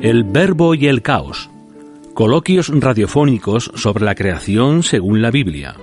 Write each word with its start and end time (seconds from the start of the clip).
El 0.00 0.24
Verbo 0.24 0.74
y 0.74 0.86
el 0.86 1.02
Caos. 1.02 1.50
Coloquios 2.14 2.70
radiofónicos 2.72 3.72
sobre 3.74 4.04
la 4.04 4.14
creación 4.14 4.82
según 4.82 5.20
la 5.20 5.30
Biblia. 5.30 5.74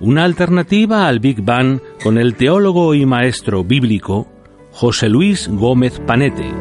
Una 0.00 0.24
alternativa 0.24 1.06
al 1.06 1.20
Big 1.20 1.40
Bang 1.42 1.80
con 2.02 2.18
el 2.18 2.34
teólogo 2.34 2.92
y 2.94 3.06
maestro 3.06 3.64
bíblico 3.64 4.26
José 4.72 5.08
Luis 5.08 5.48
Gómez 5.48 6.00
Panete. 6.00 6.52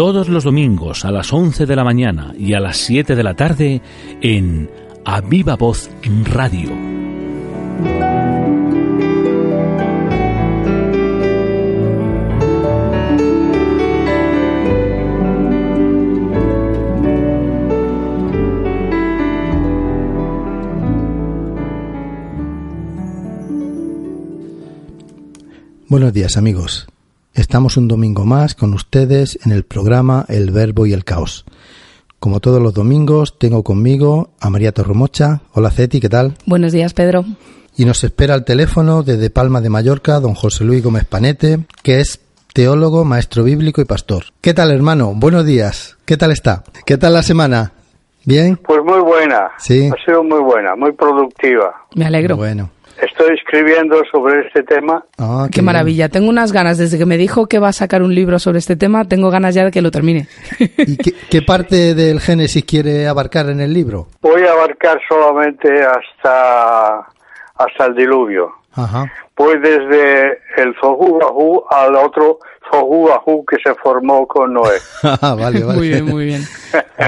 Todos 0.00 0.30
los 0.30 0.44
domingos 0.44 1.04
a 1.04 1.10
las 1.10 1.30
11 1.30 1.66
de 1.66 1.76
la 1.76 1.84
mañana 1.84 2.32
y 2.34 2.54
a 2.54 2.58
las 2.58 2.78
7 2.78 3.14
de 3.14 3.22
la 3.22 3.34
tarde 3.34 3.82
en 4.22 4.70
A 5.04 5.20
Viva 5.20 5.56
Voz 5.56 5.90
Radio. 6.24 6.70
Buenos 25.88 26.14
días 26.14 26.38
amigos. 26.38 26.88
Estamos 27.34 27.76
un 27.76 27.86
domingo 27.86 28.24
más 28.24 28.54
con 28.56 28.74
ustedes 28.74 29.38
en 29.44 29.52
el 29.52 29.62
programa 29.62 30.26
El 30.28 30.50
Verbo 30.50 30.86
y 30.86 30.92
el 30.92 31.04
Caos. 31.04 31.44
Como 32.18 32.40
todos 32.40 32.60
los 32.60 32.74
domingos, 32.74 33.38
tengo 33.38 33.62
conmigo 33.62 34.30
a 34.40 34.50
María 34.50 34.72
Torromocha. 34.72 35.40
Hola 35.52 35.70
Ceti, 35.70 36.00
¿qué 36.00 36.08
tal? 36.08 36.34
Buenos 36.44 36.72
días, 36.72 36.92
Pedro. 36.92 37.24
Y 37.76 37.84
nos 37.84 38.02
espera 38.02 38.34
al 38.34 38.44
teléfono 38.44 39.04
desde 39.04 39.30
Palma 39.30 39.60
de 39.60 39.70
Mallorca 39.70 40.18
don 40.18 40.34
José 40.34 40.64
Luis 40.64 40.82
Gómez 40.82 41.04
Panete, 41.04 41.60
que 41.84 42.00
es 42.00 42.20
teólogo, 42.52 43.04
maestro 43.04 43.44
bíblico 43.44 43.80
y 43.80 43.84
pastor. 43.84 44.24
¿Qué 44.40 44.52
tal, 44.52 44.72
hermano? 44.72 45.14
Buenos 45.14 45.46
días. 45.46 45.96
¿Qué 46.04 46.16
tal 46.16 46.32
está? 46.32 46.64
¿Qué 46.84 46.98
tal 46.98 47.14
la 47.14 47.22
semana? 47.22 47.72
¿Bien? 48.24 48.56
Pues 48.56 48.80
muy 48.84 49.00
buena. 49.00 49.52
Sí. 49.58 49.88
Ha 49.88 50.04
sido 50.04 50.24
muy 50.24 50.40
buena, 50.40 50.74
muy 50.74 50.92
productiva. 50.92 51.86
Me 51.94 52.06
alegro. 52.06 52.36
Bueno. 52.36 52.70
Estoy 53.02 53.34
escribiendo 53.34 54.02
sobre 54.12 54.46
este 54.46 54.62
tema. 54.62 55.04
Ah, 55.18 55.48
Qué 55.50 55.62
maravilla. 55.62 56.08
Tengo 56.08 56.28
unas 56.28 56.52
ganas. 56.52 56.78
Desde 56.78 56.98
que 56.98 57.06
me 57.06 57.16
dijo 57.16 57.46
que 57.46 57.58
va 57.58 57.68
a 57.68 57.72
sacar 57.72 58.02
un 58.02 58.14
libro 58.14 58.38
sobre 58.38 58.58
este 58.58 58.76
tema, 58.76 59.04
tengo 59.06 59.30
ganas 59.30 59.54
ya 59.54 59.64
de 59.64 59.70
que 59.70 59.82
lo 59.82 59.90
termine. 59.90 60.28
¿Y 60.58 60.96
qué, 60.96 61.12
qué 61.30 61.42
parte 61.42 61.94
del 61.94 62.20
Génesis 62.20 62.64
quiere 62.64 63.06
abarcar 63.08 63.48
en 63.48 63.60
el 63.60 63.72
libro? 63.72 64.06
Voy 64.20 64.42
a 64.42 64.52
abarcar 64.52 65.00
solamente 65.08 65.68
hasta, 65.82 66.98
hasta 67.56 67.86
el 67.86 67.94
diluvio. 67.94 68.52
Ajá. 68.72 69.10
Voy 69.36 69.58
desde 69.58 70.38
el 70.58 70.74
Zohu 70.80 71.64
al 71.70 71.96
otro 71.96 72.38
Bahu 72.72 73.44
que 73.46 73.56
se 73.64 73.74
formó 73.82 74.26
con 74.26 74.52
Noé. 74.54 74.78
Ah, 75.02 75.34
vale, 75.34 75.62
vale. 75.64 75.78
Muy 75.78 75.88
bien, 75.88 76.04
muy 76.04 76.24
bien. 76.26 76.42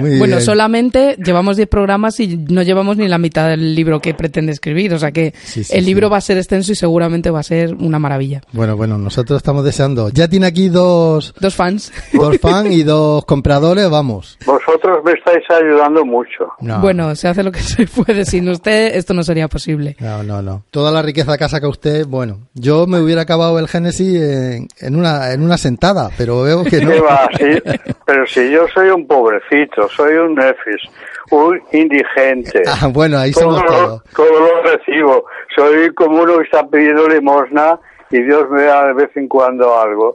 Muy 0.01 0.19
bueno, 0.19 0.37
bien. 0.37 0.41
solamente 0.41 1.17
llevamos 1.23 1.59
10 1.59 1.69
programas 1.69 2.19
y 2.19 2.39
no 2.49 2.63
llevamos 2.63 2.97
ni 2.97 3.09
la 3.09 3.19
mitad 3.19 3.49
del 3.51 3.75
libro 3.75 4.01
que 4.01 4.15
pretende 4.15 4.51
escribir. 4.51 4.95
O 4.95 4.99
sea 4.99 5.13
que 5.13 5.35
Sí, 5.45 5.63
sí, 5.65 5.77
el 5.77 5.85
libro 5.85 6.07
sí. 6.09 6.13
va 6.13 6.17
a 6.17 6.21
ser 6.23 6.39
extenso 6.39 6.73
y 6.73 6.75
seguramente 6.77 7.31
va 7.31 7.41
a 7.41 7.43
ser 7.43 7.75
una 7.75 7.99
maravilla. 7.99 8.41
Bueno, 8.53 8.75
bueno, 8.75 8.97
nosotros 8.97 9.37
estamos 9.37 9.65
deseando. 9.65 10.09
Ya 10.09 10.29
tiene 10.29 10.47
aquí 10.47 10.71
dos, 10.71 11.35
Dos 11.39 11.55
fans. 11.55 11.93
dos 12.15 12.39
fans 12.41 12.71
y 12.71 12.83
dos 12.85 13.27
compradores, 13.27 13.91
vamos. 13.91 14.39
Vosotros 14.47 15.01
me 15.05 15.13
estáis 15.13 15.45
ayudando 15.51 16.07
mucho. 16.07 16.47
No, 16.61 16.81
Bueno, 16.81 17.15
se 17.15 17.29
hace 17.29 17.43
lo 17.43 17.53
que 17.53 17.61
se 17.61 17.87
puede. 17.87 18.25
Sin 18.25 18.49
usted 18.49 18.97
esto 18.97 19.13
no 19.13 19.23
sería 19.23 19.47
posible. 19.49 19.97
No, 20.01 20.23
no, 20.23 20.41
no. 20.41 20.65
Toda 20.71 20.91
la 20.91 21.03
riqueza 21.03 21.37
que 21.37 21.45
ha 21.45 21.49
sacado 21.51 21.71
usted, 21.71 22.07
bueno, 22.07 22.49
yo 22.55 22.87
me 22.87 22.99
hubiera 22.99 23.21
acabado 23.23 23.59
el 23.59 23.69
Génesis 23.69 24.23
en, 24.23 24.69
en 24.81 24.97
una 24.97 25.33
en 25.33 25.43
una 25.43 25.52
sentada, 25.59 26.11
pero 26.17 26.43
veo 26.43 26.65
que 26.65 26.81
no. 26.81 26.91
¿Qué 26.91 27.01
va? 27.01 27.29
Sí, 27.39 27.81
pero 28.05 28.27
si 28.27 28.51
yo 28.51 28.67
soy 28.69 28.91
un 28.91 29.07
pobrecito, 29.07 29.89
soy 29.89 30.15
un 30.15 30.35
nefis, 30.35 30.83
un 31.31 31.61
indigente. 31.73 32.63
Ah, 32.83 32.89
bueno, 32.89 33.19
ahí 33.19 33.33
todo, 33.33 33.45
somos 33.45 33.67
todos. 33.67 34.03
todo 34.17 34.41
lo 34.41 34.63
recibo. 34.63 35.25
Soy 35.55 35.93
como 35.95 36.23
uno 36.23 36.39
que 36.39 36.45
está 36.45 36.67
pidiendo 36.67 37.07
limosna 37.09 37.79
y 38.11 38.23
Dios 38.23 38.49
me 38.51 38.63
da 38.63 38.87
de 38.89 38.95
vez 38.95 39.11
en 39.17 39.29
cuando 39.29 39.79
algo 39.79 40.13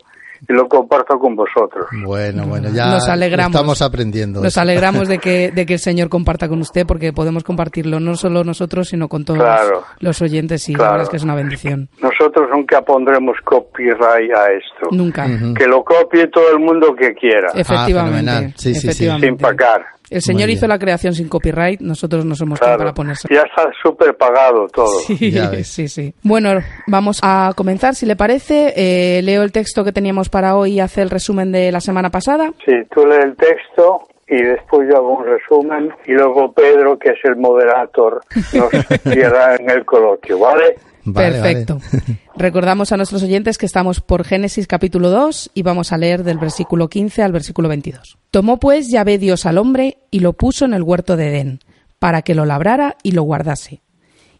y 0.49 0.53
lo 0.53 0.67
comparto 0.67 1.17
con 1.19 1.35
vosotros. 1.35 1.85
Bueno, 2.05 2.45
bueno, 2.47 2.69
ya 2.69 2.87
Nos 2.91 3.07
alegramos. 3.09 3.53
estamos 3.55 3.81
aprendiendo. 3.81 4.39
Nos 4.41 4.53
eso. 4.53 4.61
alegramos 4.61 5.07
de 5.07 5.17
que, 5.19 5.51
de 5.55 5.65
que 5.65 5.73
el 5.73 5.79
Señor 5.79 6.09
comparta 6.09 6.47
con 6.47 6.59
usted 6.61 6.85
porque 6.85 7.11
podemos 7.13 7.43
compartirlo 7.43 7.99
no 7.99 8.15
solo 8.15 8.43
nosotros, 8.43 8.87
sino 8.89 9.07
con 9.09 9.25
todos 9.25 9.39
Claro. 9.39 9.83
los 9.99 10.21
oyentes 10.21 10.67
y 10.69 10.73
la 10.73 10.77
Claro. 10.77 10.91
verdad 10.93 11.03
es 11.03 11.09
que 11.09 11.17
es 11.17 11.23
una 11.23 11.35
bendición. 11.35 11.89
Nosotros 12.01 12.47
nunca 12.51 12.81
pondremos 12.81 13.35
copyright 13.43 14.31
a 14.33 14.45
esto. 14.53 14.89
Nunca. 14.91 15.25
Ujú. 15.25 15.53
Que 15.53 15.67
lo 15.67 15.83
copie 15.83 16.27
todo 16.27 16.51
el 16.51 16.59
mundo 16.59 16.95
que 16.95 17.13
quiera, 17.13 17.47
Efectivamente. 17.53 17.93
fenomenal. 18.19 18.53
Sí, 18.55 18.73
sí, 18.73 18.79
sí. 18.81 18.87
efectivamente. 18.87 19.27
sin 19.27 19.37
pagar. 19.37 19.85
El 20.09 20.21
Señor 20.21 20.49
hizo 20.49 20.67
la 20.67 20.79
creación 20.79 21.13
sin 21.13 21.27
copyright, 21.27 21.81
nosotros 21.81 22.25
no 22.25 22.35
somos 22.35 22.59
Claro. 22.59 22.77
para 22.77 22.93
ponerse. 22.93 23.27
Ya 23.29 23.41
está 23.41 23.69
súper 23.83 24.15
pagado 24.15 24.67
todo. 24.67 24.99
Sí, 25.05 25.33
sí, 25.63 25.87
sí. 25.87 26.13
Bueno, 26.23 26.51
vamos 26.87 27.19
a 27.23 27.51
comenzar, 27.55 27.95
si 27.95 28.05
le 28.05 28.15
parece. 28.15 28.73
Eh, 28.77 29.21
leo 29.23 29.43
el 29.43 29.51
texto 29.51 29.83
que 29.83 29.91
teníamos 29.91 30.29
para 30.29 30.55
hoy 30.55 30.73
y 30.73 30.79
hace 30.79 31.01
el 31.01 31.09
resumen 31.09 31.51
de 31.51 31.71
la 31.71 31.81
semana 31.81 32.09
pasada. 32.09 32.51
Sí, 32.65 32.73
tú 32.93 33.05
lees 33.05 33.25
el 33.25 33.35
texto 33.35 34.07
y 34.29 34.41
después 34.41 34.87
yo 34.89 34.97
hago 34.97 35.17
un 35.17 35.25
resumen 35.25 35.89
y 36.05 36.11
luego 36.13 36.51
Pedro, 36.53 36.97
que 36.97 37.09
es 37.09 37.19
el 37.23 37.35
moderator, 37.37 38.21
nos 38.53 38.69
cierra 39.13 39.55
en 39.55 39.69
el 39.69 39.85
coloquio, 39.85 40.39
¿vale? 40.39 40.75
Vale, 41.09 41.31
Perfecto. 41.31 41.79
vale. 41.79 42.19
Recordamos 42.35 42.91
a 42.91 42.97
nuestros 42.97 43.23
oyentes 43.23 43.57
que 43.57 43.65
estamos 43.65 44.01
por 44.01 44.25
Génesis 44.25 44.67
capítulo 44.67 45.09
2 45.09 45.51
y 45.53 45.61
vamos 45.61 45.93
a 45.93 45.97
leer 45.97 46.25
del 46.25 46.37
versículo 46.37 46.89
15 46.89 47.23
al 47.23 47.31
versículo 47.31 47.69
22. 47.69 48.17
Tomó 48.29 48.59
pues 48.59 48.89
Yahvé 48.89 49.17
Dios 49.17 49.45
al 49.45 49.57
hombre 49.57 49.99
y 50.11 50.19
lo 50.19 50.33
puso 50.33 50.65
en 50.65 50.73
el 50.73 50.83
huerto 50.83 51.15
de 51.15 51.29
Edén, 51.29 51.59
para 51.97 52.23
que 52.23 52.35
lo 52.35 52.45
labrara 52.45 52.97
y 53.03 53.11
lo 53.11 53.23
guardase. 53.23 53.81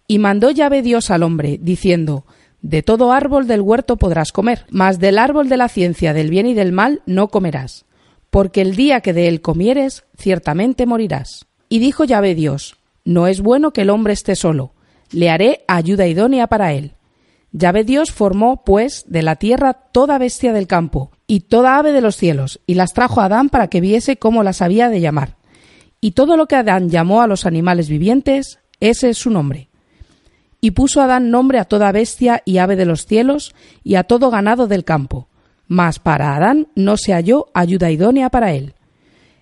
Y 0.07 0.19
mandó 0.19 0.51
Yahvé 0.51 0.81
Dios 0.81 1.09
al 1.09 1.23
hombre, 1.23 1.57
diciendo, 1.61 2.25
De 2.61 2.83
todo 2.83 3.13
árbol 3.13 3.47
del 3.47 3.61
huerto 3.61 3.95
podrás 3.95 4.33
comer, 4.33 4.65
mas 4.69 4.99
del 4.99 5.19
árbol 5.19 5.47
de 5.47 5.57
la 5.57 5.69
ciencia 5.69 6.13
del 6.13 6.29
bien 6.29 6.47
y 6.47 6.53
del 6.53 6.73
mal 6.73 7.01
no 7.05 7.29
comerás, 7.29 7.85
porque 8.29 8.61
el 8.61 8.75
día 8.75 8.99
que 8.99 9.13
de 9.13 9.29
él 9.29 9.39
comieres, 9.39 10.03
ciertamente 10.17 10.85
morirás. 10.85 11.45
Y 11.69 11.79
dijo 11.79 12.03
Yahvé 12.03 12.35
Dios, 12.35 12.75
No 13.05 13.27
es 13.27 13.39
bueno 13.39 13.71
que 13.71 13.83
el 13.83 13.89
hombre 13.89 14.11
esté 14.11 14.35
solo, 14.35 14.73
le 15.11 15.29
haré 15.29 15.63
ayuda 15.67 16.07
idónea 16.07 16.47
para 16.47 16.73
él. 16.73 16.93
Yahvé 17.51 17.83
Dios 17.83 18.11
formó, 18.11 18.63
pues, 18.63 19.05
de 19.07 19.21
la 19.21 19.35
tierra 19.35 19.73
toda 19.73 20.17
bestia 20.17 20.53
del 20.53 20.67
campo 20.67 21.11
y 21.25 21.41
toda 21.41 21.77
ave 21.77 21.91
de 21.91 22.01
los 22.01 22.15
cielos, 22.15 22.59
y 22.65 22.75
las 22.75 22.93
trajo 22.93 23.21
a 23.21 23.25
Adán 23.25 23.49
para 23.49 23.67
que 23.67 23.81
viese 23.81 24.17
cómo 24.17 24.43
las 24.43 24.61
había 24.61 24.89
de 24.89 25.01
llamar. 25.01 25.37
Y 25.99 26.11
todo 26.11 26.37
lo 26.37 26.47
que 26.47 26.55
Adán 26.55 26.89
llamó 26.89 27.21
a 27.21 27.27
los 27.27 27.45
animales 27.45 27.89
vivientes, 27.89 28.59
ese 28.79 29.09
es 29.09 29.17
su 29.17 29.29
nombre. 29.29 29.69
Y 30.61 30.71
puso 30.71 31.01
Adán 31.01 31.31
nombre 31.31 31.59
a 31.59 31.65
toda 31.65 31.91
bestia 31.91 32.43
y 32.45 32.59
ave 32.59 32.75
de 32.75 32.85
los 32.85 33.05
cielos 33.05 33.55
y 33.83 33.95
a 33.95 34.03
todo 34.03 34.29
ganado 34.29 34.67
del 34.67 34.83
campo. 34.83 35.27
Mas 35.67 35.99
para 35.99 36.35
Adán 36.35 36.67
no 36.75 36.97
se 36.97 37.13
halló 37.13 37.47
ayuda 37.53 37.91
idónea 37.91 38.29
para 38.29 38.53
él. 38.53 38.73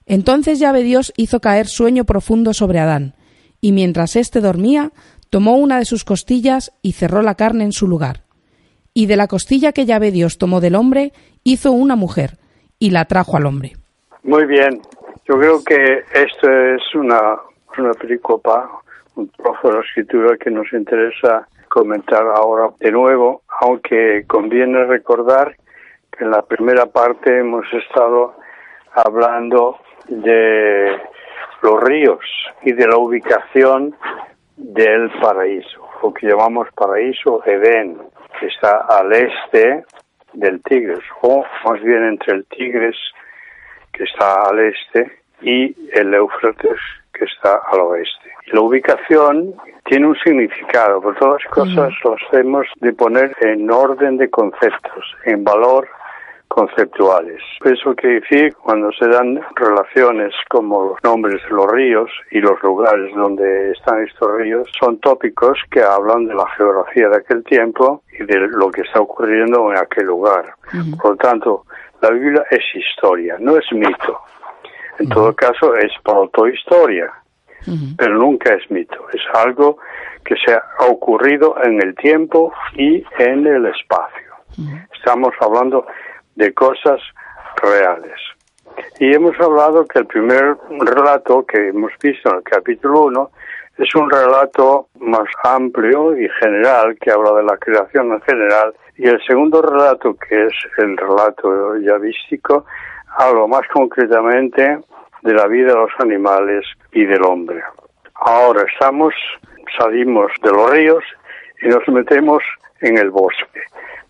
Entonces 0.05 0.59
Yahvé 0.59 0.83
Dios 0.83 1.13
hizo 1.17 1.39
caer 1.39 1.67
sueño 1.67 2.05
profundo 2.05 2.53
sobre 2.53 2.79
Adán, 2.79 3.15
y 3.61 3.71
mientras 3.71 4.15
éste 4.15 4.41
dormía, 4.41 4.91
tomó 5.29 5.57
una 5.57 5.79
de 5.79 5.85
sus 5.85 6.03
costillas 6.03 6.73
y 6.81 6.93
cerró 6.93 7.21
la 7.21 7.35
carne 7.35 7.63
en 7.63 7.71
su 7.71 7.87
lugar. 7.87 8.23
Y 8.93 9.07
de 9.07 9.17
la 9.17 9.27
costilla 9.27 9.73
que 9.73 9.85
Yahvé 9.85 10.11
Dios 10.11 10.37
tomó 10.37 10.61
del 10.61 10.75
hombre, 10.75 11.11
hizo 11.43 11.71
una 11.71 11.95
mujer, 11.95 12.37
y 12.79 12.91
la 12.91 13.05
trajo 13.05 13.37
al 13.37 13.45
hombre. 13.45 13.73
Muy 14.23 14.45
bien. 14.45 14.81
Yo 15.27 15.37
creo 15.39 15.63
que 15.63 16.03
esto 16.13 16.49
es 16.49 16.81
una 16.95 17.37
una 17.77 17.93
pericopa, 17.93 18.69
un 19.15 19.29
trozo 19.29 19.67
de 19.69 19.73
la 19.75 19.81
escritura 19.81 20.37
que 20.37 20.51
nos 20.51 20.71
interesa 20.73 21.47
comentar 21.69 22.25
ahora 22.35 22.69
de 22.79 22.91
nuevo, 22.91 23.41
aunque 23.61 24.23
conviene 24.27 24.85
recordar 24.85 25.55
que 26.11 26.23
en 26.23 26.31
la 26.31 26.41
primera 26.43 26.85
parte 26.85 27.39
hemos 27.39 27.65
estado 27.73 28.35
hablando 28.93 29.77
de 30.07 30.95
los 31.61 31.83
ríos 31.83 32.19
y 32.63 32.71
de 32.71 32.87
la 32.87 32.97
ubicación 32.97 33.95
del 34.57 35.09
paraíso, 35.21 35.89
lo 36.01 36.13
que 36.13 36.27
llamamos 36.27 36.67
paraíso 36.75 37.43
Edén, 37.45 37.97
que 38.39 38.47
está 38.47 38.85
al 38.89 39.11
este 39.13 39.85
del 40.33 40.61
Tigres, 40.63 41.03
o 41.21 41.45
más 41.65 41.81
bien 41.81 42.03
entre 42.03 42.35
el 42.35 42.45
Tigres, 42.45 42.95
que 43.93 44.03
está 44.03 44.43
al 44.49 44.59
este, 44.59 45.11
y 45.41 45.75
el 45.93 46.13
Éufrates, 46.13 46.79
que 47.13 47.25
está 47.25 47.61
al 47.71 47.79
oeste. 47.79 48.29
La 48.47 48.61
ubicación 48.61 49.53
tiene 49.85 50.07
un 50.07 50.15
significado, 50.17 51.01
por 51.01 51.15
todas 51.17 51.43
las 51.43 51.53
cosas 51.53 51.93
lo 52.03 52.15
hacemos 52.15 52.67
de 52.81 52.93
poner 52.93 53.35
en 53.41 53.69
orden 53.71 54.17
de 54.17 54.29
conceptos, 54.29 55.15
en 55.25 55.43
valor 55.43 55.87
conceptuales. 56.47 57.41
Eso 57.63 57.95
quiere 57.95 58.21
decir 58.21 58.55
cuando 58.55 58.91
se 58.93 59.07
dan 59.07 59.39
relaciones 59.55 60.33
como 60.49 60.85
los 60.85 61.03
nombres 61.03 61.41
de 61.43 61.49
los 61.49 61.71
ríos 61.71 62.09
y 62.31 62.39
los 62.39 62.61
lugares 62.63 63.13
donde 63.15 63.71
están 63.71 64.03
estos 64.03 64.37
ríos, 64.37 64.69
son 64.79 64.99
tópicos 64.99 65.57
que 65.71 65.81
hablan 65.81 66.25
de 66.25 66.35
la 66.35 66.47
geografía 66.57 67.09
de 67.09 67.17
aquel 67.17 67.43
tiempo 67.43 68.03
y 68.17 68.23
de 68.23 68.47
lo 68.47 68.69
que 68.71 68.81
está 68.81 69.01
ocurriendo 69.01 69.71
en 69.71 69.77
aquel 69.77 70.05
lugar. 70.05 70.53
Por 71.01 71.11
lo 71.11 71.17
tanto, 71.17 71.65
la 72.01 72.09
Biblia 72.11 72.43
es 72.51 72.63
historia, 72.73 73.37
no 73.39 73.57
es 73.57 73.65
mito. 73.71 74.19
En 74.99 75.09
todo 75.09 75.35
caso, 75.35 75.75
es 75.75 75.91
protohistoria 76.03 77.11
pero 77.97 78.15
nunca 78.15 78.53
es 78.53 78.69
mito, 78.69 79.07
es 79.13 79.21
algo 79.33 79.77
que 80.23 80.35
se 80.35 80.53
ha 80.53 80.85
ocurrido 80.87 81.55
en 81.63 81.81
el 81.81 81.95
tiempo 81.95 82.53
y 82.75 83.03
en 83.19 83.45
el 83.47 83.65
espacio. 83.65 84.25
Estamos 84.93 85.33
hablando 85.41 85.85
de 86.35 86.53
cosas 86.53 87.01
reales. 87.61 88.19
Y 88.99 89.13
hemos 89.13 89.39
hablado 89.39 89.85
que 89.85 89.99
el 89.99 90.05
primer 90.07 90.57
relato 90.69 91.45
que 91.45 91.69
hemos 91.69 91.91
visto 92.01 92.29
en 92.29 92.37
el 92.37 92.43
capítulo 92.43 93.03
1 93.03 93.31
es 93.77 93.93
un 93.95 94.09
relato 94.09 94.87
más 94.99 95.27
amplio 95.43 96.17
y 96.17 96.29
general 96.39 96.97
que 96.99 97.11
habla 97.11 97.33
de 97.33 97.43
la 97.43 97.57
creación 97.57 98.13
en 98.13 98.21
general 98.21 98.73
y 98.97 99.07
el 99.07 99.21
segundo 99.25 99.61
relato 99.61 100.15
que 100.15 100.45
es 100.45 100.53
el 100.77 100.95
relato 100.97 101.77
yavístico 101.77 102.65
habla 103.17 103.47
más 103.47 103.67
concretamente 103.73 104.79
de 105.23 105.33
la 105.33 105.47
vida 105.47 105.67
de 105.67 105.75
los 105.75 105.91
animales 105.99 106.65
y 106.91 107.05
del 107.05 107.23
hombre. 107.23 107.61
Ahora 108.15 108.63
estamos, 108.71 109.13
salimos 109.77 110.31
de 110.41 110.51
los 110.51 110.71
ríos 110.71 111.03
y 111.61 111.67
nos 111.67 111.85
metemos 111.89 112.43
en 112.81 112.97
el 112.97 113.09
bosque. 113.09 113.61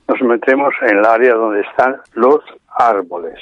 Nos 0.07 0.21
metemos 0.21 0.73
en 0.81 0.97
el 0.99 1.05
área 1.05 1.33
donde 1.33 1.61
están 1.61 1.99
los 2.13 2.41
árboles. 2.77 3.39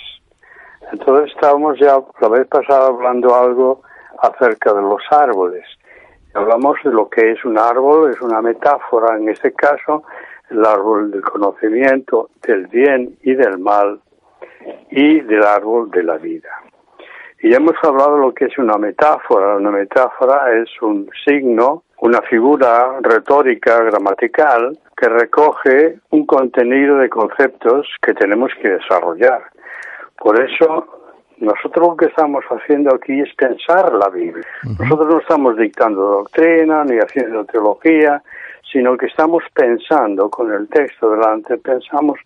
Entonces 0.92 1.34
estábamos 1.34 1.78
ya 1.80 1.98
la 2.22 2.28
vez 2.30 2.48
pasada 2.48 2.88
hablando 2.88 3.36
algo 3.36 3.82
acerca 4.20 4.74
de 4.74 4.82
los 4.82 5.02
árboles. 5.12 5.66
Hablamos 6.34 6.78
de 6.84 6.92
lo 6.92 7.10
que 7.10 7.32
es 7.32 7.44
un 7.46 7.58
árbol, 7.58 8.12
es 8.12 8.22
una 8.22 8.42
metáfora 8.42 9.18
en 9.18 9.30
este 9.30 9.54
caso, 9.54 10.04
el 10.50 10.66
árbol 10.66 11.12
del 11.12 11.22
conocimiento, 11.22 12.30
del 12.42 12.68
bien 12.68 13.18
y 13.24 13.34
del 13.34 13.60
mal, 13.60 14.00
y 14.90 15.22
del 15.22 15.44
árbol 15.44 15.92
de 15.92 16.04
la 16.04 16.18
vida. 16.18 16.50
Y 17.42 17.54
hemos 17.54 17.76
hablado 17.84 18.16
de 18.16 18.22
lo 18.22 18.34
que 18.34 18.46
es 18.46 18.58
una 18.58 18.78
metáfora. 18.78 19.58
Una 19.58 19.72
metáfora 19.72 20.56
es 20.56 20.70
un 20.82 21.10
signo, 21.26 21.83
una 22.00 22.22
figura 22.22 23.00
retórica, 23.02 23.82
gramatical, 23.84 24.78
que 24.96 25.10
recoge 25.10 26.00
un 26.10 26.26
contenido 26.26 26.98
de 26.98 27.10
conceptos 27.10 27.88
que 28.02 28.14
tenemos 28.14 28.52
que 28.62 28.70
desarrollar. 28.70 29.42
Por 30.18 30.40
eso, 30.40 30.88
nosotros 31.38 31.90
lo 31.90 31.98
que 31.98 32.06
estamos 32.06 32.44
haciendo 32.46 32.94
aquí 32.94 33.20
es 33.20 33.34
pensar 33.36 33.94
la 33.94 34.10
Biblia. 34.10 34.46
Nosotros 34.80 35.08
no 35.08 35.20
estamos 35.20 35.58
dictando 35.58 36.02
doctrina 36.02 36.84
ni 36.84 36.98
haciendo 36.98 37.46
teología, 37.46 38.22
sino 38.72 38.98
que 38.98 39.08
estamos 39.08 39.44
pensando 39.54 40.30
con 40.30 40.52
el 40.52 40.68
texto 40.68 41.12
delante, 41.12 41.58
pensamos 41.58 42.20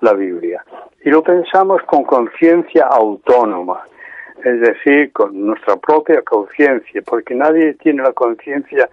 la 0.00 0.14
Biblia. 0.14 0.64
Y 1.04 1.10
lo 1.10 1.22
pensamos 1.22 1.82
con 1.82 2.04
conciencia 2.04 2.86
autónoma 2.86 3.82
es 4.44 4.60
decir, 4.60 5.12
con 5.12 5.46
nuestra 5.46 5.76
propia 5.76 6.22
conciencia, 6.22 7.02
porque 7.02 7.34
nadie 7.34 7.74
tiene 7.74 8.02
la 8.02 8.12
conciencia 8.12 8.88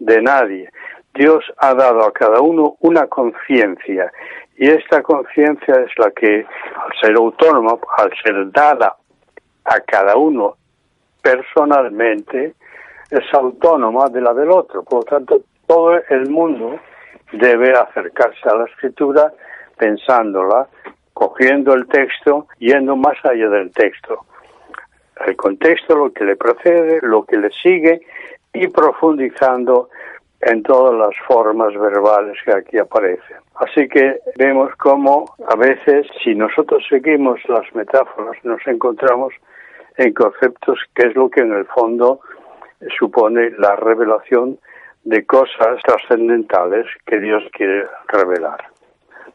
de 0.00 0.20
nadie. 0.20 0.68
Dios 1.14 1.44
ha 1.58 1.74
dado 1.74 2.04
a 2.04 2.12
cada 2.12 2.40
uno 2.40 2.76
una 2.80 3.06
conciencia 3.06 4.12
y 4.56 4.68
esta 4.68 5.02
conciencia 5.02 5.74
es 5.74 5.90
la 5.98 6.10
que, 6.10 6.44
al 6.74 6.92
ser 7.00 7.16
autónoma, 7.16 7.78
al 7.96 8.10
ser 8.22 8.50
dada 8.50 8.96
a 9.64 9.80
cada 9.80 10.16
uno 10.16 10.56
personalmente, 11.22 12.54
es 13.10 13.34
autónoma 13.34 14.08
de 14.08 14.20
la 14.20 14.34
del 14.34 14.50
otro. 14.50 14.82
Por 14.82 15.00
lo 15.00 15.04
tanto, 15.04 15.42
todo 15.66 15.94
el 16.08 16.28
mundo 16.28 16.78
debe 17.32 17.72
acercarse 17.72 18.48
a 18.48 18.56
la 18.56 18.64
escritura 18.64 19.32
pensándola, 19.76 20.68
cogiendo 21.12 21.74
el 21.74 21.86
texto, 21.86 22.46
yendo 22.58 22.96
más 22.96 23.16
allá 23.24 23.48
del 23.48 23.70
texto 23.72 24.26
el 25.26 25.36
contexto, 25.36 25.96
lo 25.96 26.12
que 26.12 26.24
le 26.24 26.36
precede, 26.36 27.00
lo 27.02 27.24
que 27.24 27.36
le 27.36 27.50
sigue 27.62 28.00
y 28.52 28.68
profundizando 28.68 29.88
en 30.40 30.62
todas 30.62 30.94
las 30.94 31.14
formas 31.26 31.74
verbales 31.74 32.36
que 32.44 32.52
aquí 32.52 32.78
aparecen. 32.78 33.36
Así 33.56 33.88
que 33.88 34.20
vemos 34.36 34.74
cómo 34.76 35.34
a 35.46 35.56
veces 35.56 36.06
si 36.24 36.34
nosotros 36.34 36.82
seguimos 36.88 37.40
las 37.48 37.72
metáforas 37.74 38.42
nos 38.42 38.66
encontramos 38.66 39.34
en 39.96 40.14
conceptos 40.14 40.78
que 40.94 41.08
es 41.08 41.14
lo 41.14 41.28
que 41.28 41.40
en 41.40 41.52
el 41.52 41.66
fondo 41.66 42.20
supone 42.98 43.50
la 43.58 43.76
revelación 43.76 44.58
de 45.04 45.26
cosas 45.26 45.82
trascendentales 45.84 46.86
que 47.06 47.18
Dios 47.20 47.42
quiere 47.52 47.86
revelar. 48.08 48.64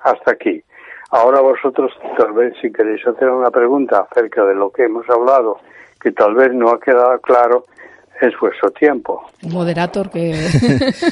Hasta 0.02 0.32
aquí. 0.32 0.64
Ahora 1.12 1.40
vosotros 1.42 1.92
tal 2.18 2.34
vez 2.34 2.56
si 2.62 2.72
queréis 2.72 3.06
hacer 3.06 3.30
una 3.30 3.52
pregunta 3.52 4.08
acerca 4.10 4.44
de 4.46 4.56
lo 4.56 4.72
que 4.72 4.86
hemos 4.86 5.08
hablado 5.10 5.60
que 6.02 6.12
tal 6.12 6.36
vez 6.36 6.54
no 6.54 6.70
ha 6.70 6.80
quedado 6.80 7.20
claro 7.22 7.66
es 8.22 8.34
vuestro 8.40 8.72
tiempo. 8.72 9.22
Moderator 9.42 10.10
que... 10.10 10.50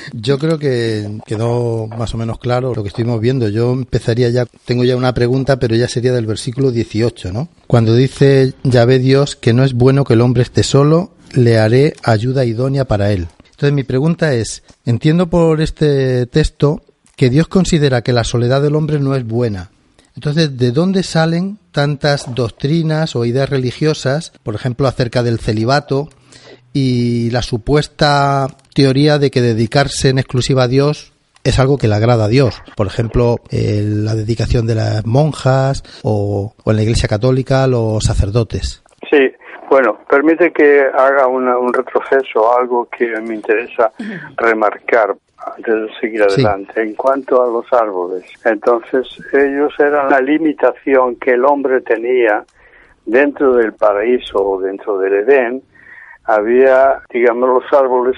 Yo 0.14 0.40
creo 0.40 0.58
que 0.58 1.20
quedó 1.26 1.88
más 1.88 2.14
o 2.14 2.18
menos 2.18 2.40
claro 2.40 2.74
lo 2.74 2.84
que 2.84 2.90
estuvimos 2.90 3.20
viendo. 3.20 3.50
Yo 3.50 3.74
empezaría 3.74 4.30
ya, 4.30 4.46
tengo 4.66 4.84
ya 4.84 4.96
una 4.96 5.14
pregunta, 5.14 5.58
pero 5.60 5.76
ya 5.76 5.88
sería 5.88 6.14
del 6.14 6.26
versículo 6.26 6.72
18, 6.72 7.34
¿no? 7.34 7.50
Cuando 7.68 7.96
dice 7.96 8.54
ve 8.64 9.00
Dios 9.00 9.36
que 9.36 9.54
no 9.54 9.64
es 9.64 9.74
bueno 9.74 10.04
que 10.04 10.14
el 10.14 10.22
hombre 10.22 10.44
esté 10.44 10.64
solo, 10.64 11.12
le 11.34 11.58
haré 11.58 11.94
ayuda 12.04 12.46
idónea 12.46 12.86
para 12.86 13.12
él. 13.12 13.28
Entonces 13.46 13.74
mi 13.74 13.84
pregunta 13.84 14.34
es, 14.34 14.64
entiendo 14.86 15.30
por 15.30 15.62
este 15.62 16.26
texto 16.28 16.82
que 17.16 17.30
Dios 17.30 17.48
considera 17.48 18.02
que 18.02 18.14
la 18.14 18.24
soledad 18.24 18.62
del 18.62 18.76
hombre 18.76 19.00
no 19.00 19.16
es 19.16 19.26
buena, 19.26 19.70
entonces, 20.16 20.58
¿de 20.58 20.72
dónde 20.72 21.04
salen 21.04 21.58
tantas 21.72 22.34
doctrinas 22.36 23.16
o 23.16 23.26
ideas 23.26 23.50
religiosas, 23.50 24.32
por 24.44 24.54
ejemplo, 24.56 24.88
acerca 24.88 25.24
del 25.24 25.40
celibato 25.40 26.10
y 26.74 27.30
la 27.30 27.42
supuesta 27.42 28.48
teoría 28.74 29.20
de 29.20 29.32
que 29.32 29.42
dedicarse 29.42 30.10
en 30.10 30.18
exclusiva 30.18 30.64
a 30.64 30.68
Dios 30.68 31.14
es 31.44 31.60
algo 31.60 31.78
que 31.78 31.88
le 31.88 31.96
agrada 31.96 32.26
a 32.26 32.30
Dios. 32.30 32.62
Por 32.76 32.88
ejemplo, 32.88 33.38
la 33.52 34.16
dedicación 34.16 34.66
de 34.66 34.76
las 34.76 35.06
monjas 35.06 35.84
o, 36.04 36.54
en 36.66 36.76
la 36.76 36.82
Iglesia 36.82 37.08
Católica 37.08 37.68
los 37.68 38.04
sacerdotes. 38.04 38.84
Sí, 39.10 39.32
bueno, 39.70 40.00
permite 40.10 40.52
que 40.52 40.82
haga 40.82 41.28
un 41.28 41.74
retroceso, 41.74 42.58
algo 42.58 42.88
que 42.96 43.08
me 43.22 43.36
interesa 43.36 43.92
remarcar 44.38 45.16
antes 45.46 45.74
de 45.74 45.90
seguir 46.00 46.24
adelante. 46.24 46.82
En 46.82 46.96
cuanto 46.96 47.42
a 47.42 47.48
los 47.48 47.66
árboles, 47.74 48.24
entonces 48.46 49.08
ellos 49.34 49.74
eran 49.80 50.10
la 50.10 50.22
limitación 50.22 51.18
que 51.18 51.32
el 51.32 51.46
hombre 51.46 51.82
tenía 51.82 52.46
dentro 53.06 53.56
del 53.56 53.74
paraíso 53.74 54.38
o 54.38 54.62
dentro 54.62 54.98
del 54.98 55.14
Edén. 55.14 55.62
Había, 56.26 57.02
digamos, 57.10 57.50
los 57.50 57.74
árboles 57.74 58.18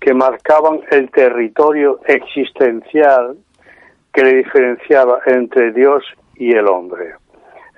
que 0.00 0.14
marcaban 0.14 0.80
el 0.90 1.10
territorio 1.10 2.00
existencial 2.06 3.36
que 4.12 4.22
le 4.22 4.34
diferenciaba 4.36 5.20
entre 5.26 5.72
Dios 5.72 6.04
y 6.36 6.52
el 6.52 6.66
hombre. 6.66 7.14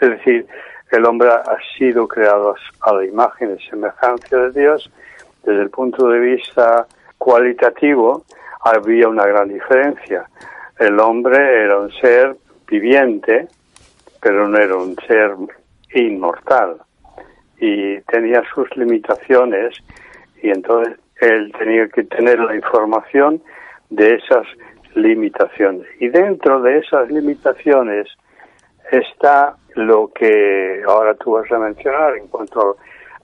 Es 0.00 0.10
decir, 0.10 0.46
el 0.90 1.04
hombre 1.04 1.30
ha 1.30 1.56
sido 1.78 2.08
creado 2.08 2.54
a 2.80 2.94
la 2.94 3.04
imagen 3.04 3.56
y 3.58 3.68
semejanza 3.68 4.36
de 4.36 4.60
Dios 4.60 4.90
desde 5.44 5.62
el 5.62 5.70
punto 5.70 6.08
de 6.08 6.18
vista 6.18 6.86
cualitativo, 7.16 8.24
había 8.62 9.08
una 9.08 9.26
gran 9.26 9.48
diferencia. 9.48 10.28
El 10.78 10.98
hombre 10.98 11.64
era 11.64 11.78
un 11.78 11.90
ser 11.92 12.36
viviente, 12.66 13.48
pero 14.20 14.48
no 14.48 14.58
era 14.58 14.76
un 14.76 14.96
ser 15.06 15.34
inmortal 15.94 16.78
y 17.60 18.00
tenía 18.02 18.42
sus 18.54 18.74
limitaciones 18.76 19.76
Y 20.42 20.50
entonces 20.50 20.98
él 21.20 21.52
tenía 21.58 21.86
que 21.88 22.04
tener 22.04 22.40
la 22.40 22.56
información 22.56 23.42
de 23.90 24.14
esas 24.14 24.46
limitaciones. 24.94 25.86
Y 26.00 26.08
dentro 26.08 26.62
de 26.62 26.78
esas 26.78 27.10
limitaciones 27.10 28.08
está 28.90 29.56
lo 29.74 30.10
que 30.14 30.82
ahora 30.88 31.14
tú 31.14 31.32
vas 31.32 31.50
a 31.52 31.58
mencionar 31.58 32.16
en 32.16 32.28
cuanto 32.28 32.60
a 32.60 32.74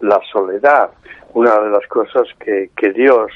la 0.01 0.21
soledad. 0.31 0.91
Una 1.33 1.59
de 1.59 1.71
las 1.71 1.87
cosas 1.89 2.29
que, 2.39 2.71
que 2.77 2.93
Dios 2.93 3.33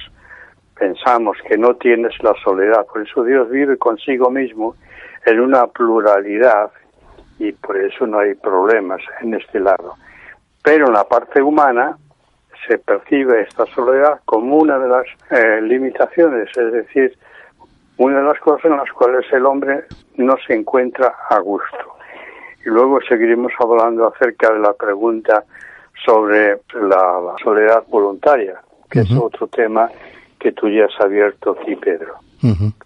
pensamos 0.78 1.36
que 1.48 1.56
no 1.56 1.74
tienes 1.76 2.12
la 2.22 2.34
soledad. 2.44 2.86
Por 2.86 3.02
eso 3.02 3.24
Dios 3.24 3.48
vive 3.50 3.76
consigo 3.76 4.30
mismo 4.30 4.74
en 5.26 5.40
una 5.40 5.66
pluralidad 5.66 6.70
y 7.38 7.52
por 7.52 7.76
eso 7.78 8.06
no 8.06 8.18
hay 8.18 8.34
problemas 8.34 9.00
en 9.22 9.34
este 9.34 9.60
lado. 9.60 9.94
Pero 10.62 10.86
en 10.86 10.92
la 10.92 11.04
parte 11.04 11.42
humana 11.42 11.96
se 12.66 12.78
percibe 12.78 13.42
esta 13.42 13.66
soledad 13.66 14.20
como 14.24 14.56
una 14.56 14.78
de 14.78 14.88
las 14.88 15.06
eh, 15.30 15.60
limitaciones, 15.62 16.48
es 16.56 16.72
decir, 16.72 17.16
una 17.96 18.18
de 18.18 18.24
las 18.24 18.38
cosas 18.40 18.66
en 18.66 18.76
las 18.76 18.90
cuales 18.92 19.24
el 19.32 19.46
hombre 19.46 19.84
no 20.16 20.34
se 20.46 20.54
encuentra 20.54 21.14
a 21.28 21.38
gusto. 21.38 21.96
Y 22.64 22.68
luego 22.68 23.00
seguiremos 23.08 23.52
hablando 23.58 24.06
acerca 24.06 24.52
de 24.52 24.58
la 24.58 24.72
pregunta 24.74 25.44
sobre 26.04 26.60
la, 26.74 27.34
soledad 27.42 27.84
voluntaria, 27.88 28.60
que 28.90 29.00
es 29.00 29.10
otro 29.12 29.46
tema 29.48 29.90
que 30.38 30.52
tú 30.52 30.68
ya 30.68 30.86
has 30.86 31.00
abierto 31.00 31.56
aquí, 31.60 31.76
Pedro. 31.76 32.14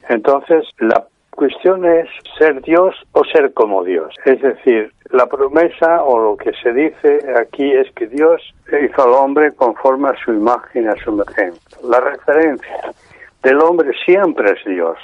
Entonces, 0.08 0.64
la 0.78 1.06
cuestión 1.34 1.84
es 1.84 2.08
ser 2.38 2.62
Dios 2.62 2.94
o 3.12 3.24
ser 3.24 3.52
como 3.52 3.84
Dios. 3.84 4.14
Es 4.24 4.40
decir, 4.40 4.92
la 5.10 5.26
promesa 5.26 6.02
o 6.02 6.18
lo 6.18 6.36
que 6.36 6.52
se 6.62 6.72
dice 6.72 7.18
aquí 7.38 7.72
es 7.72 7.90
que 7.92 8.06
Dios 8.06 8.40
hizo 8.68 9.02
al 9.02 9.12
hombre 9.12 9.52
conforme 9.52 10.08
a 10.08 10.16
su 10.24 10.32
imagen 10.32 10.84
y 10.84 10.86
a 10.88 10.96
su 10.96 11.10
imagen. 11.10 11.52
La 11.82 12.00
referencia 12.00 12.92
del 13.42 13.60
hombre 13.60 13.92
siempre 14.04 14.52
es 14.52 14.64
Dios. 14.64 14.98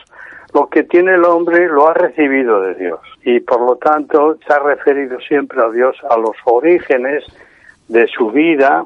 Lo 0.55 0.69
que 0.69 0.83
tiene 0.83 1.15
el 1.15 1.25
hombre 1.25 1.69
lo 1.69 1.89
ha 1.89 1.95
recibido 1.95 2.61
de 2.63 2.75
Dios 2.75 3.01
y 3.23 3.41
por 3.41 3.61
lo 3.61 3.77
tanto 3.77 4.37
se 4.47 4.53
ha 4.53 4.59
referido 4.59 5.21
siempre 5.21 5.61
a 5.63 5.71
Dios 5.71 5.97
a 6.09 6.17
los 6.17 6.37
orígenes 6.45 7.25
de 7.89 8.07
su 8.09 8.31
vida, 8.31 8.85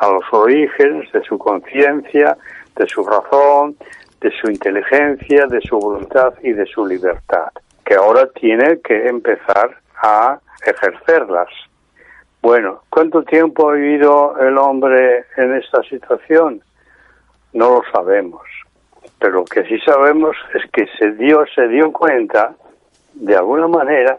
a 0.00 0.08
los 0.10 0.24
orígenes 0.32 1.10
de 1.12 1.22
su 1.22 1.38
conciencia, 1.38 2.36
de 2.76 2.86
su 2.86 3.04
razón, 3.04 3.76
de 4.20 4.30
su 4.40 4.50
inteligencia, 4.50 5.46
de 5.46 5.60
su 5.60 5.78
voluntad 5.78 6.34
y 6.42 6.52
de 6.52 6.66
su 6.66 6.86
libertad, 6.86 7.48
que 7.84 7.94
ahora 7.94 8.28
tiene 8.28 8.80
que 8.80 9.08
empezar 9.08 9.76
a 10.02 10.38
ejercerlas. 10.66 11.48
Bueno, 12.42 12.82
¿cuánto 12.90 13.22
tiempo 13.22 13.68
ha 13.68 13.74
vivido 13.74 14.36
el 14.40 14.58
hombre 14.58 15.24
en 15.36 15.54
esta 15.54 15.82
situación? 15.84 16.60
No 17.52 17.70
lo 17.70 17.82
sabemos, 17.92 18.42
pero 19.18 19.34
lo 19.34 19.44
que 19.44 19.64
sí 19.64 19.78
sabemos 19.80 20.36
es 20.54 20.70
que 20.70 20.86
se 20.98 21.12
dio, 21.12 21.44
se 21.54 21.66
dio 21.68 21.92
cuenta, 21.92 22.54
de 23.14 23.36
alguna 23.36 23.66
manera, 23.66 24.18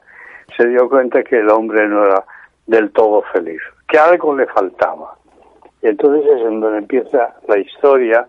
se 0.57 0.67
dio 0.67 0.89
cuenta 0.89 1.23
que 1.23 1.39
el 1.39 1.49
hombre 1.49 1.87
no 1.87 2.05
era 2.05 2.23
del 2.67 2.91
todo 2.91 3.21
feliz, 3.33 3.61
que 3.87 3.97
algo 3.97 4.35
le 4.35 4.45
faltaba. 4.47 5.15
Y 5.81 5.87
entonces 5.87 6.25
es 6.25 6.41
en 6.45 6.59
donde 6.59 6.79
empieza 6.79 7.35
la 7.47 7.57
historia 7.57 8.27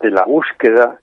de 0.00 0.10
la 0.10 0.24
búsqueda 0.24 1.00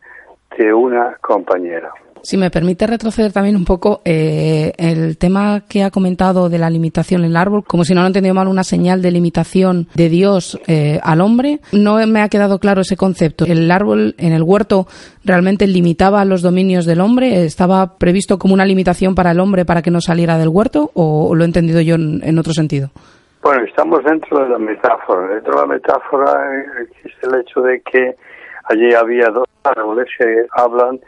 de 0.57 0.73
una 0.73 1.17
compañera. 1.21 1.91
Si 2.23 2.37
me 2.37 2.49
permite 2.49 2.87
retroceder 2.87 3.33
también 3.33 3.57
un 3.57 3.65
poco, 3.65 3.99
eh, 4.05 4.71
el 4.77 5.17
tema 5.17 5.63
que 5.67 5.83
ha 5.83 5.91
comentado 5.91 6.47
de 6.47 6.57
la 6.57 6.69
limitación 6.69 7.25
en 7.25 7.31
el 7.31 7.35
árbol, 7.35 7.65
como 7.65 7.83
si 7.83 7.93
no 7.93 7.99
lo 7.99 8.05
he 8.05 8.07
entendido 8.07 8.33
mal, 8.33 8.47
una 8.47 8.63
señal 8.63 9.01
de 9.01 9.11
limitación 9.11 9.87
de 9.93 10.07
Dios 10.07 10.57
eh, 10.67 11.01
al 11.03 11.19
hombre, 11.19 11.59
no 11.73 11.95
me 12.07 12.21
ha 12.21 12.29
quedado 12.29 12.59
claro 12.59 12.79
ese 12.79 12.95
concepto. 12.95 13.43
¿El 13.43 13.69
árbol 13.69 14.15
en 14.17 14.31
el 14.31 14.41
huerto 14.41 14.87
realmente 15.25 15.67
limitaba 15.67 16.23
los 16.23 16.41
dominios 16.41 16.85
del 16.85 17.01
hombre? 17.01 17.43
¿Estaba 17.43 17.97
previsto 17.97 18.39
como 18.39 18.53
una 18.53 18.65
limitación 18.65 19.15
para 19.15 19.31
el 19.31 19.41
hombre 19.41 19.65
para 19.65 19.81
que 19.81 19.91
no 19.91 19.99
saliera 19.99 20.37
del 20.37 20.47
huerto 20.47 20.91
o 20.93 21.35
lo 21.35 21.43
he 21.43 21.47
entendido 21.47 21.81
yo 21.81 21.95
en, 21.95 22.39
otro 22.39 22.53
sentido? 22.53 22.87
Bueno, 23.41 23.65
estamos 23.65 24.01
dentro 24.05 24.39
de 24.39 24.47
la 24.47 24.59
metáfora. 24.59 25.27
Dentro 25.27 25.55
de 25.55 25.59
la 25.59 25.67
metáfora 25.67 26.31
existe 26.83 27.27
el 27.27 27.41
hecho 27.41 27.59
de 27.59 27.81
que 27.81 28.15
allí 28.65 28.93
había 28.93 29.27
dos 29.27 29.47
árboles 29.63 30.07
que 30.17 30.45
hablan 30.51 30.99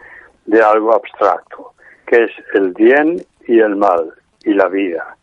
de 0.46 0.62
algo 0.62 0.94
abstracto, 0.94 1.74
que 2.06 2.26
es 2.26 2.32
el 2.54 2.72
bien 2.74 3.18
y 3.48 3.60
el 3.60 3.76
mal 3.76 4.14
y 4.44 4.54
la 4.54 4.68
vida. 4.68 5.16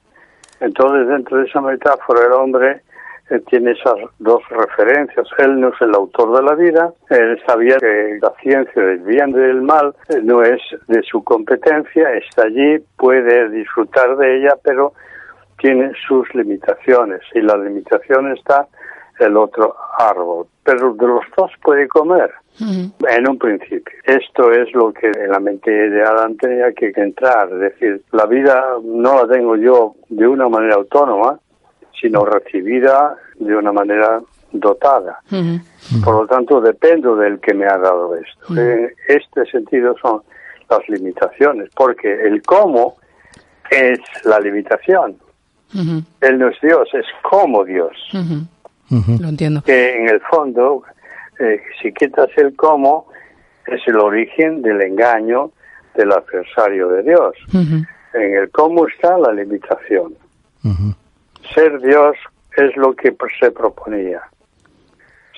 Entonces, 0.60 1.08
dentro 1.08 1.38
de 1.38 1.46
esa 1.46 1.60
metáfora, 1.60 2.26
el 2.26 2.32
hombre 2.32 2.82
eh, 3.30 3.40
tiene 3.48 3.72
esas 3.72 3.94
dos 4.18 4.42
referencias. 4.50 5.26
Él 5.38 5.58
no 5.60 5.68
es 5.68 5.80
el 5.80 5.94
autor 5.94 6.36
de 6.36 6.42
la 6.42 6.54
vida, 6.54 6.92
él 7.10 7.40
sabía 7.46 7.78
que 7.78 8.18
la 8.20 8.32
ciencia 8.42 8.82
del 8.82 8.98
bien 8.98 9.30
y 9.30 9.32
del 9.32 9.62
mal 9.62 9.94
eh, 10.08 10.20
no 10.22 10.42
es 10.42 10.60
de 10.88 11.02
su 11.02 11.22
competencia, 11.24 12.12
está 12.14 12.42
allí, 12.42 12.78
puede 12.96 13.48
disfrutar 13.50 14.16
de 14.16 14.38
ella, 14.38 14.56
pero 14.62 14.92
tiene 15.58 15.92
sus 16.06 16.32
limitaciones 16.34 17.20
y 17.34 17.40
la 17.40 17.56
limitación 17.56 18.32
está 18.32 18.66
el 19.22 19.36
otro 19.36 19.74
árbol. 19.98 20.46
Pero 20.62 20.94
de 20.94 21.06
los 21.06 21.24
dos 21.36 21.50
puede 21.62 21.88
comer 21.88 22.30
en 22.60 23.28
un 23.28 23.38
principio. 23.38 23.94
Esto 24.04 24.52
es 24.52 24.72
lo 24.74 24.92
que 24.92 25.06
en 25.06 25.30
la 25.30 25.40
mente 25.40 25.70
de 25.70 26.02
Adán 26.02 26.36
tenía 26.36 26.72
que 26.72 26.92
entrar. 26.96 27.48
Es 27.52 27.58
decir, 27.58 28.02
la 28.12 28.26
vida 28.26 28.64
no 28.84 29.24
la 29.24 29.32
tengo 29.32 29.56
yo 29.56 29.94
de 30.08 30.26
una 30.26 30.48
manera 30.48 30.76
autónoma, 30.76 31.38
sino 32.00 32.24
recibida 32.24 33.16
de 33.36 33.56
una 33.56 33.72
manera 33.72 34.20
dotada. 34.52 35.20
Por 36.04 36.14
lo 36.14 36.26
tanto, 36.26 36.60
dependo 36.60 37.16
del 37.16 37.40
que 37.40 37.54
me 37.54 37.66
ha 37.66 37.78
dado 37.78 38.14
esto. 38.16 38.54
En 38.56 38.92
este 39.08 39.46
sentido 39.46 39.96
son 40.00 40.22
las 40.68 40.88
limitaciones, 40.88 41.70
porque 41.74 42.12
el 42.26 42.42
cómo 42.42 42.96
es 43.70 43.98
la 44.24 44.38
limitación. 44.38 45.16
Él 46.20 46.38
no 46.38 46.48
es 46.48 46.60
Dios, 46.60 46.88
es 46.92 47.06
como 47.22 47.64
Dios. 47.64 47.96
Lo 49.20 49.28
entiendo. 49.28 49.62
Que 49.62 49.96
en 49.96 50.08
el 50.08 50.20
fondo 50.20 50.82
eh, 51.38 51.60
si 51.80 51.92
quitas 51.92 52.28
el 52.36 52.54
cómo, 52.54 53.08
es 53.66 53.80
el 53.86 53.98
origen 53.98 54.62
del 54.62 54.80
engaño 54.82 55.50
del 55.94 56.12
adversario 56.12 56.88
de 56.88 57.02
Dios. 57.02 57.34
En 57.52 58.34
el 58.34 58.50
cómo 58.50 58.86
está 58.86 59.18
la 59.18 59.32
limitación. 59.32 60.14
Ser 61.54 61.80
Dios 61.80 62.16
es 62.56 62.76
lo 62.76 62.94
que 62.94 63.14
se 63.40 63.50
proponía. 63.50 64.22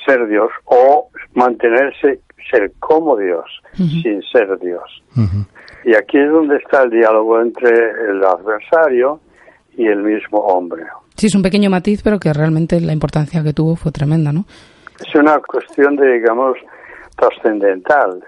Ser 0.05 0.27
Dios 0.27 0.51
o 0.65 1.09
mantenerse, 1.33 2.21
ser 2.51 2.73
como 2.81 3.17
Dios, 3.17 3.63
sin 3.75 4.23
ser 4.23 4.59
Dios. 4.59 5.03
Y 5.85 5.95
aquí 5.95 6.19
es 6.19 6.31
donde 6.31 6.57
está 6.57 6.83
el 6.83 6.91
diálogo 6.91 7.41
entre 7.41 7.71
el 8.11 8.23
adversario 8.25 9.21
y 9.77 9.87
el 9.87 10.03
mismo 10.03 10.39
hombre. 10.39 10.85
Sí, 11.17 11.27
es 11.27 11.35
un 11.35 11.43
pequeño 11.43 11.71
matiz, 11.71 12.03
pero 12.03 12.19
que 12.19 12.33
realmente 12.33 12.81
la 12.81 12.93
importancia 12.93 13.43
que 13.43 13.53
tuvo 13.53 13.77
fue 13.77 13.93
tremenda, 13.93 14.33
¿no? 14.33 14.45
es 15.01 15.15
una 15.15 15.41
cuestión 15.41 15.97
de, 15.97 16.15
digamos, 16.15 16.57
trascendental, 17.17 18.23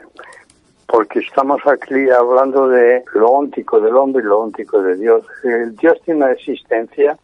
porque 0.86 1.20
estamos 1.20 1.60
aquí 1.66 2.08
hablando 2.10 2.68
de 2.68 3.04
lo 3.14 3.30
óntico 3.30 3.80
del 3.80 3.96
hombre 3.96 4.22
y 4.22 4.26
lo 4.26 4.40
óntico 4.40 4.82
de 4.82 4.96
Dios. 4.96 5.24
El 5.44 5.76
Dios 5.76 6.00
tiene 6.04 6.24
una 6.24 6.32
existencia 6.32 7.16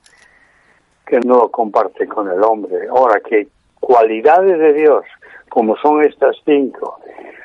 que 1.06 1.20
no 1.20 1.38
lo 1.38 1.48
comparte 1.50 2.06
con 2.06 2.28
el 2.28 2.42
hombre. 2.42 2.88
Ahora, 2.88 3.20
que 3.20 3.48
cualidades 3.80 4.58
de 4.58 4.72
Dios, 4.72 5.04
como 5.48 5.76
son 5.76 6.02
estas 6.02 6.36
cinco, 6.44 6.98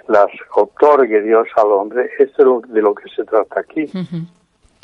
las 0.08 0.28
otorgue 0.56 1.22
Dios 1.22 1.48
al 1.56 1.72
hombre, 1.72 2.10
esto 2.18 2.62
es 2.64 2.72
de 2.72 2.82
lo 2.82 2.96
que 2.96 3.10
se 3.10 3.24
trata 3.26 3.60
aquí. 3.60 3.86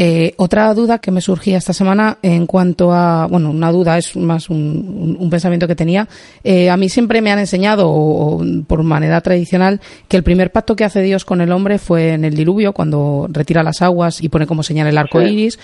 Eh, 0.06 0.34
otra 0.36 0.74
duda 0.74 1.00
que 1.00 1.12
me 1.12 1.22
surgía 1.22 1.58
esta 1.58 1.72
semana 1.72 2.18
en 2.22 2.46
cuanto 2.46 2.92
a, 2.92 3.26
bueno, 3.26 3.52
una 3.52 3.72
duda 3.72 3.98
es 3.98 4.18
más 4.18 4.50
un, 4.50 5.30
pensamiento 5.32 5.66
que 5.66 5.78
tenía. 5.78 6.10
Eh, 6.44 6.70
a 6.70 6.76
mí 6.76 6.90
siempre 6.90 7.22
me 7.22 7.32
han 7.32 7.40
enseñado, 7.40 8.42
por 8.68 8.84
manera 8.84 9.22
tradicional, 9.22 9.80
que 10.10 10.18
el 10.18 10.24
primer 10.24 10.52
pacto 10.52 10.76
que 10.76 10.84
hace 10.84 11.02
Dios 11.02 11.24
con 11.24 11.40
el 11.40 11.54
hombre 11.54 11.80
fue 11.80 12.12
en 12.12 12.26
el 12.26 12.36
diluvio, 12.36 12.74
cuando 12.74 13.30
retira 13.32 13.64
las 13.64 13.82
aguas 13.82 14.22
y 14.22 14.28
pone 14.28 14.46
como 14.46 14.62
señal 14.62 14.88
el 14.88 14.98
arco 14.98 15.22
iris. 15.22 15.58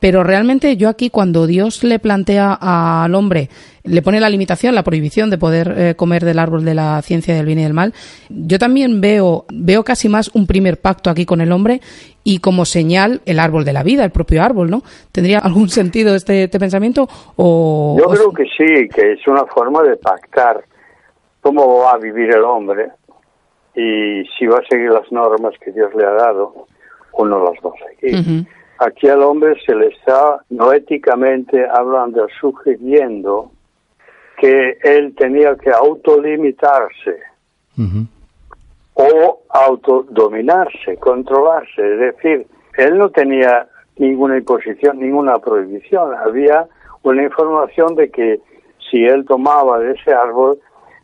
Pero 0.00 0.22
realmente 0.22 0.76
yo 0.76 0.88
aquí, 0.88 1.10
cuando 1.10 1.46
Dios 1.46 1.84
le 1.84 1.98
plantea 1.98 2.58
al 2.60 3.14
hombre 3.14 3.48
le 3.84 4.00
pone 4.00 4.18
la 4.18 4.30
limitación, 4.30 4.74
la 4.74 4.82
prohibición 4.82 5.28
de 5.28 5.36
poder 5.36 5.74
eh, 5.76 5.94
comer 5.94 6.24
del 6.24 6.38
árbol 6.38 6.64
de 6.64 6.74
la 6.74 7.00
ciencia 7.02 7.34
del 7.34 7.44
bien 7.44 7.58
y 7.58 7.64
del 7.64 7.74
mal. 7.74 7.92
Yo 8.30 8.58
también 8.58 9.00
veo, 9.02 9.44
veo 9.52 9.84
casi 9.84 10.08
más 10.08 10.34
un 10.34 10.46
primer 10.46 10.80
pacto 10.80 11.10
aquí 11.10 11.26
con 11.26 11.42
el 11.42 11.52
hombre 11.52 11.80
y 12.24 12.38
como 12.38 12.64
señal 12.64 13.20
el 13.26 13.38
árbol 13.38 13.64
de 13.64 13.74
la 13.74 13.82
vida, 13.82 14.04
el 14.04 14.10
propio 14.10 14.42
árbol, 14.42 14.70
¿no? 14.70 14.82
¿Tendría 15.12 15.38
algún 15.42 15.68
sentido 15.68 16.14
este, 16.14 16.44
este 16.44 16.58
pensamiento? 16.58 17.06
O, 17.36 17.96
Yo 17.98 18.08
creo 18.08 18.32
que 18.32 18.44
sí, 18.44 18.88
que 18.88 19.12
es 19.12 19.28
una 19.28 19.44
forma 19.44 19.82
de 19.82 19.96
pactar 19.96 20.64
cómo 21.42 21.80
va 21.80 21.92
a 21.92 21.98
vivir 21.98 22.30
el 22.30 22.42
hombre 22.42 22.88
y 23.74 24.24
si 24.38 24.46
va 24.46 24.58
a 24.58 24.66
seguir 24.68 24.90
las 24.90 25.10
normas 25.12 25.52
que 25.62 25.72
Dios 25.72 25.94
le 25.94 26.06
ha 26.06 26.12
dado 26.12 26.66
o 27.12 27.26
no 27.26 27.44
las 27.44 27.54
va 27.62 27.70
a 27.70 27.90
seguir. 27.90 28.46
Aquí 28.86 29.08
al 29.08 29.22
hombre 29.22 29.54
se 29.64 29.74
le 29.74 29.88
está 29.88 30.40
no 30.50 30.72
éticamente 30.72 31.66
hablando, 31.66 32.26
sugiriendo 32.40 33.50
que 34.36 34.76
él 34.82 35.14
tenía 35.16 35.56
que 35.56 35.70
autolimitarse 35.70 37.18
o 38.94 39.40
autodominarse, 39.48 40.96
controlarse. 40.98 41.94
Es 41.94 41.98
decir, 41.98 42.46
él 42.76 42.98
no 42.98 43.10
tenía 43.10 43.66
ninguna 43.96 44.36
imposición, 44.36 44.98
ninguna 45.00 45.38
prohibición. 45.38 46.14
Había 46.14 46.66
una 47.02 47.22
información 47.22 47.94
de 47.94 48.10
que 48.10 48.40
si 48.90 49.04
él 49.04 49.24
tomaba 49.24 49.78
de 49.78 49.92
ese 49.92 50.12
árbol 50.12 50.58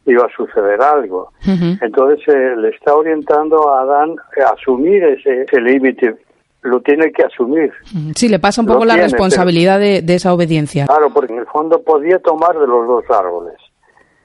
iba 0.06 0.26
a 0.26 0.36
suceder 0.36 0.80
algo. 0.82 1.32
Entonces 1.80 2.26
eh, 2.28 2.56
le 2.56 2.70
está 2.70 2.94
orientando 2.94 3.70
a 3.70 3.82
Adán 3.82 4.16
a 4.44 4.52
asumir 4.52 5.02
ese, 5.04 5.60
límite. 5.60 6.16
Lo 6.62 6.80
tiene 6.80 7.10
que 7.12 7.22
asumir. 7.22 7.72
Sí, 8.14 8.28
le 8.28 8.38
pasa 8.38 8.60
un 8.60 8.66
poco 8.66 8.84
la 8.84 8.96
responsabilidad 8.96 9.78
de, 9.78 10.02
de, 10.02 10.14
esa 10.14 10.34
obediencia. 10.34 10.86
Claro, 10.86 11.10
porque 11.10 11.32
en 11.32 11.38
el 11.38 11.46
fondo 11.46 11.82
podía 11.82 12.18
tomar 12.18 12.58
de 12.58 12.66
los 12.66 12.86
dos 12.86 13.04
árboles, 13.10 13.56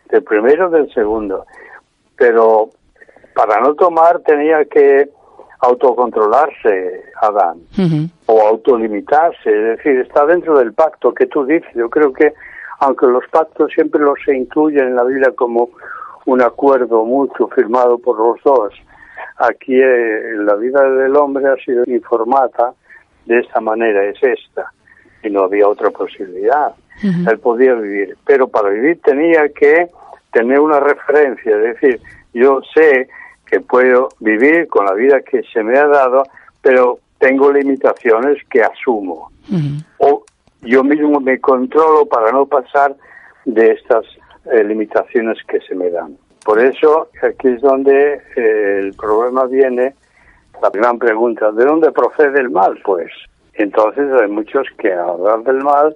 del 0.10 0.24
primero 0.24 0.68
y 0.70 0.74
del 0.74 0.94
segundo. 0.94 1.46
Pero 2.18 2.72
para 3.34 3.62
no 3.62 3.74
tomar 3.76 4.20
tenía 4.20 4.66
que 4.66 5.10
autocontrolarse 5.60 7.04
Adán 7.22 7.62
o 8.26 8.42
autolimitarse, 8.42 9.50
es 9.50 9.78
decir, 9.78 10.00
está 10.00 10.26
dentro 10.26 10.58
del 10.58 10.74
pacto 10.74 11.14
que 11.14 11.26
tú 11.28 11.46
dices. 11.46 11.70
Yo 11.76 11.90
creo 11.90 12.14
que 12.14 12.34
aunque 12.80 13.08
los 13.08 13.24
pactos 13.32 13.72
siempre 13.74 14.02
los 14.02 14.18
se 14.26 14.36
incluyen 14.36 14.88
en 14.88 14.96
la 14.96 15.04
Biblia 15.04 15.32
como 15.36 15.70
un 16.26 16.42
acuerdo 16.42 17.06
mucho 17.06 17.48
firmado 17.48 17.98
por 17.98 18.20
los 18.20 18.38
dos, 18.44 18.74
aquí 19.38 19.80
eh, 19.80 20.34
la 20.38 20.56
vida 20.56 20.82
del 20.90 21.16
hombre 21.16 21.48
ha 21.48 21.56
sido 21.64 21.84
informada 21.88 22.74
de 23.26 23.40
esta 23.40 23.60
manera, 23.60 24.04
es 24.06 24.22
esta, 24.22 24.72
y 25.24 25.30
no 25.30 25.44
había 25.44 25.68
otra 25.68 25.90
posibilidad. 25.90 26.74
Él 27.02 27.40
podía 27.40 27.74
vivir, 27.74 28.16
pero 28.26 28.48
para 28.48 28.70
vivir 28.70 29.02
tenía 29.04 29.50
que 29.50 29.90
tener 30.32 30.60
una 30.60 30.80
referencia, 30.80 31.56
es 31.58 31.80
decir, 31.82 32.00
yo 32.34 32.62
sé 32.74 33.10
que 33.46 33.60
puedo 33.60 34.10
vivir 34.20 34.68
con 34.68 34.86
la 34.86 34.94
vida 34.94 35.22
que 35.22 35.44
se 35.54 35.62
me 35.62 35.78
ha 35.78 35.88
dado, 35.88 36.24
pero 36.62 37.00
tengo 37.20 37.52
limitaciones 37.52 38.38
que 38.50 38.62
asumo. 38.62 39.30
O 39.98 40.24
yo 40.62 40.84
mismo 40.84 41.20
me 41.20 41.40
controlo 41.40 42.06
para 42.06 42.32
no 42.32 42.46
pasar 42.46 42.96
de 43.46 43.72
estas 43.72 44.06
eh, 44.52 44.64
limitaciones 44.64 45.38
que 45.48 45.60
se 45.62 45.76
me 45.76 45.90
dan. 45.90 46.18
Por 46.46 46.60
eso 46.64 47.10
aquí 47.24 47.48
es 47.48 47.62
donde 47.62 48.22
eh, 48.36 48.80
el 48.80 48.94
problema 48.94 49.46
viene, 49.46 49.96
la 50.62 50.70
gran 50.70 51.00
pregunta, 51.00 51.52
¿de 51.52 51.66
dónde 51.66 51.92
procede 51.92 52.40
el 52.40 52.52
mal? 52.52 52.80
Pues 52.86 53.12
entonces 53.56 54.06
hay 54.22 54.30
muchos 54.30 54.68
que 54.78 54.94
al 54.94 55.10
hablar 55.10 55.44
del 55.44 55.64
mal 55.64 55.96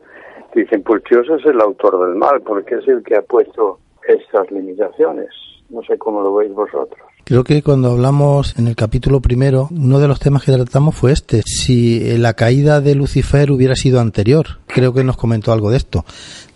dicen, 0.56 0.82
pues 0.82 1.04
Dios 1.08 1.28
es 1.30 1.46
el 1.46 1.62
autor 1.62 2.04
del 2.08 2.16
mal, 2.16 2.42
porque 2.42 2.76
es 2.76 2.88
el 2.88 3.04
que 3.04 3.16
ha 3.16 3.22
puesto 3.22 3.78
estas 4.08 4.50
limitaciones. 4.50 5.30
No 5.70 5.84
sé 5.84 6.00
cómo 6.00 6.22
lo 6.22 6.34
veis 6.34 6.52
vosotros. 6.52 7.00
Creo 7.26 7.44
que 7.44 7.62
cuando 7.62 7.92
hablamos 7.92 8.58
en 8.58 8.68
el 8.68 8.76
capítulo 8.76 9.20
primero, 9.20 9.68
uno 9.70 10.00
de 10.00 10.08
los 10.08 10.20
temas 10.20 10.44
que 10.44 10.52
tratamos 10.52 10.96
fue 10.96 11.12
este, 11.12 11.44
si 11.44 12.18
la 12.18 12.34
caída 12.34 12.82
de 12.82 12.96
Lucifer 12.96 13.52
hubiera 13.52 13.76
sido 13.76 14.00
anterior. 14.00 14.48
Creo 14.66 14.96
que 14.96 15.04
nos 15.04 15.16
comentó 15.16 15.52
algo 15.52 15.70
de 15.70 15.78
esto, 15.78 16.06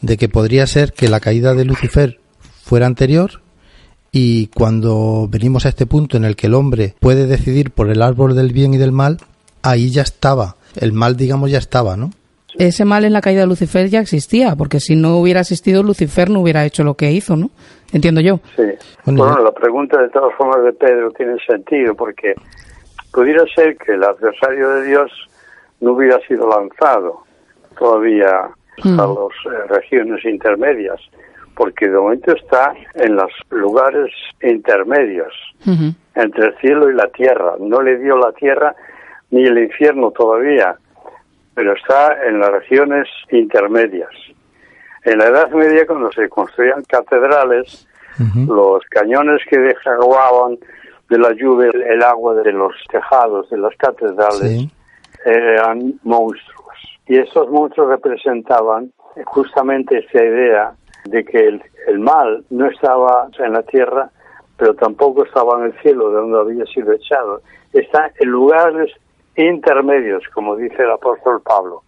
de 0.02 0.18
que 0.18 0.30
podría 0.30 0.66
ser 0.66 0.94
que 0.94 1.10
la 1.10 1.20
caída 1.20 1.54
de 1.54 1.66
Lucifer 1.66 2.18
fuera 2.64 2.88
anterior 2.88 3.44
y 4.14 4.48
cuando 4.48 5.28
venimos 5.30 5.66
a 5.66 5.70
este 5.70 5.86
punto 5.86 6.16
en 6.16 6.24
el 6.24 6.38
que 6.38 6.48
el 6.48 6.54
hombre 6.54 6.94
puede 7.02 7.28
decidir 7.28 7.72
por 7.72 7.90
el 7.90 8.02
árbol 8.02 8.36
del 8.36 8.54
bien 8.54 8.74
y 8.74 8.78
del 8.78 8.94
mal, 8.94 9.18
ahí 9.62 9.90
ya 9.90 10.04
estaba, 10.04 10.56
el 10.80 10.94
mal 10.94 11.18
digamos 11.18 11.52
ya 11.52 11.58
estaba, 11.58 11.98
¿no? 11.98 12.12
ese 12.58 12.86
mal 12.86 13.04
en 13.06 13.14
la 13.14 13.22
caída 13.22 13.42
de 13.42 13.48
Lucifer 13.48 13.88
ya 13.88 14.00
existía, 14.00 14.56
porque 14.56 14.80
si 14.80 14.96
no 14.96 15.18
hubiera 15.18 15.42
existido, 15.42 15.84
Lucifer 15.84 16.30
no 16.30 16.42
hubiera 16.42 16.66
hecho 16.66 16.84
lo 16.84 16.96
que 16.96 17.12
hizo, 17.12 17.36
¿no? 17.36 17.50
Entiendo 17.92 18.22
yo. 18.22 18.40
Sí. 18.56 18.64
Bueno, 19.06 19.40
la 19.44 19.52
pregunta 19.52 20.02
de 20.02 20.10
todas 20.10 20.36
formas 20.36 20.64
de 20.64 20.74
Pedro 20.74 21.12
tiene 21.12 21.36
sentido, 21.46 21.96
porque 21.96 22.34
pudiera 23.12 23.44
ser 23.56 23.78
que 23.78 23.94
el 23.94 24.04
adversario 24.04 24.70
de 24.70 24.86
Dios 24.86 25.12
no 25.82 25.94
hubiera 25.94 26.20
sido 26.28 26.48
lanzado 26.48 27.24
todavía 27.78 28.30
a 28.30 28.52
las 28.84 29.08
eh, 29.08 29.68
regiones 29.70 30.24
intermedias, 30.26 31.00
porque 31.56 31.88
de 31.88 31.98
momento 31.98 32.34
está 32.34 32.74
en 32.96 33.16
los 33.16 33.32
lugares 33.50 34.12
intermedios, 34.42 35.34
entre 36.16 36.48
el 36.48 36.58
cielo 36.58 36.90
y 36.90 36.96
la 36.96 37.08
tierra. 37.08 37.54
No 37.60 37.82
le 37.82 37.98
dio 37.98 38.18
la 38.18 38.32
tierra 38.32 38.76
ni 39.32 39.46
el 39.46 39.58
infierno 39.58 40.12
todavía 40.12 40.78
pero 41.54 41.74
está 41.74 42.18
en 42.28 42.40
las 42.40 42.52
regiones 42.52 43.08
intermedias. 43.32 44.10
En 45.04 45.20
la 45.20 45.28
Edad 45.28 45.52
Media, 45.52 45.86
cuando 45.86 46.12
se 46.12 46.30
construían 46.30 46.84
catedrales, 46.84 47.88
los 48.48 48.84
cañones 48.86 49.42
que 49.50 49.58
dejaban 49.58 50.58
de 51.10 51.18
la 51.18 51.34
lluvia 51.34 51.70
el 51.74 52.02
agua 52.04 52.36
de 52.36 52.52
los 52.52 52.74
tejados 52.90 53.50
de 53.50 53.58
las 53.58 53.76
catedrales 53.76 54.68
eran 55.26 56.00
monstruos. 56.04 57.00
Y 57.08 57.18
esos 57.18 57.50
monstruos 57.50 57.90
representaban 57.90 58.92
justamente 59.26 59.98
esa 59.98 60.24
idea 60.24 60.74
de 61.06 61.24
que 61.24 61.40
el, 61.40 61.64
el 61.88 62.00
mal 62.00 62.44
no 62.50 62.68
estaba 62.68 63.28
en 63.40 63.54
la 63.54 63.64
tierra, 63.64 64.10
pero 64.58 64.74
tampoco 64.76 65.26
estaba 65.26 65.60
en 65.60 65.66
el 65.66 65.82
cielo 65.82 66.10
de 66.10 66.16
donde 66.18 66.40
había 66.40 66.66
sido 66.66 66.94
echado. 66.94 67.42
Está 67.74 68.12
en 68.20 68.30
lugares 68.30 68.92
intermedios, 69.36 70.24
como 70.34 70.56
dice 70.56 70.84
el 70.84 70.92
apóstol 70.92 71.42
Pablo. 71.42 71.84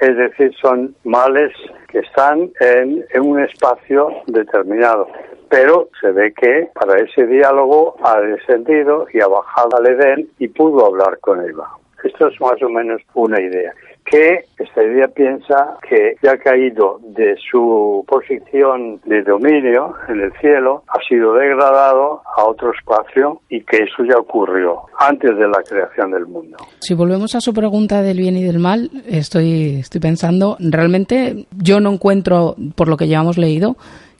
Es 0.00 0.16
decir, 0.16 0.52
son 0.60 0.94
males 1.04 1.52
que 1.88 2.00
están 2.00 2.50
en, 2.60 3.04
un 3.20 3.40
espacio 3.40 4.08
determinado. 4.26 5.08
Pero 5.48 5.88
se 6.00 6.10
ve 6.10 6.34
que 6.34 6.68
para 6.74 6.98
ese 6.98 7.24
diálogo 7.26 7.96
ha 8.02 8.20
descendido 8.20 9.06
y 9.12 9.20
ha 9.20 9.28
bajado 9.28 9.76
al 9.76 9.86
Edén 9.86 10.28
y 10.38 10.48
pudo 10.48 10.86
hablar 10.86 11.18
con 11.20 11.40
Eva. 11.48 11.70
Esto 12.02 12.28
es 12.28 12.40
más 12.40 12.60
o 12.62 12.68
menos 12.68 13.00
una 13.14 13.40
idea 13.40 13.72
que 14.06 14.44
esta 14.58 14.82
idea 14.82 15.08
piensa 15.08 15.76
que 15.88 16.14
ya 16.22 16.32
ha 16.32 16.38
caído 16.38 17.00
de 17.02 17.36
su 17.50 18.04
posición 18.06 19.00
de 19.04 19.22
dominio 19.22 19.94
en 20.08 20.20
el 20.20 20.32
cielo, 20.40 20.84
ha 20.88 20.98
sido 21.08 21.34
degradado 21.34 22.22
a 22.36 22.44
otro 22.44 22.72
espacio 22.72 23.40
y 23.48 23.62
que 23.62 23.78
eso 23.78 24.04
ya 24.08 24.16
ocurrió 24.16 24.82
antes 24.98 25.36
de 25.36 25.48
la 25.48 25.62
creación 25.68 26.12
del 26.12 26.26
mundo. 26.26 26.56
Si 26.78 26.94
volvemos 26.94 27.34
a 27.34 27.40
su 27.40 27.52
pregunta 27.52 28.00
del 28.02 28.18
bien 28.18 28.36
y 28.36 28.44
del 28.44 28.60
mal, 28.60 28.90
estoy, 29.08 29.80
estoy 29.80 30.00
pensando, 30.00 30.56
realmente 30.60 31.46
yo 31.56 31.80
no 31.80 31.92
encuentro, 31.92 32.54
por 32.76 32.88
lo 32.88 32.96
que 32.96 33.12
hemos 33.12 33.38
leído, 33.38 33.76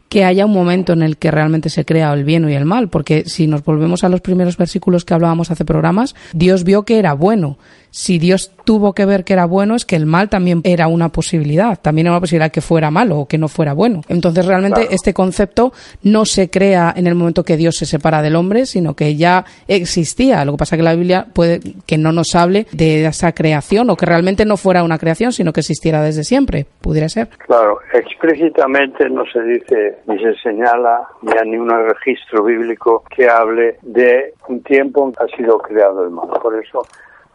que 0.09 0.25
haya 0.25 0.47
un 0.47 0.53
momento 0.53 0.93
en 0.93 1.03
el 1.03 1.17
que 1.17 1.31
realmente 1.31 1.69
se 1.69 1.85
crea 1.85 2.13
el 2.13 2.25
bien 2.25 2.49
y 2.49 2.55
el 2.55 2.65
mal, 2.65 2.89
porque 2.89 3.25
si 3.25 3.47
nos 3.47 3.65
volvemos 3.65 4.05
a 4.05 4.09
los 4.09 4.21
primeros 4.21 4.57
versículos 4.57 5.05
que 5.05 5.15
hablábamos 5.15 5.51
hace 5.51 5.65
programas, 5.65 6.15
Dios 6.33 6.65
vio 6.65 6.85
que 6.85 6.99
era 6.99 7.13
bueno 7.13 7.59
si 7.97 8.19
Dios 8.19 8.53
tuvo 8.67 8.93
que 8.93 9.07
ver 9.07 9.25
que 9.25 9.33
era 9.33 9.47
bueno, 9.47 9.75
es 9.75 9.87
que 9.87 9.97
el 9.97 10.05
mal 10.05 10.29
también 10.29 10.61
era 10.65 10.87
una 10.87 11.09
posibilidad, 11.09 11.81
también 11.81 12.09
era 12.09 12.13
una 12.13 12.21
posibilidad 12.21 12.53
que 12.53 12.61
fuera 12.61 12.91
malo 12.91 13.21
o 13.21 13.27
que 13.27 13.39
no 13.39 13.49
fuera 13.49 13.73
bueno. 13.73 14.03
Entonces 14.11 14.45
realmente 14.45 14.89
este 14.91 15.15
concepto 15.15 15.73
no 16.03 16.27
se 16.27 16.51
crea 16.51 16.93
en 16.95 17.07
el 17.07 17.15
momento 17.15 17.43
que 17.43 17.57
Dios 17.57 17.75
se 17.75 17.87
separa 17.87 18.21
del 18.21 18.37
hombre, 18.37 18.67
sino 18.67 18.95
que 18.95 19.17
ya 19.17 19.47
existía. 19.67 20.45
Lo 20.45 20.53
que 20.53 20.59
pasa 20.59 20.77
es 20.77 20.81
que 20.81 20.85
la 20.85 20.95
Biblia 20.95 21.27
puede 21.33 21.61
que 21.87 21.97
no 21.97 22.13
nos 22.13 22.35
hable 22.35 22.67
de 22.71 23.07
esa 23.07 23.33
creación 23.33 23.89
o 23.89 23.97
que 23.97 24.05
realmente 24.05 24.45
no 24.45 24.59
fuera 24.59 24.83
una 24.83 24.99
creación, 24.99 25.33
sino 25.33 25.55
que 25.55 25.61
existiera 25.61 26.03
desde 26.03 26.23
siempre. 26.23 26.67
¿Pudiera 26.83 27.09
ser? 27.09 27.29
Claro, 27.47 27.79
explícitamente 27.95 29.09
no 29.09 29.25
se 29.33 29.41
dice 29.41 30.01
ni 30.07 30.19
se 30.19 30.35
señala 30.43 31.09
ni 31.23 31.33
hay 31.33 31.49
ningún 31.49 31.71
registro 31.71 32.45
bíblico 32.45 33.05
que 33.09 33.27
hable 33.27 33.79
de 33.81 34.35
un 34.49 34.63
tiempo 34.63 35.11
que 35.13 35.25
ha 35.25 35.35
sido 35.35 35.57
creado 35.57 36.05
el 36.05 36.11
mal. 36.11 36.29
Por 36.43 36.63
eso 36.63 36.83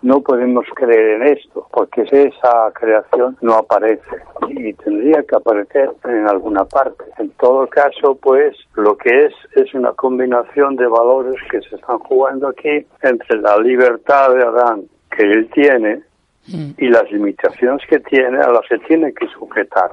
no 0.01 0.21
podemos 0.21 0.65
creer 0.73 1.21
en 1.21 1.37
esto, 1.37 1.67
porque 1.71 2.03
esa 2.11 2.71
creación 2.73 3.37
no 3.41 3.55
aparece 3.55 4.01
y 4.49 4.73
tendría 4.73 5.23
que 5.23 5.35
aparecer 5.35 5.91
en 6.05 6.27
alguna 6.27 6.65
parte. 6.65 7.03
En 7.17 7.29
todo 7.31 7.67
caso, 7.67 8.15
pues 8.15 8.55
lo 8.75 8.97
que 8.97 9.25
es 9.25 9.33
es 9.55 9.73
una 9.73 9.91
combinación 9.93 10.75
de 10.75 10.87
valores 10.87 11.35
que 11.49 11.61
se 11.61 11.75
están 11.75 11.99
jugando 11.99 12.47
aquí 12.47 12.85
entre 13.03 13.41
la 13.41 13.57
libertad 13.57 14.33
de 14.33 14.43
Adán 14.43 14.83
que 15.15 15.23
él 15.23 15.49
tiene 15.53 16.01
y 16.77 16.89
las 16.89 17.09
limitaciones 17.11 17.85
que 17.87 17.99
tiene 17.99 18.39
a 18.39 18.49
las 18.49 18.67
que 18.67 18.79
tiene 18.79 19.13
que 19.13 19.27
sujetar. 19.27 19.91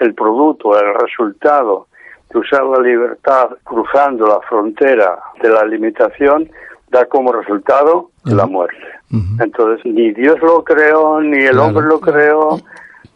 El 0.00 0.14
producto, 0.14 0.78
el 0.78 0.94
resultado 0.94 1.88
de 2.30 2.38
usar 2.38 2.64
la 2.64 2.80
libertad 2.80 3.50
cruzando 3.62 4.26
la 4.26 4.40
frontera 4.48 5.18
de 5.42 5.48
la 5.50 5.64
limitación 5.64 6.50
da 6.88 7.06
como 7.06 7.32
resultado 7.32 8.10
la 8.24 8.46
muerte. 8.46 8.76
Entonces, 9.12 9.84
ni 9.84 10.12
Dios 10.12 10.38
lo 10.40 10.64
creó, 10.64 11.20
ni 11.20 11.44
el 11.44 11.58
hombre 11.58 11.84
lo 11.86 12.00
creó, 12.00 12.60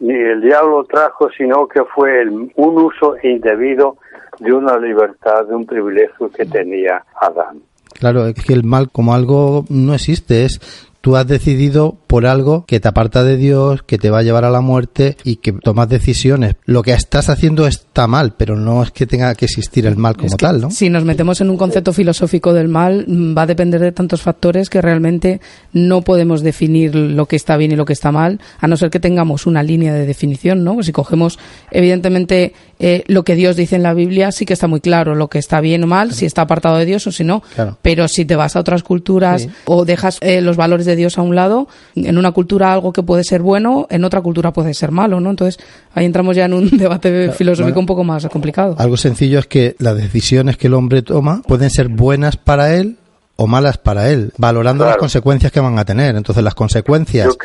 ni 0.01 0.15
el 0.15 0.43
diablo 0.43 0.83
lo 0.83 0.85
trajo, 0.85 1.29
sino 1.37 1.67
que 1.67 1.83
fue 1.95 2.27
un 2.29 2.53
uso 2.57 3.17
indebido 3.23 3.97
de 4.39 4.53
una 4.53 4.79
libertad, 4.79 5.47
de 5.49 5.55
un 5.55 5.65
privilegio 5.65 6.31
que 6.31 6.45
tenía 6.45 7.03
Adán. 7.21 7.61
Claro, 7.99 8.27
es 8.27 8.35
que 8.35 8.53
el 8.53 8.65
mal 8.65 8.91
como 8.91 9.15
algo 9.15 9.65
no 9.71 9.95
existe, 9.95 10.45
es 10.45 10.86
tú 11.07 11.15
has 11.15 11.29
decidido 11.29 11.97
por 12.09 12.27
algo 12.27 12.65
que 12.67 12.81
te 12.81 12.89
aparta 12.89 13.23
de 13.23 13.37
Dios, 13.37 13.85
que 13.85 13.97
te 13.97 14.11
va 14.11 14.19
a 14.19 14.23
llevar 14.25 14.45
a 14.45 14.51
la 14.51 14.61
muerte 14.61 15.17
y 15.23 15.37
que 15.37 15.53
tomas 15.53 15.89
decisiones. 15.89 16.57
Lo 16.65 16.83
que 16.83 16.95
estás 16.95 17.29
haciendo 17.29 17.69
está 17.69 18.09
mal, 18.09 18.35
pero 18.37 18.57
no 18.57 18.83
es 18.83 18.91
que 18.91 19.07
tenga 19.07 19.33
que 19.37 19.45
existir 19.45 19.87
el 19.87 19.97
mal 19.97 20.17
como 20.17 20.37
tal, 20.37 20.61
¿no? 20.61 20.71
Si 20.73 20.91
nos 20.91 21.05
metemos 21.05 21.41
en 21.41 21.51
un 21.51 21.57
concepto 21.57 21.93
filosófico 21.93 22.53
del 22.53 22.67
mal, 22.67 23.05
mm, 23.07 23.39
va 23.39 23.43
a 23.43 23.47
depender 23.47 23.81
de 23.81 23.93
tantos 23.93 24.21
factores 24.21 24.69
que 24.69 24.83
realmente 24.83 25.41
no 25.73 26.03
podemos 26.03 26.43
definir 26.43 26.97
lo 26.97 27.27
que 27.27 27.37
está 27.37 27.57
bien 27.57 27.71
y 27.71 27.77
lo 27.77 27.85
que 27.85 27.93
está 27.93 28.11
mal, 28.11 28.41
a 28.59 28.67
no 28.67 28.77
ser 28.77 28.91
que 28.91 28.99
tengamos 28.99 29.47
una 29.47 29.63
línea 29.63 29.95
de 29.95 30.07
definición, 30.07 30.65
¿no? 30.65 30.83
Si 30.83 30.91
cogemos, 30.91 31.39
evidentemente, 31.71 32.53
eh, 32.81 33.05
lo 33.07 33.23
que 33.23 33.37
Dios 33.37 33.55
dice 33.55 33.77
en 33.77 33.85
la 33.85 33.95
Biblia, 33.95 34.33
sí 34.33 34.45
que 34.45 34.55
está 34.55 34.67
muy 34.67 34.81
claro 34.81 35.15
lo 35.15 35.29
que 35.29 35.39
está 35.39 35.61
bien 35.61 35.85
o 35.85 35.87
mal, 35.87 36.13
si 36.13 36.27
está 36.27 36.43
apartado 36.43 36.79
de 36.79 36.85
Dios 36.85 37.07
o 37.07 37.13
si 37.13 37.23
no. 37.23 37.45
Pero 37.81 38.09
si 38.09 38.25
te 38.25 38.35
vas 38.35 38.57
a 38.57 38.61
otras 38.61 38.83
culturas 38.83 39.49
o 39.67 39.85
dejas 39.85 40.19
eh, 40.21 40.41
los 40.41 40.57
valores 40.57 40.85
de 40.85 40.96
Dios 40.97 41.19
a 41.19 41.23
un 41.23 41.35
lado, 41.35 41.69
en 41.95 42.19
una 42.19 42.33
cultura 42.33 42.73
algo 42.73 42.93
que 42.93 43.03
puede 43.03 43.23
ser 43.25 43.43
bueno, 43.43 43.87
en 43.91 44.05
otra 44.05 44.21
cultura 44.21 44.53
puede 44.53 44.75
ser 44.75 44.91
malo, 44.91 45.21
¿no? 45.21 45.31
Entonces 45.31 45.65
ahí 45.95 46.05
entramos 46.05 46.37
ya 46.37 46.47
en 46.47 46.55
un 46.55 46.71
debate 46.77 47.31
filosófico 47.33 47.79
un 47.79 47.87
poco 47.87 48.05
más 48.05 48.27
complicado. 48.29 48.75
Algo 48.79 48.97
sencillo 48.97 49.39
es 49.39 49.47
que 49.47 49.77
las 49.79 49.97
decisiones 49.97 50.57
que 50.57 50.67
el 50.67 50.75
hombre 50.75 51.03
toma 51.03 51.43
pueden 51.47 51.71
ser 51.71 51.89
buenas 51.89 52.37
para 52.37 52.75
él 52.75 52.97
o 53.37 53.47
malas 53.47 53.77
para 53.79 54.09
él, 54.09 54.33
valorando 54.39 54.85
las 54.85 54.97
consecuencias 54.97 55.53
que 55.53 55.61
van 55.61 55.79
a 55.79 55.85
tener. 55.85 56.17
Entonces 56.17 56.43
las 56.43 56.55
consecuencias 56.55 57.37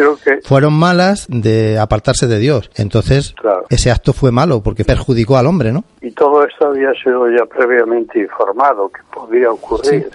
fueron 0.43 0.73
malas 0.73 1.27
de 1.29 1.77
apartarse 1.77 2.27
de 2.27 2.39
Dios. 2.39 2.71
Entonces 2.75 3.35
ese 3.69 3.91
acto 3.91 4.13
fue 4.13 4.31
malo 4.31 4.63
porque 4.63 4.85
perjudicó 4.85 5.37
al 5.37 5.47
hombre, 5.47 5.71
¿no? 5.71 5.83
Y 6.01 6.11
todo 6.11 6.45
esto 6.45 6.67
había 6.67 6.93
sido 7.03 7.29
ya 7.29 7.45
previamente 7.45 8.19
informado 8.19 8.89
que 8.89 9.01
podía 9.13 9.51
ocurrir. 9.51 10.09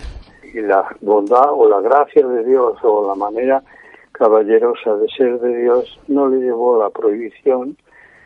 Y 0.57 0.63
la 0.63 0.89
bondad 1.03 1.53
o 1.53 1.69
la 1.69 1.81
gracia 1.83 2.27
de 2.27 2.43
Dios 2.45 2.79
o 2.83 3.07
la 3.07 3.15
manera 3.15 3.63
caballerosa 4.13 4.97
de 4.97 5.07
ser 5.09 5.39
de 5.41 5.55
Dios 5.63 6.01
no 6.09 6.29
le 6.29 6.39
llevó 6.39 6.77
a 6.77 6.85
la 6.85 6.91
prohibición 6.91 7.77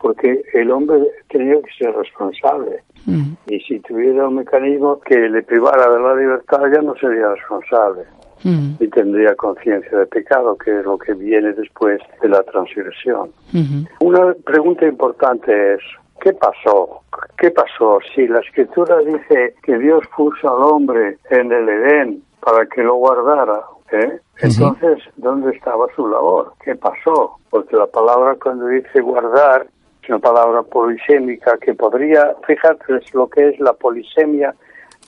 porque 0.01 0.43
el 0.55 0.71
hombre 0.71 1.01
tenía 1.29 1.57
que 1.61 1.73
ser 1.77 1.95
responsable. 1.95 2.83
Mm. 3.07 3.33
Y 3.49 3.61
si 3.61 3.81
tuviera 3.81 4.29
un 4.29 4.37
mecanismo 4.37 5.01
que 5.01 5.17
le 5.29 5.43
privara 5.43 5.91
de 5.91 6.01
la 6.01 6.15
libertad, 6.15 6.61
ya 6.73 6.81
no 6.81 6.95
sería 6.97 7.35
responsable. 7.35 8.05
Mm. 8.45 8.83
Y 8.83 8.89
tendría 8.89 9.35
conciencia 9.35 9.99
de 9.99 10.07
pecado, 10.07 10.57
que 10.57 10.79
es 10.79 10.85
lo 10.85 10.97
que 10.99 11.15
viene 11.15 11.53
después 11.53 12.01
de 12.23 12.29
la 12.29 12.43
transgresión. 12.45 13.31
Mm-hmm. 13.53 13.89
Una 14.01 14.35
pregunta 14.45 14.87
importante 14.87 15.75
es, 15.75 15.81
¿qué 16.21 16.33
pasó? 16.33 17.01
¿Qué 17.39 17.51
pasó? 17.51 17.99
Si 18.15 18.27
la 18.29 18.41
escritura 18.41 18.99
dice 18.99 19.55
que 19.63 19.79
Dios 19.79 20.05
puso 20.17 20.49
al 20.49 20.63
hombre 20.63 21.19
en 21.31 21.53
el 21.53 21.69
Edén 21.69 22.23
para 22.41 22.67
que 22.67 22.83
lo 22.83 22.95
guardara, 22.97 23.63
¿eh? 23.93 24.21
entonces, 24.39 25.03
¿dónde 25.17 25.51
estaba 25.57 25.87
su 25.97 26.07
labor? 26.07 26.53
¿Qué 26.65 26.77
pasó? 26.77 27.39
Porque 27.51 27.77
la 27.77 27.87
palabra 27.87 28.37
cuando 28.41 28.67
dice 28.67 29.01
guardar 29.01 29.67
una 30.11 30.19
palabra 30.19 30.63
polisémica 30.63 31.57
que 31.59 31.75
podría, 31.75 32.35
fíjate 32.47 33.01
lo 33.13 33.29
que 33.29 33.51
es 33.51 33.61
la 33.61 33.73
polisemia 33.73 34.55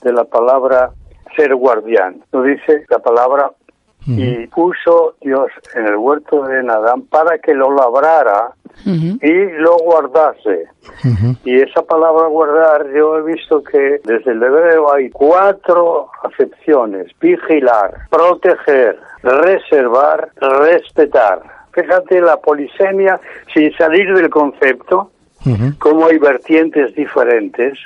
de 0.01 0.13
la 0.13 0.23
palabra 0.23 0.91
ser 1.35 1.53
guardián. 1.55 2.23
Lo 2.31 2.43
dice 2.43 2.85
la 2.89 2.99
palabra 2.99 3.51
y 4.05 4.47
puso 4.47 5.15
Dios 5.21 5.47
en 5.75 5.87
el 5.87 5.95
huerto 5.95 6.43
de 6.43 6.59
Adán 6.59 7.03
para 7.03 7.37
que 7.37 7.53
lo 7.53 7.73
labrara 7.73 8.51
y 8.85 9.31
lo 9.59 9.77
guardase. 9.77 10.67
Y 11.45 11.61
esa 11.61 11.83
palabra 11.83 12.27
guardar, 12.27 12.87
yo 12.93 13.17
he 13.17 13.21
visto 13.23 13.63
que 13.63 14.01
desde 14.03 14.31
el 14.31 14.43
hebreo 14.43 14.93
hay 14.93 15.09
cuatro 15.09 16.09
acepciones, 16.23 17.07
vigilar, 17.19 17.93
proteger, 18.09 18.99
reservar, 19.21 20.29
respetar. 20.35 21.41
Fíjate 21.71 22.21
la 22.21 22.37
polisemia 22.37 23.19
sin 23.53 23.73
salir 23.77 24.13
del 24.13 24.29
concepto, 24.29 25.11
cómo 25.79 26.07
hay 26.07 26.17
vertientes 26.17 26.93
diferentes, 26.95 27.79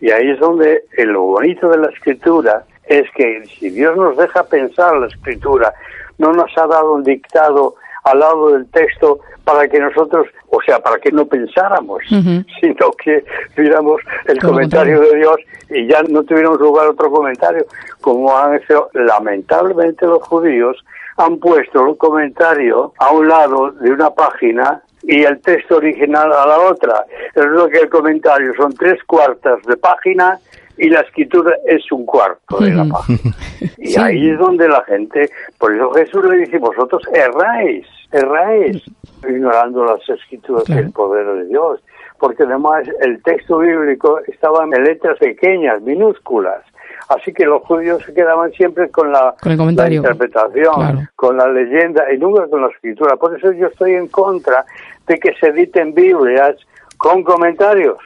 y 0.00 0.10
ahí 0.10 0.30
es 0.30 0.38
donde 0.38 0.84
lo 0.98 1.22
bonito 1.22 1.70
de 1.70 1.78
la 1.78 1.88
escritura 1.88 2.64
es 2.86 3.10
que 3.14 3.44
si 3.58 3.70
Dios 3.70 3.96
nos 3.96 4.16
deja 4.16 4.44
pensar 4.44 4.96
la 4.96 5.06
escritura, 5.06 5.72
no 6.18 6.32
nos 6.32 6.50
ha 6.56 6.66
dado 6.66 6.94
un 6.94 7.02
dictado 7.02 7.74
al 8.04 8.20
lado 8.20 8.52
del 8.52 8.66
texto 8.70 9.20
para 9.44 9.68
que 9.68 9.78
nosotros, 9.78 10.26
o 10.48 10.60
sea, 10.62 10.78
para 10.80 10.98
que 10.98 11.10
no 11.10 11.26
pensáramos, 11.26 12.02
sino 12.08 12.90
que 13.02 13.24
viéramos 13.56 14.00
el 14.26 14.38
comentario 14.38 15.00
de 15.00 15.16
Dios 15.16 15.36
y 15.70 15.86
ya 15.88 16.02
no 16.08 16.22
tuviéramos 16.22 16.60
lugar 16.60 16.88
otro 16.88 17.10
comentario, 17.10 17.66
como 18.00 18.36
han 18.36 18.56
hecho 18.56 18.88
lamentablemente 18.94 20.06
los 20.06 20.22
judíos, 20.22 20.76
han 21.16 21.38
puesto 21.38 21.82
un 21.82 21.96
comentario 21.96 22.92
a 22.98 23.10
un 23.10 23.28
lado 23.28 23.70
de 23.72 23.90
una 23.90 24.10
página 24.10 24.82
y 25.02 25.22
el 25.22 25.40
texto 25.40 25.76
original 25.76 26.32
a 26.32 26.46
la 26.46 26.58
otra. 26.58 27.04
Es 27.34 27.44
lo 27.44 27.68
que 27.68 27.78
el 27.78 27.88
comentario 27.88 28.52
son 28.56 28.74
tres 28.74 29.02
cuartas 29.04 29.62
de 29.62 29.76
página 29.76 30.38
y 30.78 30.88
la 30.88 31.00
escritura 31.00 31.56
es 31.66 31.90
un 31.90 32.04
cuarto 32.04 32.58
de 32.58 32.72
la 32.72 32.84
página. 32.84 33.34
Y 33.78 33.98
ahí 33.98 34.30
es 34.30 34.38
donde 34.38 34.68
la 34.68 34.82
gente, 34.82 35.30
por 35.58 35.72
eso 35.72 35.92
Jesús 35.92 36.24
le 36.24 36.38
dice, 36.38 36.58
vosotros 36.58 37.02
erráis, 37.14 37.86
erráis, 38.10 38.82
ignorando 39.28 39.84
las 39.84 40.06
escrituras 40.08 40.64
del 40.64 40.90
poder 40.90 41.26
de 41.26 41.44
Dios. 41.46 41.80
Porque 42.18 42.42
además 42.42 42.88
el 43.00 43.22
texto 43.22 43.58
bíblico 43.58 44.20
estaba 44.26 44.64
en 44.64 44.82
letras 44.82 45.18
pequeñas, 45.18 45.80
minúsculas. 45.82 46.62
Así 47.08 47.32
que 47.32 47.44
los 47.44 47.62
judíos 47.62 48.02
se 48.04 48.12
quedaban 48.12 48.50
siempre 48.52 48.90
con 48.90 49.12
la, 49.12 49.34
interpretación, 49.44 51.08
con 51.14 51.36
la 51.36 51.46
leyenda 51.48 52.12
y 52.12 52.18
nunca 52.18 52.48
con 52.48 52.62
la 52.62 52.68
escritura. 52.68 53.16
Por 53.16 53.36
eso 53.36 53.52
yo 53.52 53.68
estoy 53.68 53.94
en 53.94 54.08
contra 54.08 54.64
de 55.06 55.18
que 55.18 55.32
se 55.34 55.48
editen 55.48 55.94
Biblias 55.94 56.56
con 56.98 57.22
comentarios 57.22 57.98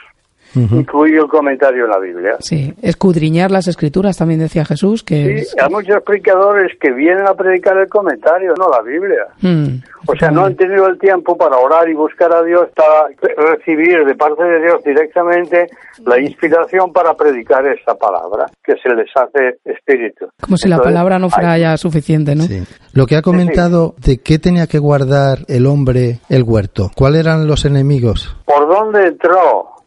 incluye 0.54 1.16
el 1.16 1.28
comentario 1.28 1.84
en 1.84 1.90
la 1.90 1.98
Biblia. 1.98 2.36
Sí, 2.40 2.74
escudriñar 2.82 3.50
las 3.50 3.68
escrituras 3.68 4.16
también 4.16 4.40
decía 4.40 4.64
Jesús. 4.64 5.02
que 5.02 5.44
Sí, 5.44 5.56
hay 5.60 5.70
muchos 5.70 6.02
predicadores 6.02 6.72
que 6.80 6.90
vienen 6.92 7.26
a 7.26 7.34
predicar 7.34 7.76
el 7.78 7.88
comentario, 7.88 8.54
no 8.58 8.68
la 8.68 8.82
Biblia. 8.82 9.26
Mm, 9.40 9.82
o 10.06 10.14
sea, 10.16 10.30
no 10.30 10.44
han 10.44 10.56
tenido 10.56 10.86
el 10.86 10.98
tiempo 10.98 11.36
para 11.36 11.56
orar 11.56 11.88
y 11.88 11.94
buscar 11.94 12.34
a 12.34 12.42
Dios, 12.42 12.68
para 12.74 13.08
recibir 13.36 14.04
de 14.04 14.14
parte 14.14 14.42
de 14.42 14.60
Dios 14.60 14.82
directamente 14.84 15.66
la 16.06 16.18
inspiración 16.20 16.92
para 16.92 17.14
predicar 17.14 17.66
esa 17.66 17.94
palabra, 17.94 18.46
que 18.64 18.74
se 18.82 18.88
les 18.94 19.08
hace 19.14 19.58
espíritu. 19.64 20.26
Como 20.40 20.56
si 20.56 20.68
la 20.68 20.78
palabra 20.78 21.18
no 21.18 21.28
fuera 21.28 21.58
ya 21.58 21.76
suficiente, 21.76 22.34
¿no? 22.34 22.44
Sí. 22.44 22.62
Lo 22.92 23.06
que 23.06 23.16
ha 23.16 23.22
comentado 23.22 23.94
de 23.98 24.18
qué 24.18 24.38
tenía 24.38 24.66
que 24.66 24.78
guardar 24.78 25.38
el 25.48 25.66
hombre 25.66 26.20
el 26.28 26.42
huerto, 26.42 26.90
¿cuáles 26.96 27.20
eran 27.20 27.46
los 27.46 27.64
enemigos? 27.64 28.36
¿Por 28.44 28.68
dónde 28.68 29.08
entró? 29.08 29.79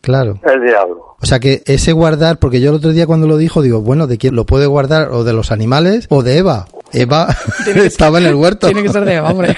Claro. 0.00 0.40
El 0.42 0.62
diablo. 0.62 1.16
O 1.20 1.26
sea 1.26 1.38
que 1.38 1.62
ese 1.66 1.92
guardar, 1.92 2.38
porque 2.38 2.60
yo 2.60 2.70
el 2.70 2.76
otro 2.76 2.90
día 2.90 3.06
cuando 3.06 3.26
lo 3.26 3.36
dijo, 3.36 3.60
digo, 3.60 3.82
bueno, 3.82 4.06
¿de 4.06 4.16
quién 4.16 4.34
lo 4.34 4.46
puede 4.46 4.66
guardar? 4.66 5.10
¿O 5.10 5.24
de 5.24 5.34
los 5.34 5.52
animales 5.52 6.06
o 6.08 6.22
de 6.22 6.38
Eva? 6.38 6.66
Eva 6.92 7.28
estaba 7.76 8.18
en 8.18 8.26
el 8.26 8.34
huerto. 8.34 8.66
Tiene 8.66 8.82
que 8.82 8.88
ser 8.88 9.04
de 9.04 9.14
Eva, 9.16 9.30
hombre. 9.30 9.56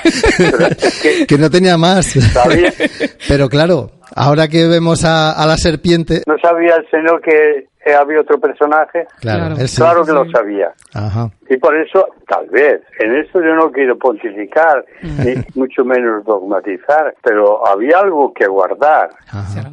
que, 1.29 1.39
no 1.39 1.51
tenía 1.51 1.79
más. 1.79 2.15
Pero 3.29 3.49
claro, 3.49 3.93
ahora 4.15 4.49
que 4.49 4.67
vemos 4.67 5.05
a, 5.05 5.33
a 5.33 5.47
la 5.47 5.57
serpiente... 5.57 6.23
No 6.27 6.35
sabía 6.43 6.75
el 6.75 6.91
Señor 6.91 7.21
que 7.23 7.69
había 7.91 8.21
otro 8.21 8.39
personaje. 8.39 9.07
Claro, 9.21 9.57
claro 9.77 10.05
que 10.05 10.13
lo 10.13 10.31
sabía. 10.31 10.73
Y 11.49 11.57
por 11.57 11.77
eso, 11.77 12.07
tal 12.29 12.49
vez, 12.49 12.83
en 12.99 13.17
esto 13.17 13.41
yo 13.41 13.55
no 13.55 13.71
quiero 13.71 13.99
pontificar, 13.99 14.85
ni 15.03 15.35
mucho 15.55 15.85
menos 15.85 16.25
dogmatizar, 16.25 17.15
pero 17.23 17.67
había 17.67 17.99
algo 17.99 18.33
que 18.33 18.47
guardar. 18.47 19.11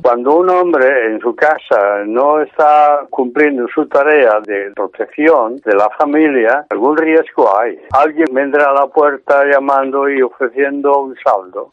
Cuando 0.02 0.38
un 0.38 0.50
hombre 0.50 1.06
en 1.08 1.20
su 1.20 1.36
casa 1.36 2.04
no 2.06 2.42
está 2.42 3.06
cumpliendo 3.10 3.68
su 3.74 3.86
tarea 3.88 4.40
de 4.46 4.72
protección 4.76 5.58
de 5.58 5.76
la 5.76 5.90
familia, 5.98 6.66
algún 6.70 6.98
riesgo 6.98 7.60
hay. 7.60 7.80
Alguien 7.92 8.28
vendrá 8.34 8.70
a 8.70 8.74
la 8.74 8.88
puerta 8.88 9.44
llamando 9.46 10.10
y 10.10 10.22
ofreciendo 10.22 11.00
un 11.02 11.16
saldo. 11.24 11.72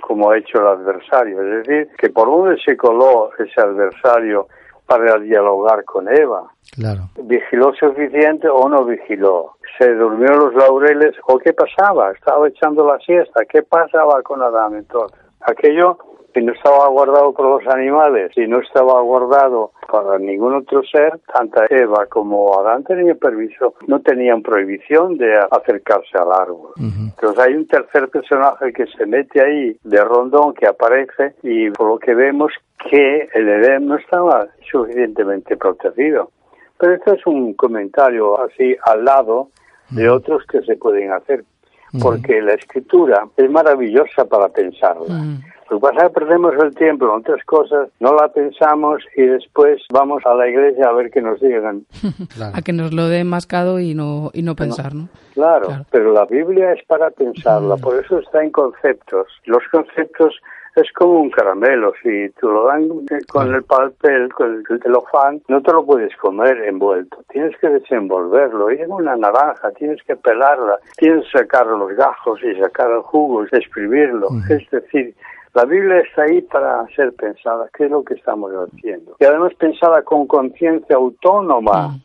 como 0.00 0.30
ha 0.30 0.38
hecho 0.38 0.58
el 0.60 0.66
adversario. 0.68 1.42
Es 1.42 1.66
decir, 1.66 1.88
que 1.98 2.10
por 2.10 2.28
dónde 2.28 2.60
se 2.64 2.76
coló 2.76 3.30
ese 3.38 3.60
adversario 3.60 4.46
para 4.88 5.18
dialogar 5.18 5.84
con 5.84 6.08
Eva. 6.08 6.50
Claro. 6.72 7.10
¿Vigiló 7.22 7.74
suficiente 7.74 8.48
o 8.48 8.68
no 8.70 8.86
vigiló? 8.86 9.52
¿Se 9.78 9.94
durmió 9.94 10.28
los 10.34 10.54
laureles 10.54 11.14
o 11.26 11.38
qué 11.38 11.52
pasaba? 11.52 12.10
¿Estaba 12.12 12.48
echando 12.48 12.86
la 12.86 12.98
siesta? 13.00 13.44
¿Qué 13.44 13.62
pasaba 13.62 14.22
con 14.22 14.40
Adán 14.42 14.76
entonces? 14.76 15.18
Aquello 15.42 15.98
si 16.38 16.44
no 16.44 16.52
estaba 16.52 16.88
guardado 16.88 17.32
por 17.32 17.46
los 17.46 17.74
animales, 17.74 18.30
si 18.34 18.46
no 18.46 18.60
estaba 18.60 19.00
guardado 19.00 19.72
para 19.90 20.18
ningún 20.18 20.54
otro 20.54 20.82
ser, 20.84 21.18
tanto 21.32 21.60
Eva 21.68 22.06
como 22.06 22.60
Adán 22.60 22.84
tenían 22.84 23.18
permiso, 23.18 23.74
no 23.86 24.00
tenían 24.00 24.42
prohibición 24.42 25.16
de 25.18 25.36
acercarse 25.50 26.16
al 26.16 26.30
árbol. 26.32 26.70
Entonces 26.78 27.38
hay 27.44 27.54
un 27.54 27.66
tercer 27.66 28.08
personaje 28.08 28.72
que 28.72 28.86
se 28.86 29.06
mete 29.06 29.40
ahí 29.40 29.76
de 29.82 30.04
rondón 30.04 30.54
que 30.54 30.68
aparece 30.68 31.34
y 31.42 31.70
por 31.70 31.88
lo 31.88 31.98
que 31.98 32.14
vemos 32.14 32.52
que 32.88 33.28
el 33.34 33.48
Edén 33.48 33.88
no 33.88 33.96
estaba 33.96 34.46
suficientemente 34.70 35.56
protegido. 35.56 36.30
Pero 36.78 36.94
esto 36.94 37.14
es 37.14 37.26
un 37.26 37.54
comentario 37.54 38.40
así 38.40 38.76
al 38.84 39.04
lado 39.04 39.48
de 39.90 40.08
otros 40.08 40.44
que 40.46 40.60
se 40.62 40.76
pueden 40.76 41.10
hacer. 41.12 41.44
porque 42.02 42.42
la 42.42 42.52
escritura 42.52 43.26
es 43.34 43.50
maravillosa 43.50 44.26
para 44.26 44.50
pensarla. 44.50 45.22
Lo 45.70 45.78
que 45.78 45.82
pasa 45.82 46.06
es 46.06 46.08
que 46.08 46.20
perdemos 46.20 46.54
el 46.62 46.74
tiempo 46.74 47.04
en 47.04 47.20
otras 47.20 47.44
cosas, 47.44 47.88
no 48.00 48.14
la 48.14 48.28
pensamos 48.28 49.02
y 49.16 49.22
después 49.22 49.82
vamos 49.90 50.24
a 50.24 50.34
la 50.34 50.48
iglesia 50.48 50.88
a 50.88 50.92
ver 50.92 51.10
qué 51.10 51.20
nos 51.20 51.40
digan. 51.40 51.84
A 52.54 52.62
que 52.62 52.72
nos 52.72 52.92
lo 52.92 53.08
den 53.08 53.28
mascado 53.28 53.78
y 53.78 53.94
no, 53.94 54.30
y 54.32 54.42
no 54.42 54.54
pensar, 54.54 54.94
¿no? 54.94 55.08
Claro, 55.34 55.68
pero 55.90 56.12
la 56.12 56.24
Biblia 56.24 56.72
es 56.72 56.84
para 56.86 57.10
pensarla, 57.10 57.76
por 57.76 58.02
eso 58.02 58.18
está 58.18 58.42
en 58.42 58.50
conceptos. 58.50 59.26
Los 59.44 59.62
conceptos 59.70 60.34
es 60.80 60.90
como 60.92 61.20
un 61.20 61.30
caramelo, 61.30 61.92
si 62.02 62.30
tú 62.40 62.48
lo 62.48 62.66
dan 62.66 62.88
con 63.28 63.54
el 63.54 63.62
papel, 63.64 64.32
con 64.32 64.64
el 64.68 64.80
celofán, 64.82 65.42
no 65.48 65.60
te 65.62 65.72
lo 65.72 65.84
puedes 65.84 66.14
comer 66.16 66.62
envuelto, 66.64 67.24
tienes 67.30 67.56
que 67.58 67.68
desenvolverlo, 67.68 68.70
y 68.72 68.76
es 68.76 68.88
una 68.88 69.16
naranja, 69.16 69.70
tienes 69.72 70.02
que 70.04 70.16
pelarla, 70.16 70.78
tienes 70.96 71.24
que 71.30 71.38
sacar 71.38 71.66
los 71.66 71.92
gajos 71.92 72.40
y 72.42 72.58
sacar 72.60 72.90
el 72.90 73.02
jugo, 73.02 73.44
exprimirlo, 73.44 74.28
es 74.48 74.70
decir, 74.70 75.14
la 75.58 75.64
Biblia 75.64 75.98
está 75.98 76.22
ahí 76.22 76.40
para 76.42 76.86
ser 76.94 77.12
pensada, 77.14 77.68
¿qué 77.76 77.86
es 77.86 77.90
lo 77.90 78.04
que 78.04 78.14
estamos 78.14 78.52
haciendo? 78.52 79.16
Y 79.18 79.24
además 79.24 79.52
pensada 79.58 80.02
con 80.02 80.28
conciencia 80.28 80.94
autónoma. 80.94 81.88
Mm. 81.88 82.02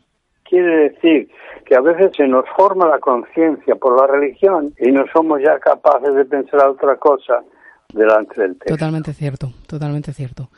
Quiere 0.49 0.89
decir 0.89 1.29
que 1.65 1.75
a 1.75 1.81
veces 1.81 2.11
se 2.17 2.27
nos 2.27 2.45
forma 2.55 2.87
la 2.87 2.97
conciencia 2.97 3.75
por 3.75 3.99
la 3.99 4.07
religión 4.07 4.73
y 4.79 4.91
no 4.91 5.05
somos 5.13 5.39
ya 5.43 5.59
capaces 5.59 6.15
de 6.15 6.25
pensar 6.25 6.67
otra 6.67 6.95
cosa 6.97 7.43
delante 7.93 8.41
del 8.41 8.53
texto. 8.53 8.73
Totalmente 8.73 9.13
cierto, 9.13 9.51
totalmente 9.67 10.13
cierto. 10.13 10.49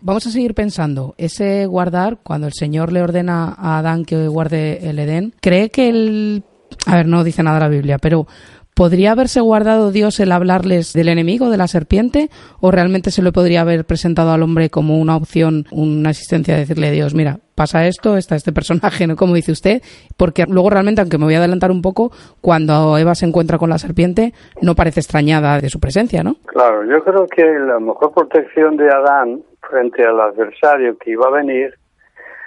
Vamos 0.00 0.26
a 0.26 0.30
seguir 0.30 0.54
pensando, 0.54 1.14
ese 1.18 1.66
guardar, 1.66 2.18
cuando 2.22 2.46
el 2.46 2.52
Señor 2.52 2.92
le 2.92 3.02
ordena 3.02 3.54
a 3.56 3.78
Adán 3.78 4.04
que 4.04 4.28
guarde 4.28 4.88
el 4.88 4.98
Edén, 5.00 5.34
¿cree 5.40 5.70
que 5.70 5.88
él... 5.88 6.44
A 6.86 6.96
ver, 6.96 7.06
no 7.06 7.22
dice 7.22 7.42
nada 7.42 7.60
la 7.60 7.68
Biblia, 7.68 7.98
pero 7.98 8.26
¿Podría 8.74 9.12
haberse 9.12 9.40
guardado 9.40 9.92
Dios 9.92 10.18
el 10.18 10.32
hablarles 10.32 10.92
del 10.94 11.08
enemigo, 11.08 11.48
de 11.48 11.56
la 11.56 11.68
serpiente? 11.68 12.28
¿O 12.60 12.72
realmente 12.72 13.12
se 13.12 13.22
le 13.22 13.30
podría 13.30 13.60
haber 13.60 13.84
presentado 13.84 14.32
al 14.32 14.42
hombre 14.42 14.68
como 14.68 14.98
una 14.98 15.14
opción, 15.14 15.66
una 15.70 16.10
asistencia 16.10 16.54
de 16.54 16.60
decirle 16.60 16.88
a 16.88 16.90
Dios, 16.90 17.14
mira, 17.14 17.38
pasa 17.54 17.86
esto, 17.86 18.16
está 18.16 18.34
este 18.34 18.52
personaje, 18.52 19.06
¿no? 19.06 19.14
como 19.14 19.34
dice 19.34 19.52
usted? 19.52 19.80
Porque 20.16 20.44
luego 20.48 20.70
realmente, 20.70 21.00
aunque 21.00 21.18
me 21.18 21.24
voy 21.24 21.36
a 21.36 21.38
adelantar 21.38 21.70
un 21.70 21.82
poco, 21.82 22.10
cuando 22.40 22.98
Eva 22.98 23.14
se 23.14 23.26
encuentra 23.26 23.58
con 23.58 23.70
la 23.70 23.78
serpiente, 23.78 24.32
no 24.60 24.74
parece 24.74 24.98
extrañada 24.98 25.60
de 25.60 25.68
su 25.68 25.78
presencia, 25.78 26.24
¿no? 26.24 26.34
Claro, 26.46 26.82
yo 26.84 27.04
creo 27.04 27.28
que 27.28 27.44
la 27.44 27.78
mejor 27.78 28.12
protección 28.12 28.76
de 28.76 28.90
Adán 28.90 29.40
frente 29.70 30.04
al 30.04 30.20
adversario 30.20 30.98
que 30.98 31.12
iba 31.12 31.28
a 31.28 31.30
venir 31.30 31.72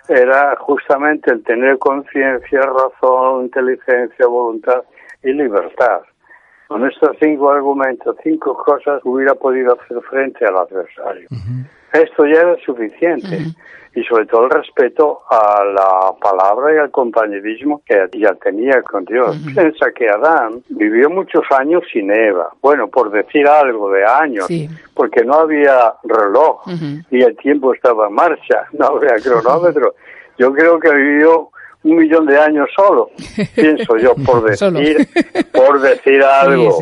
era 0.10 0.58
justamente 0.58 1.32
el 1.32 1.42
tener 1.46 1.78
conciencia, 1.78 2.60
razón, 2.64 3.46
inteligencia, 3.46 4.28
voluntad 4.28 4.82
y 5.24 5.32
libertad. 5.32 6.02
Con 6.68 6.86
estos 6.86 7.16
cinco 7.22 7.50
argumentos, 7.50 8.16
cinco 8.24 8.56
cosas, 8.58 9.02
hubiera 9.06 9.36
podido 9.36 9.78
hacer 9.80 10.02
frente 10.10 10.46
al 10.46 10.58
adversario. 10.58 11.28
Esto 11.94 12.26
ya 12.26 12.42
era 12.42 12.58
suficiente. 12.66 13.40
Y 13.96 14.04
sobre 14.04 14.28
todo 14.28 14.44
el 14.44 14.52
respeto 14.52 15.22
a 15.28 15.64
la 15.64 16.14
palabra 16.22 16.76
y 16.76 16.78
al 16.78 16.92
compañerismo 16.92 17.82
que 17.84 18.08
ya 18.20 18.36
tenía 18.36 18.84
con 18.84 19.06
Dios. 19.06 19.36
Piensa 19.56 19.92
que 19.92 20.08
Adán 20.08 20.62
vivió 20.70 21.10
muchos 21.10 21.44
años 21.58 21.82
sin 21.92 22.12
Eva. 22.12 22.50
Bueno, 22.62 22.90
por 22.90 23.10
decir 23.10 23.48
algo 23.48 23.90
de 23.90 24.06
años, 24.06 24.48
porque 24.94 25.24
no 25.26 25.34
había 25.36 25.94
reloj 26.04 26.62
y 27.10 27.24
el 27.24 27.36
tiempo 27.38 27.74
estaba 27.74 28.08
en 28.08 28.14
marcha, 28.14 28.66
no 28.74 28.86
había 28.88 29.16
cronómetro. 29.16 29.96
Yo 30.38 30.54
creo 30.54 30.80
que 30.80 30.94
vivió 30.94 31.50
un 31.88 31.98
millón 31.98 32.26
de 32.26 32.38
años 32.38 32.70
solo, 32.76 33.10
pienso 33.56 33.98
yo, 33.98 34.14
por 34.26 34.44
decir, 34.50 35.08
por 35.52 35.80
decir 35.80 36.22
algo, 36.24 36.80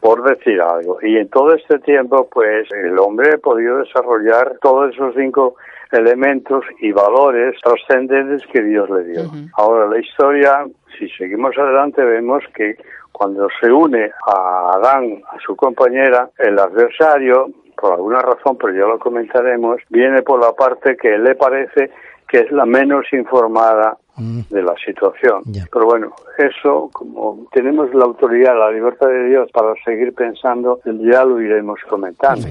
por 0.00 0.22
decir 0.22 0.60
algo. 0.60 0.98
Y 1.02 1.16
en 1.16 1.28
todo 1.28 1.54
este 1.54 1.78
tiempo, 1.80 2.28
pues, 2.30 2.68
el 2.72 2.98
hombre 2.98 3.30
ha 3.34 3.38
podido 3.38 3.78
desarrollar 3.78 4.56
todos 4.60 4.92
esos 4.92 5.14
cinco 5.16 5.56
elementos 5.92 6.64
y 6.80 6.90
valores 6.90 7.54
trascendentes 7.62 8.46
que 8.50 8.62
Dios 8.62 8.88
le 8.90 9.04
dio. 9.04 9.30
Ahora, 9.54 9.86
la 9.86 9.98
historia, 9.98 10.64
si 10.98 11.08
seguimos 11.10 11.56
adelante, 11.56 12.02
vemos 12.02 12.42
que 12.54 12.76
cuando 13.12 13.46
se 13.60 13.70
une 13.70 14.10
a 14.26 14.72
Adán, 14.74 15.22
a 15.28 15.38
su 15.44 15.54
compañera, 15.54 16.30
el 16.38 16.58
adversario, 16.58 17.50
por 17.76 17.92
alguna 17.92 18.20
razón, 18.20 18.56
pero 18.58 18.72
ya 18.72 18.86
lo 18.86 18.98
comentaremos, 18.98 19.82
viene 19.90 20.22
por 20.22 20.40
la 20.40 20.52
parte 20.52 20.96
que 20.96 21.18
le 21.18 21.34
parece 21.34 21.90
que 22.28 22.38
es 22.38 22.50
la 22.50 22.64
menos 22.64 23.04
informada 23.12 23.98
mm. 24.16 24.40
de 24.50 24.62
la 24.62 24.74
situación. 24.84 25.42
Pero 25.72 25.86
bueno, 25.86 26.12
eso, 26.38 26.90
como 26.92 27.46
tenemos 27.52 27.92
la 27.94 28.04
autoridad, 28.04 28.58
la 28.58 28.70
libertad 28.70 29.08
de 29.08 29.28
Dios 29.28 29.50
para 29.52 29.74
seguir 29.84 30.14
pensando, 30.14 30.80
ya 30.84 31.24
lo 31.24 31.40
iremos 31.40 31.80
comentando. 31.88 32.48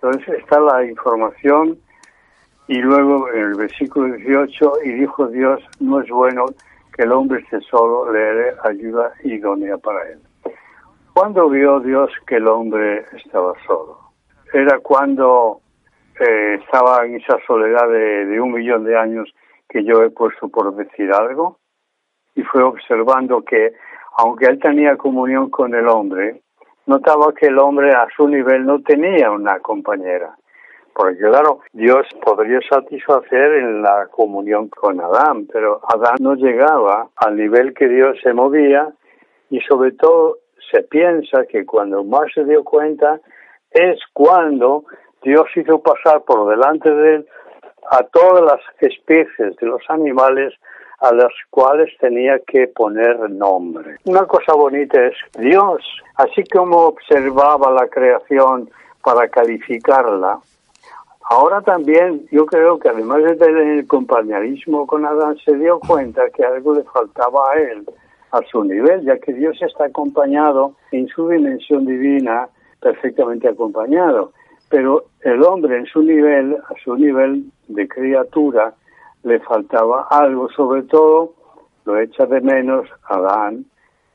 Entonces 0.00 0.40
está 0.40 0.60
la 0.60 0.84
información 0.84 1.78
y 2.68 2.78
luego 2.78 3.28
en 3.32 3.44
el 3.44 3.54
versículo 3.54 4.14
18, 4.16 4.72
y 4.84 4.92
dijo 4.92 5.28
Dios, 5.28 5.62
no 5.78 6.00
es 6.00 6.08
bueno 6.10 6.46
que 6.94 7.02
el 7.04 7.12
hombre 7.12 7.40
esté 7.40 7.60
solo, 7.60 8.12
le 8.12 8.18
dé 8.18 8.52
ayuda 8.64 9.12
idónea 9.22 9.76
para 9.78 10.02
él. 10.10 10.18
¿Cuándo 11.12 11.48
vio 11.48 11.80
Dios 11.80 12.10
que 12.26 12.36
el 12.36 12.48
hombre 12.48 13.04
estaba 13.16 13.52
solo? 13.66 13.98
Era 14.52 14.78
cuando 14.80 15.60
eh, 16.18 16.58
estaba 16.62 17.06
en 17.06 17.16
esa 17.16 17.38
soledad 17.46 17.88
de, 17.88 18.40
un 18.40 18.52
millón 18.52 18.84
de 18.84 18.98
años 18.98 19.32
que 19.68 19.84
yo 19.84 20.02
he 20.02 20.10
puesto 20.10 20.48
por 20.48 20.74
decir 20.74 21.12
algo 21.12 21.58
y 22.34 22.42
fue 22.42 22.62
observando 22.62 23.42
que 23.42 23.72
aunque 24.18 24.46
él 24.46 24.58
tenía 24.58 24.96
comunión 24.96 25.50
con 25.50 25.74
el 25.74 25.88
hombre, 25.88 26.40
notaba 26.86 27.32
que 27.34 27.46
el 27.46 27.58
hombre 27.58 27.90
a 27.90 28.06
su 28.16 28.26
nivel 28.28 28.64
no 28.64 28.80
tenía 28.82 29.30
una 29.30 29.58
compañera. 29.60 30.36
Porque 30.94 31.18
claro, 31.18 31.60
Dios 31.72 32.06
podría 32.24 32.60
satisfacer 32.70 33.52
en 33.56 33.82
la 33.82 34.06
comunión 34.10 34.68
con 34.68 34.98
Adán, 35.00 35.46
pero 35.52 35.80
Adán 35.86 36.16
no 36.20 36.34
llegaba 36.34 37.08
al 37.16 37.36
nivel 37.36 37.74
que 37.74 37.88
Dios 37.88 38.16
se 38.22 38.32
movía 38.32 38.88
y 39.50 39.60
sobre 39.60 39.92
todo 39.92 40.38
se 40.70 40.82
piensa 40.84 41.44
que 41.46 41.66
cuando 41.66 42.02
más 42.02 42.32
se 42.34 42.44
dio 42.44 42.64
cuenta 42.64 43.20
es 43.70 44.00
cuando 44.14 44.84
Dios 45.22 45.46
hizo 45.54 45.82
pasar 45.82 46.22
por 46.22 46.48
delante 46.48 46.90
de 46.90 47.16
él 47.16 47.28
a 47.90 48.02
todas 48.04 48.44
las 48.44 48.60
especies 48.80 49.56
de 49.56 49.66
los 49.66 49.82
animales 49.88 50.54
a 51.00 51.12
las 51.12 51.32
cuales 51.50 51.90
tenía 52.00 52.38
que 52.46 52.68
poner 52.68 53.30
nombre. 53.30 53.96
Una 54.04 54.24
cosa 54.26 54.54
bonita 54.54 55.04
es 55.06 55.14
Dios, 55.38 55.82
así 56.16 56.42
como 56.44 56.78
observaba 56.86 57.70
la 57.72 57.86
creación 57.88 58.70
para 59.02 59.28
calificarla, 59.28 60.38
ahora 61.28 61.60
también 61.60 62.26
yo 62.30 62.46
creo 62.46 62.78
que 62.78 62.88
además 62.88 63.22
de 63.24 63.36
tener 63.36 63.78
el 63.78 63.86
compañerismo 63.86 64.86
con 64.86 65.04
Adán, 65.04 65.36
se 65.44 65.54
dio 65.56 65.78
cuenta 65.80 66.30
que 66.30 66.44
algo 66.44 66.74
le 66.74 66.82
faltaba 66.84 67.52
a 67.52 67.58
él, 67.58 67.86
a 68.32 68.40
su 68.50 68.64
nivel, 68.64 69.02
ya 69.02 69.18
que 69.18 69.32
Dios 69.34 69.60
está 69.60 69.84
acompañado 69.84 70.74
en 70.92 71.06
su 71.08 71.28
dimensión 71.28 71.84
divina, 71.84 72.48
perfectamente 72.80 73.48
acompañado 73.48 74.32
pero 74.68 75.04
el 75.20 75.42
hombre 75.42 75.78
en 75.78 75.86
su 75.86 76.02
nivel, 76.02 76.54
a 76.56 76.74
su 76.82 76.96
nivel 76.96 77.44
de 77.68 77.88
criatura, 77.88 78.74
le 79.22 79.40
faltaba 79.40 80.06
algo, 80.10 80.48
sobre 80.50 80.82
todo 80.82 81.34
lo 81.84 81.98
echa 81.98 82.26
de 82.26 82.40
menos 82.40 82.88
Adán, 83.08 83.64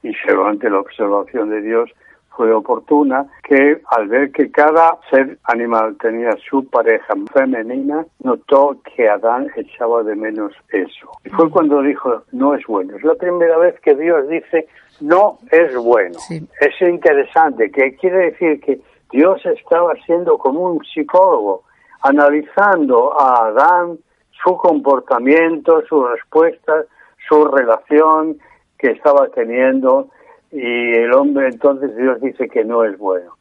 y 0.04 0.12
ante 0.46 0.70
la 0.70 0.80
observación 0.80 1.50
de 1.50 1.62
Dios 1.62 1.90
fue 2.36 2.52
oportuna, 2.54 3.26
que 3.44 3.82
al 3.88 4.08
ver 4.08 4.32
que 4.32 4.50
cada 4.52 4.98
ser 5.10 5.38
animal 5.44 5.98
tenía 6.02 6.32
su 6.50 6.66
pareja 6.70 7.14
femenina, 7.34 8.06
notó 8.24 8.78
que 8.84 9.10
Adán 9.10 9.48
echaba 9.56 10.02
de 10.04 10.16
menos 10.16 10.54
eso. 10.70 11.12
Y 11.26 11.30
fue 11.30 11.50
cuando 11.50 11.82
dijo, 11.82 12.24
no 12.32 12.56
es 12.56 12.66
bueno. 12.66 12.96
Es 12.96 13.04
la 13.04 13.16
primera 13.16 13.58
vez 13.58 13.80
que 13.82 13.96
Dios 13.96 14.28
dice, 14.30 14.68
no 15.02 15.40
es 15.52 15.76
bueno. 15.76 16.18
Es 16.30 16.82
interesante, 16.82 17.70
que 17.70 17.96
quiere 17.98 18.32
decir 18.32 18.62
que 18.62 18.80
Dios 19.12 19.46
estaba 19.46 19.94
siendo 20.06 20.38
como 20.38 20.62
un 20.62 20.84
psicólogo, 20.86 21.64
analizando 22.02 23.20
a 23.20 23.48
Adán, 23.48 23.98
su 24.44 24.58
comportamiento, 24.58 25.84
sus 25.88 26.10
respuestas, 26.10 26.86
su 27.28 27.46
relación 27.46 28.38
que 28.78 28.92
estaba 28.92 29.28
teniendo 29.28 30.10
y 30.52 30.94
el 30.94 31.14
hombre 31.14 31.48
entonces 31.48 31.96
Dios 31.96 32.20
dice 32.20 32.50
que 32.50 32.66
no 32.66 32.84
es 32.84 32.98
bueno 32.98 33.41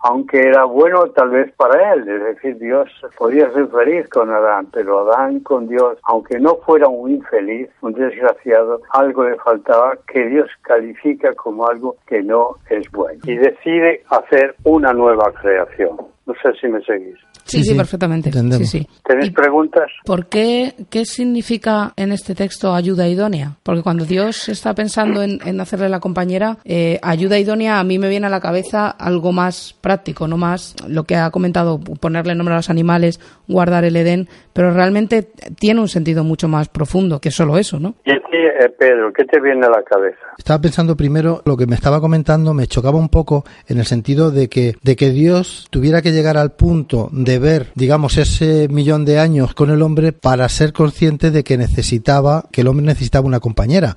aunque 0.00 0.38
era 0.38 0.64
bueno 0.64 1.08
tal 1.10 1.30
vez 1.30 1.52
para 1.56 1.94
él, 1.94 2.08
es 2.08 2.22
decir, 2.22 2.58
Dios 2.58 2.88
podía 3.16 3.50
ser 3.52 3.68
feliz 3.68 4.08
con 4.08 4.30
Adán, 4.30 4.68
pero 4.72 5.00
Adán 5.00 5.40
con 5.40 5.68
Dios, 5.68 5.98
aunque 6.04 6.38
no 6.38 6.56
fuera 6.56 6.88
un 6.88 7.10
infeliz, 7.10 7.68
un 7.80 7.92
desgraciado, 7.92 8.80
algo 8.90 9.28
le 9.28 9.36
faltaba 9.36 9.96
que 10.06 10.26
Dios 10.26 10.48
califica 10.62 11.34
como 11.34 11.66
algo 11.68 11.96
que 12.06 12.22
no 12.22 12.56
es 12.70 12.90
bueno 12.92 13.20
y 13.24 13.36
decide 13.36 14.02
hacer 14.10 14.54
una 14.64 14.92
nueva 14.92 15.32
creación. 15.32 15.96
No 16.26 16.34
sé 16.42 16.52
si 16.60 16.68
me 16.68 16.82
seguís. 16.82 17.16
Sí, 17.48 17.64
sí, 17.64 17.74
perfectamente. 17.74 18.30
Sí, 18.30 18.66
sí. 18.66 18.88
¿Tenéis 19.04 19.32
preguntas? 19.32 19.90
¿Por 20.04 20.26
qué, 20.26 20.74
qué 20.90 21.04
significa 21.06 21.94
en 21.96 22.12
este 22.12 22.34
texto 22.34 22.74
ayuda 22.74 23.08
idónea? 23.08 23.56
Porque 23.62 23.82
cuando 23.82 24.04
Dios 24.04 24.48
está 24.50 24.74
pensando 24.74 25.22
en, 25.22 25.60
hacerle 25.60 25.88
la 25.88 25.98
compañera, 25.98 26.58
eh, 26.64 26.98
ayuda 27.02 27.38
idónea 27.38 27.80
a 27.80 27.84
mí 27.84 27.98
me 27.98 28.08
viene 28.08 28.26
a 28.26 28.30
la 28.30 28.40
cabeza 28.40 28.90
algo 28.90 29.32
más 29.32 29.74
práctico, 29.80 30.28
no 30.28 30.36
más 30.36 30.76
lo 30.86 31.04
que 31.04 31.16
ha 31.16 31.30
comentado, 31.30 31.80
ponerle 31.80 32.34
nombre 32.34 32.54
a 32.54 32.58
los 32.58 32.70
animales, 32.70 33.18
guardar 33.48 33.84
el 33.84 33.96
Edén, 33.96 34.28
pero 34.52 34.72
realmente 34.72 35.30
tiene 35.58 35.80
un 35.80 35.88
sentido 35.88 36.24
mucho 36.24 36.48
más 36.48 36.68
profundo 36.68 37.20
que 37.20 37.30
solo 37.30 37.56
eso, 37.56 37.80
¿no? 37.80 37.94
Y 38.04 38.12
eh, 38.12 38.68
Pedro, 38.78 39.12
¿qué 39.12 39.24
te 39.24 39.40
viene 39.40 39.66
a 39.66 39.70
la 39.70 39.82
cabeza? 39.82 40.18
Estaba 40.36 40.60
pensando 40.60 40.96
primero, 40.96 41.42
lo 41.44 41.56
que 41.56 41.66
me 41.66 41.74
estaba 41.74 42.00
comentando 42.00 42.54
me 42.54 42.66
chocaba 42.66 42.98
un 42.98 43.08
poco 43.08 43.44
en 43.66 43.78
el 43.78 43.86
sentido 43.86 44.30
de 44.30 44.48
que, 44.48 44.74
de 44.82 44.96
que 44.96 45.10
Dios 45.10 45.66
tuviera 45.70 46.02
que 46.02 46.12
llegar 46.12 46.36
al 46.36 46.52
punto 46.52 47.08
de 47.12 47.37
ver, 47.38 47.72
digamos, 47.74 48.16
ese 48.18 48.68
millón 48.68 49.04
de 49.04 49.18
años 49.18 49.54
con 49.54 49.70
el 49.70 49.82
hombre 49.82 50.12
para 50.12 50.48
ser 50.48 50.72
consciente 50.72 51.30
de 51.30 51.44
que 51.44 51.56
necesitaba, 51.56 52.46
que 52.52 52.62
el 52.62 52.68
hombre 52.68 52.86
necesitaba 52.86 53.26
una 53.26 53.40
compañera. 53.40 53.96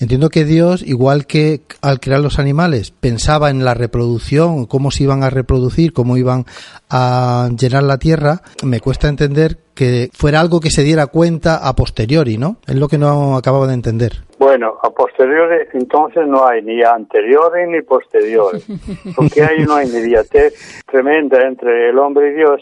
Entiendo 0.00 0.30
que 0.30 0.44
Dios, 0.44 0.82
igual 0.86 1.26
que 1.26 1.62
al 1.80 1.98
crear 1.98 2.20
los 2.20 2.38
animales, 2.38 2.92
pensaba 2.92 3.50
en 3.50 3.64
la 3.64 3.74
reproducción, 3.74 4.66
cómo 4.66 4.92
se 4.92 5.02
iban 5.02 5.24
a 5.24 5.30
reproducir, 5.30 5.92
cómo 5.92 6.16
iban 6.16 6.46
a 6.88 7.50
llenar 7.58 7.82
la 7.82 7.98
tierra, 7.98 8.42
me 8.62 8.80
cuesta 8.80 9.08
entender 9.08 9.58
que 9.78 10.08
fuera 10.12 10.40
algo 10.40 10.58
que 10.58 10.70
se 10.70 10.82
diera 10.82 11.06
cuenta 11.06 11.68
a 11.68 11.72
posteriori, 11.74 12.36
¿no? 12.36 12.56
Es 12.66 12.74
lo 12.74 12.88
que 12.88 12.98
no 12.98 13.36
acababa 13.36 13.68
de 13.68 13.74
entender. 13.74 14.10
Bueno, 14.36 14.76
a 14.82 14.90
posteriori 14.90 15.68
entonces 15.72 16.26
no 16.26 16.44
hay 16.44 16.62
ni 16.62 16.82
anteriores 16.82 17.68
ni 17.68 17.80
posteriores, 17.82 18.66
porque 19.16 19.44
hay 19.44 19.62
una 19.62 19.84
inmediatez 19.84 20.82
tremenda 20.84 21.46
entre 21.46 21.90
el 21.90 21.98
hombre 22.00 22.30
y 22.30 22.34
Dios 22.34 22.60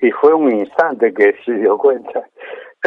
y 0.00 0.12
fue 0.12 0.34
un 0.34 0.52
instante 0.54 1.12
que 1.12 1.34
se 1.44 1.52
dio 1.54 1.76
cuenta 1.78 2.28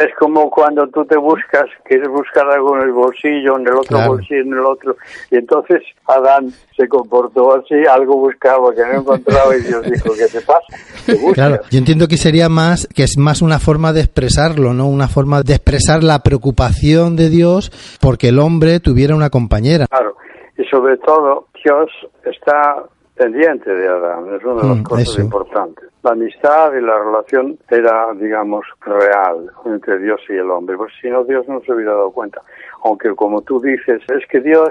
es 0.00 0.14
como 0.18 0.48
cuando 0.50 0.88
tú 0.88 1.04
te 1.04 1.18
buscas, 1.18 1.66
quieres 1.84 2.08
buscar 2.08 2.48
algo 2.50 2.74
en 2.76 2.84
el 2.84 2.92
bolsillo, 2.92 3.58
en 3.58 3.68
el 3.68 3.74
otro 3.74 3.98
bolsillo, 4.06 4.40
en 4.40 4.52
el 4.54 4.64
otro. 4.64 4.96
Y 5.30 5.36
entonces 5.36 5.82
Adán 6.06 6.50
se 6.74 6.88
comportó 6.88 7.54
así, 7.54 7.74
algo 7.90 8.16
buscaba 8.16 8.74
que 8.74 8.80
no 8.80 9.00
encontraba 9.00 9.54
y 9.54 9.60
Dios 9.60 9.82
dijo, 9.82 10.14
¿qué 10.16 10.26
te 10.26 10.40
pasa? 10.40 11.34
claro, 11.34 11.56
yo 11.70 11.78
entiendo 11.78 12.08
que 12.08 12.16
sería 12.16 12.48
más, 12.48 12.88
que 12.94 13.02
es 13.02 13.18
más 13.18 13.42
una 13.42 13.58
forma 13.58 13.92
de 13.92 14.00
expresarlo, 14.00 14.72
¿no? 14.72 14.88
Una 14.88 15.08
forma 15.08 15.42
de 15.42 15.54
expresar 15.54 16.02
la 16.02 16.20
preocupación 16.20 17.14
de 17.16 17.28
Dios 17.28 17.70
porque 18.00 18.28
el 18.28 18.38
hombre 18.38 18.80
tuviera 18.80 19.14
una 19.14 19.28
compañera. 19.28 19.86
Claro, 19.86 20.16
y 20.56 20.64
sobre 20.64 20.96
todo 20.96 21.48
Dios 21.62 21.90
está 22.24 22.84
pendiente 23.14 23.70
de 23.70 23.86
Adán, 23.86 24.34
es 24.34 24.44
una 24.44 24.62
de 24.62 24.68
las 24.68 24.78
mm, 24.78 24.82
cosas 24.82 25.18
importantes. 25.18 25.89
La 26.02 26.12
amistad 26.12 26.72
y 26.72 26.80
la 26.80 26.98
relación 26.98 27.58
era, 27.68 28.12
digamos, 28.14 28.64
real 28.80 29.50
entre 29.66 29.98
Dios 29.98 30.20
y 30.30 30.32
el 30.32 30.50
hombre, 30.50 30.76
porque 30.76 30.94
si 31.02 31.10
no 31.10 31.24
Dios 31.24 31.46
no 31.46 31.60
se 31.60 31.72
hubiera 31.72 31.92
dado 31.92 32.10
cuenta. 32.10 32.40
Aunque 32.84 33.14
como 33.14 33.42
tú 33.42 33.60
dices, 33.60 34.00
es 34.08 34.26
que 34.28 34.40
Dios, 34.40 34.70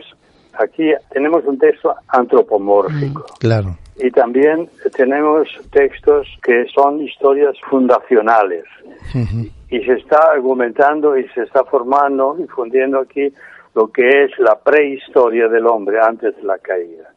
aquí 0.54 0.92
tenemos 1.12 1.46
un 1.46 1.60
texto 1.60 1.94
antropomórfico. 2.08 3.22
Mm, 3.22 3.38
claro. 3.40 3.78
Y 3.98 4.10
también 4.10 4.70
tenemos 4.96 5.48
textos 5.72 6.28
que 6.42 6.66
son 6.74 7.02
historias 7.02 7.56
fundacionales. 7.70 8.64
Y 9.70 9.80
se 9.82 9.94
está 9.94 10.32
argumentando 10.32 11.16
y 11.16 11.28
se 11.30 11.44
está 11.44 11.64
formando, 11.66 12.34
difundiendo 12.34 13.00
aquí 13.00 13.32
lo 13.76 13.92
que 13.92 14.24
es 14.24 14.32
la 14.40 14.58
prehistoria 14.58 15.48
del 15.48 15.68
hombre 15.68 16.00
antes 16.02 16.36
de 16.38 16.44
la 16.44 16.58
caída 16.58 17.14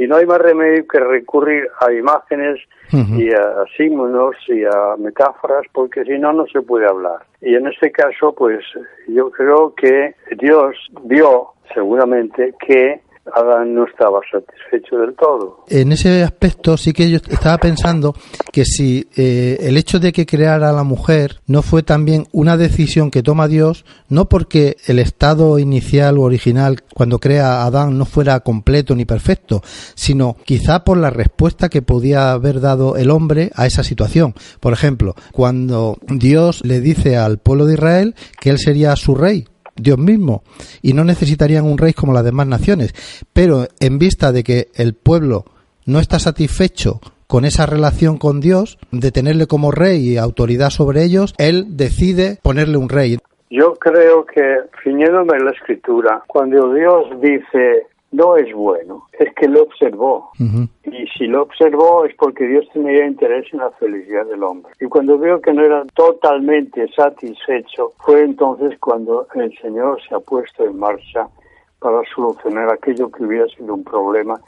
y 0.00 0.06
no 0.06 0.16
hay 0.16 0.24
más 0.24 0.38
remedio 0.38 0.88
que 0.88 0.98
recurrir 0.98 1.68
a 1.78 1.92
imágenes 1.92 2.58
y 2.90 3.30
a 3.34 3.64
símbolos 3.76 4.34
y 4.48 4.64
a 4.64 4.96
metáforas 4.98 5.66
porque 5.72 6.04
si 6.04 6.18
no 6.18 6.32
no 6.32 6.46
se 6.46 6.62
puede 6.62 6.86
hablar. 6.86 7.18
Y 7.42 7.54
en 7.54 7.66
este 7.66 7.92
caso 7.92 8.34
pues 8.34 8.64
yo 9.08 9.30
creo 9.30 9.74
que 9.74 10.14
Dios 10.38 10.74
vio 11.02 11.48
seguramente 11.74 12.54
que 12.66 13.02
Adán 13.32 13.74
no 13.74 13.86
estaba 13.86 14.20
satisfecho 14.30 14.96
del 14.96 15.14
todo. 15.14 15.64
En 15.68 15.92
ese 15.92 16.22
aspecto 16.22 16.76
sí 16.76 16.92
que 16.92 17.10
yo 17.10 17.18
estaba 17.28 17.58
pensando 17.58 18.14
que 18.52 18.64
si 18.64 19.06
eh, 19.16 19.58
el 19.60 19.76
hecho 19.76 19.98
de 20.00 20.12
que 20.12 20.26
creara 20.26 20.72
la 20.72 20.82
mujer 20.84 21.40
no 21.46 21.62
fue 21.62 21.82
también 21.82 22.26
una 22.32 22.56
decisión 22.56 23.10
que 23.10 23.22
toma 23.22 23.46
Dios, 23.46 23.84
no 24.08 24.28
porque 24.28 24.76
el 24.86 24.98
estado 24.98 25.58
inicial 25.58 26.18
o 26.18 26.22
original 26.22 26.78
cuando 26.94 27.18
crea 27.18 27.62
a 27.62 27.66
Adán 27.66 27.98
no 27.98 28.04
fuera 28.04 28.40
completo 28.40 28.94
ni 28.94 29.04
perfecto, 29.04 29.60
sino 29.94 30.36
quizá 30.44 30.84
por 30.84 30.96
la 30.96 31.10
respuesta 31.10 31.68
que 31.68 31.82
podía 31.82 32.32
haber 32.32 32.60
dado 32.60 32.96
el 32.96 33.10
hombre 33.10 33.50
a 33.54 33.66
esa 33.66 33.84
situación. 33.84 34.34
Por 34.60 34.72
ejemplo, 34.72 35.14
cuando 35.32 35.98
Dios 36.08 36.62
le 36.64 36.80
dice 36.80 37.16
al 37.16 37.38
pueblo 37.38 37.66
de 37.66 37.74
Israel 37.74 38.14
que 38.40 38.50
él 38.50 38.58
sería 38.58 38.96
su 38.96 39.14
rey, 39.14 39.46
Dios 39.80 39.98
mismo 39.98 40.42
y 40.82 40.92
no 40.92 41.04
necesitarían 41.04 41.64
un 41.64 41.78
rey 41.78 41.92
como 41.92 42.12
las 42.12 42.24
demás 42.24 42.46
naciones. 42.46 42.94
Pero 43.32 43.66
en 43.80 43.98
vista 43.98 44.32
de 44.32 44.44
que 44.44 44.68
el 44.74 44.94
pueblo 44.94 45.44
no 45.86 45.98
está 45.98 46.18
satisfecho 46.18 47.00
con 47.26 47.44
esa 47.44 47.64
relación 47.64 48.18
con 48.18 48.40
Dios, 48.40 48.76
de 48.90 49.12
tenerle 49.12 49.46
como 49.46 49.70
rey 49.70 50.08
y 50.08 50.16
autoridad 50.16 50.70
sobre 50.70 51.04
ellos, 51.04 51.32
él 51.38 51.76
decide 51.76 52.38
ponerle 52.42 52.76
un 52.76 52.88
rey. 52.88 53.18
Yo 53.50 53.74
creo 53.74 54.26
que, 54.26 54.42
ciñéndome 54.82 55.36
en 55.36 55.44
la 55.44 55.52
escritura, 55.52 56.22
cuando 56.26 56.74
Dios 56.74 57.20
dice 57.20 57.86
no 58.12 58.36
es 58.36 58.52
bueno, 58.54 59.06
es 59.18 59.32
que 59.34 59.48
lo 59.48 59.62
observó. 59.62 60.30
Y 60.84 61.06
si 61.16 61.26
lo 61.26 61.42
observó 61.42 62.04
es 62.04 62.14
porque 62.16 62.46
Dios 62.46 62.66
tenía 62.72 63.06
interés 63.06 63.46
en 63.52 63.60
la 63.60 63.70
felicidad 63.72 64.26
del 64.26 64.42
hombre. 64.42 64.72
Y 64.80 64.86
cuando 64.86 65.16
veo 65.18 65.40
que 65.40 65.52
no 65.52 65.64
era 65.64 65.84
totalmente 65.94 66.88
satisfecho, 66.88 67.92
fue 67.98 68.22
entonces 68.22 68.78
cuando 68.80 69.26
el 69.34 69.56
Señor 69.58 70.00
se 70.08 70.14
ha 70.14 70.20
puesto 70.20 70.64
en 70.64 70.78
marcha 70.78 71.28
para 71.78 72.02
solucionar 72.14 72.72
aquello 72.72 73.10
que 73.10 73.24
hubiera 73.24 73.46
sido 73.48 73.74
un 73.74 73.84
problema 73.84 74.40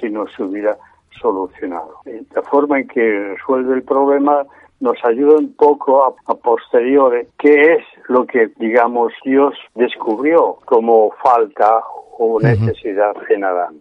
si 0.00 0.08
no 0.08 0.26
se 0.28 0.42
hubiera 0.44 0.76
solucionado. 1.20 2.00
la 2.34 2.42
forma 2.42 2.78
en 2.78 2.86
que 2.86 3.34
resuelve 3.34 3.74
el 3.74 3.82
problema 3.82 4.46
nos 4.80 4.96
ayuda 5.04 5.38
un 5.38 5.52
poco 5.54 6.04
a, 6.04 6.14
a 6.32 6.34
posteriori 6.36 7.26
qué 7.36 7.74
es 7.74 7.84
lo 8.06 8.24
que, 8.26 8.52
digamos, 8.58 9.12
Dios 9.24 9.54
descubrió 9.74 10.58
como 10.64 11.10
falta 11.20 11.80
o 12.18 12.40
necesidad 12.40 13.14
en 13.30 13.44
Adán. 13.44 13.80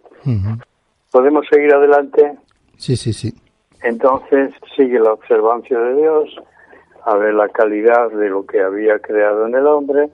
¿Podemos 1.11 1.45
seguir 1.51 1.73
adelante? 1.73 2.37
Sí, 2.77 2.95
sí, 2.95 3.11
sí. 3.11 3.33
Entonces 3.83 4.53
sigue 4.75 4.99
la 4.99 5.13
observancia 5.13 5.79
de 5.79 5.95
Dios, 5.95 6.35
a 7.05 7.15
ver 7.15 7.33
la 7.33 7.49
calidad 7.49 8.09
de 8.11 8.29
lo 8.29 8.45
que 8.45 8.61
había 8.61 8.99
creado 8.99 9.47
en 9.47 9.55
el 9.55 9.65
hombre, 9.67 10.09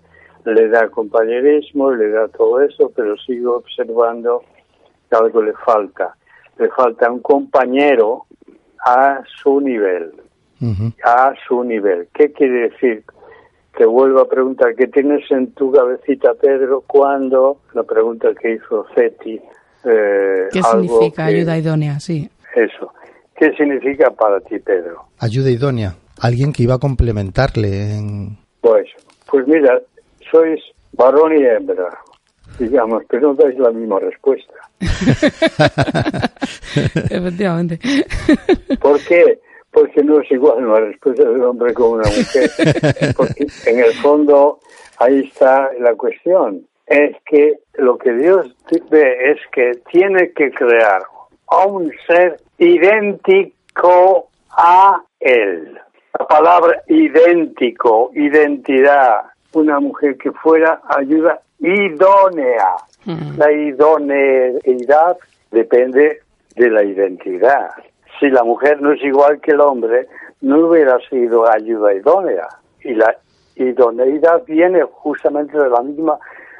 le 0.46 0.68
da 0.70 0.90
compañerismo, 0.90 1.92
le 1.92 2.10
da 2.10 2.28
todo 2.28 2.62
eso, 2.62 2.92
pero 2.96 3.18
sigue 3.18 3.46
observando 3.46 4.44
que 5.10 5.16
algo 5.16 5.42
le 5.42 5.54
falta. 5.54 6.16
Le 6.58 6.70
falta 6.70 7.10
un 7.10 7.22
compañero 7.22 8.26
a 8.86 9.22
su 9.42 9.60
nivel, 9.62 10.14
a 11.04 11.34
su 11.48 11.64
nivel. 11.64 12.08
¿Qué 12.14 12.32
quiere 12.32 12.70
decir? 12.70 13.04
Te 13.78 13.86
vuelvo 13.86 14.22
a 14.22 14.30
preguntar, 14.30 14.76
¿qué 14.76 14.88
tienes 14.88 15.30
en 15.32 15.52
tu 15.54 15.72
cabecita, 15.72 16.34
Pedro, 16.36 16.84
cuando 16.86 17.58
la 17.74 17.84
pregunta 17.84 18.30
que 18.40 18.54
hizo 18.54 18.86
Ceti? 18.94 19.40
Eh, 19.84 20.48
¿Qué 20.52 20.62
significa 20.62 21.26
ayuda 21.26 21.58
idónea? 21.58 22.00
Sí. 22.00 22.30
Eso. 22.56 22.94
¿Qué 23.36 23.52
significa 23.58 24.12
para 24.12 24.40
ti, 24.42 24.60
Pedro? 24.60 25.06
Ayuda 25.20 25.50
idónea. 25.50 25.96
Alguien 26.22 26.54
que 26.54 26.64
iba 26.64 26.76
a 26.76 26.80
complementarle 26.80 27.98
en... 27.98 28.38
Pues, 28.62 28.88
pues 29.30 29.48
mira, 29.48 29.82
sois 30.32 30.62
varón 30.94 31.36
y 31.36 31.44
hembra, 31.44 31.90
digamos, 32.60 33.04
pero 33.10 33.30
no 33.30 33.34
dais 33.34 33.58
la 33.58 33.72
misma 33.72 34.00
respuesta. 34.00 34.54
Efectivamente. 37.10 37.80
¿Por 38.80 39.00
qué? 39.02 39.40
Porque 39.74 40.04
no 40.04 40.22
es 40.22 40.32
igual 40.32 40.64
una 40.64 40.80
respuesta 40.80 41.24
de 41.24 41.32
un 41.32 41.44
hombre 41.44 41.74
con 41.74 41.94
una 41.94 42.04
mujer. 42.04 42.50
Porque 43.18 43.48
en 43.66 43.80
el 43.80 43.94
fondo 43.94 44.60
ahí 45.00 45.28
está 45.28 45.72
la 45.80 45.96
cuestión. 45.96 46.68
Es 46.86 47.16
que 47.26 47.56
lo 47.74 47.98
que 47.98 48.14
Dios 48.14 48.56
ve 48.92 49.32
es 49.32 49.40
que 49.52 49.80
tiene 49.92 50.32
que 50.34 50.52
crear 50.52 51.02
a 51.48 51.66
un 51.66 51.92
ser 52.06 52.40
idéntico 52.60 54.30
a 54.52 55.02
Él. 55.20 55.80
La 56.20 56.28
palabra 56.28 56.84
idéntico, 56.88 58.12
identidad, 58.14 59.22
una 59.54 59.80
mujer 59.80 60.18
que 60.18 60.32
fuera 60.32 60.82
ayuda 60.88 61.42
idónea. 61.60 62.76
Mm. 63.06 63.38
La 63.38 63.52
idoneidad 63.52 65.18
depende 65.50 66.22
de 66.56 66.70
la 66.70 66.84
identidad 66.84 67.72
si 68.24 68.30
la 68.30 68.44
mujer 68.44 68.82
no 68.82 68.94
es 68.94 69.04
igual 69.04 69.42
que 69.42 69.52
el 69.52 69.60
hombre, 69.60 70.08
no 70.40 70.68
hubiera 70.68 70.98
sido 71.10 71.44
ayuda 71.50 71.94
idónea. 71.94 72.48
Y 72.82 72.94
la 72.94 73.18
idoneidad 73.58 74.44
viene 74.46 74.82
justamente 74.84 75.58
de 75.58 75.70
la 75.70 75.82
misma 75.82 76.18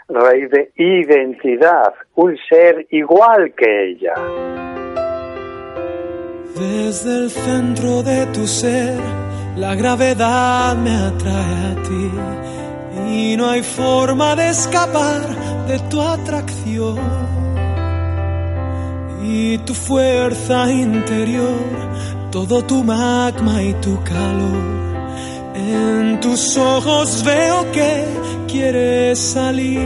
raíz 0.10 0.50
de 0.52 0.72
identidad, 0.76 1.94
un 2.16 2.38
ser 2.50 2.86
igual 2.90 3.54
que 3.56 3.92
ella. 3.92 4.14
Desde 6.54 7.18
el 7.24 7.30
centro 7.30 8.04
de 8.04 8.26
tu 8.34 8.46
ser, 8.46 9.00
la 9.56 9.74
gravedad 9.76 10.76
me 10.76 10.92
atrae 10.92 11.72
a 11.72 11.76
ti 11.82 12.12
y 13.10 13.38
no 13.38 13.50
hay 13.50 13.64
forma 13.64 14.36
de 14.36 14.50
escapar 14.50 15.22
de 15.68 15.80
tu 15.90 16.02
atracción 16.02 17.33
y 19.24 19.58
tu 19.60 19.74
fuerza 19.74 20.72
interior, 20.72 21.60
todo 22.32 22.64
tu 22.64 22.84
magma 22.84 23.62
y 23.62 23.74
tu 23.76 24.02
calor. 24.04 24.74
En 25.56 26.20
tus 26.20 26.58
ojos 26.58 27.24
veo 27.24 27.72
que 27.72 28.06
quieres 28.48 29.20
salir 29.20 29.80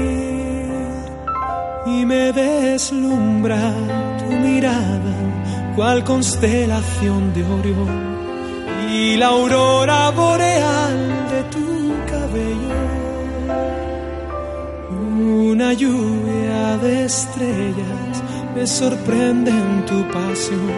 y 1.85 2.05
me 2.05 2.31
deslumbra 2.31 3.73
tu 4.19 4.33
mirada 4.35 5.15
cual 5.75 6.03
constelación 6.03 7.33
de 7.33 7.43
Orión 7.43 8.17
y 8.91 9.17
la 9.17 9.27
aurora 9.27 10.09
boreal 10.11 11.29
de 11.31 11.43
tu 11.53 11.93
cabello. 12.11 12.77
Una 15.51 15.73
lluvia 15.73 16.77
de 16.77 17.05
estrellas 17.05 18.06
me 18.57 18.65
sorprende 18.65 19.51
en 19.51 19.85
tu 19.85 20.01
pasión, 20.11 20.71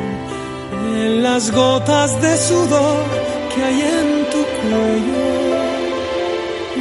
en 0.96 1.24
las 1.24 1.50
gotas 1.50 2.22
de 2.22 2.38
sudor 2.38 3.06
que 3.52 3.64
hay 3.64 3.82
en 3.82 4.30
tu 4.34 4.44
cuello. 4.60 5.24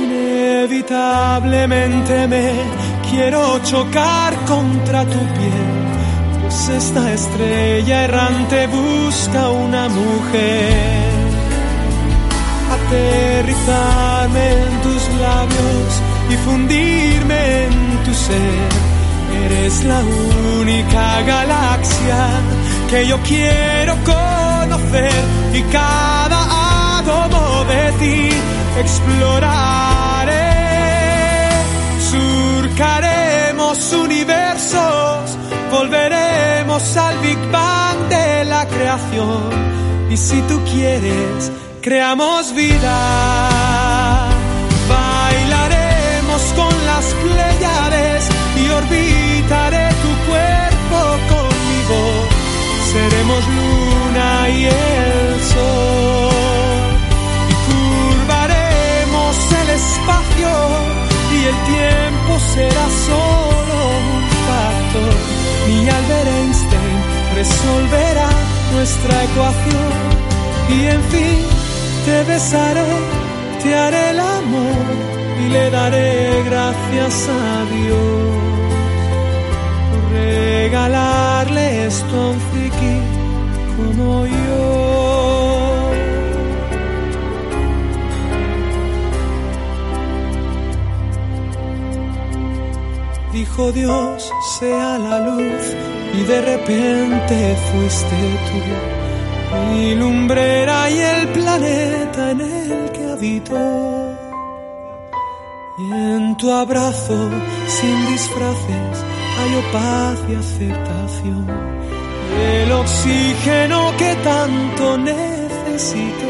Inevitablemente 0.05 2.27
me 2.27 2.51
quiero 3.09 3.61
chocar 3.61 4.35
contra 4.47 5.05
tu 5.05 5.21
piel 5.37 5.87
pues 6.43 6.69
esta 6.69 7.13
estrella 7.13 8.05
errante 8.05 8.67
busca 8.67 9.51
una 9.51 9.89
mujer. 9.89 11.29
Aterrizarme 12.77 14.47
en 14.65 14.83
tus 14.83 15.03
labios 15.21 16.03
y 16.31 16.37
fundirme 16.45 17.67
en 17.67 17.75
tu 18.05 18.13
ser. 18.15 18.88
Eres 19.45 19.85
la 19.85 20.01
única 20.61 21.23
galaxia 21.23 22.21
que 22.91 23.07
yo 23.07 23.19
quiero 23.23 23.95
conocer 24.05 25.13
y 25.55 25.63
cada 25.73 26.99
átomo 26.99 27.65
de 27.65 27.93
ti 28.01 28.31
exploraré. 28.81 30.39
Surcaremos 32.11 33.93
universos 33.93 35.39
volveremos 35.71 36.97
al 36.97 37.19
Big 37.19 37.39
Bang 37.51 38.09
de 38.09 38.45
la 38.45 38.67
creación. 38.67 39.51
Y 40.11 40.17
si 40.17 40.41
tú 40.43 40.61
quieres, 40.71 41.53
creamos 41.81 42.55
vida. 42.55 44.29
Bailaremos 44.89 46.43
con 46.57 46.87
las 46.87 47.05
pleiades 47.23 48.29
y 48.57 48.69
orbitaré 48.71 49.18
Seremos 52.93 53.43
luna 53.57 54.49
y 54.49 54.65
el 54.65 55.41
sol. 55.53 56.97
Y 57.53 57.55
curvaremos 57.69 59.37
el 59.63 59.69
espacio 59.81 60.53
y 61.37 61.39
el 61.51 61.59
tiempo 61.75 62.33
será 62.55 62.87
solo 63.07 63.77
un 64.05 64.23
factor 64.47 65.39
y 65.69 65.89
Albert 65.89 66.29
Einstein 66.39 66.99
resolverá 67.35 68.31
nuestra 68.73 69.25
ecuación 69.25 69.93
y 70.71 70.87
en 70.87 71.03
fin 71.13 71.39
te 72.07 72.25
besaré, 72.25 72.87
te 73.63 73.75
haré 73.75 74.11
el 74.11 74.21
amor 74.21 74.87
y 75.43 75.49
le 75.51 75.71
daré 75.71 76.43
gracias 76.45 77.29
a 77.29 77.65
Dios 77.75 78.68
por 80.09 80.17
regalarle 80.17 81.87
esto 81.87 82.17
a 82.17 82.31
un 82.31 82.41
friki 82.41 83.01
como 83.77 84.27
yo. 84.27 84.89
dijo 93.33 93.71
Dios, 93.71 94.33
sea 94.59 94.99
la 94.99 95.21
luz, 95.21 95.65
y 96.19 96.23
de 96.25 96.41
repente 96.41 97.57
fuiste 97.71 98.17
tú, 98.49 99.61
mi 99.73 99.95
lumbrera 99.95 100.91
y 100.91 100.99
el 100.99 101.29
planeta 101.29 102.31
en 102.33 102.41
el 102.41 102.91
que 102.91 103.05
habito. 103.13 103.57
Y 105.79 105.93
en 105.93 106.37
tu 106.37 106.51
abrazo, 106.51 107.31
sin 107.67 108.07
disfraces, 108.13 109.05
paz 109.73 110.19
y 110.29 110.35
aceptación, 110.35 111.47
el 112.63 112.73
oxígeno 112.73 113.93
que 113.97 114.15
tanto 114.23 114.99
necesito. 114.99 116.29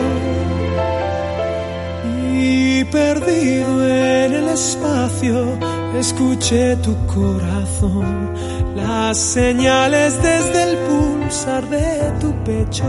Y 2.34 2.84
perdido 2.84 3.86
en 3.86 4.32
el 4.34 4.48
espacio, 4.48 5.58
escuché 5.98 6.76
tu 6.76 6.94
corazón, 7.06 8.34
las 8.76 9.18
señales 9.18 10.20
desde 10.22 10.62
el 10.62 10.76
pulsar 10.78 11.68
de 11.68 12.12
tu 12.20 12.32
pecho. 12.44 12.84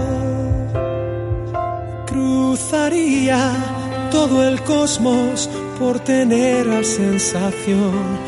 Cruzaría 2.05 3.53
todo 4.11 4.47
el 4.47 4.61
cosmos 4.63 5.49
por 5.80 5.99
tener 5.99 6.65
la 6.65 6.84
sensación 6.84 8.19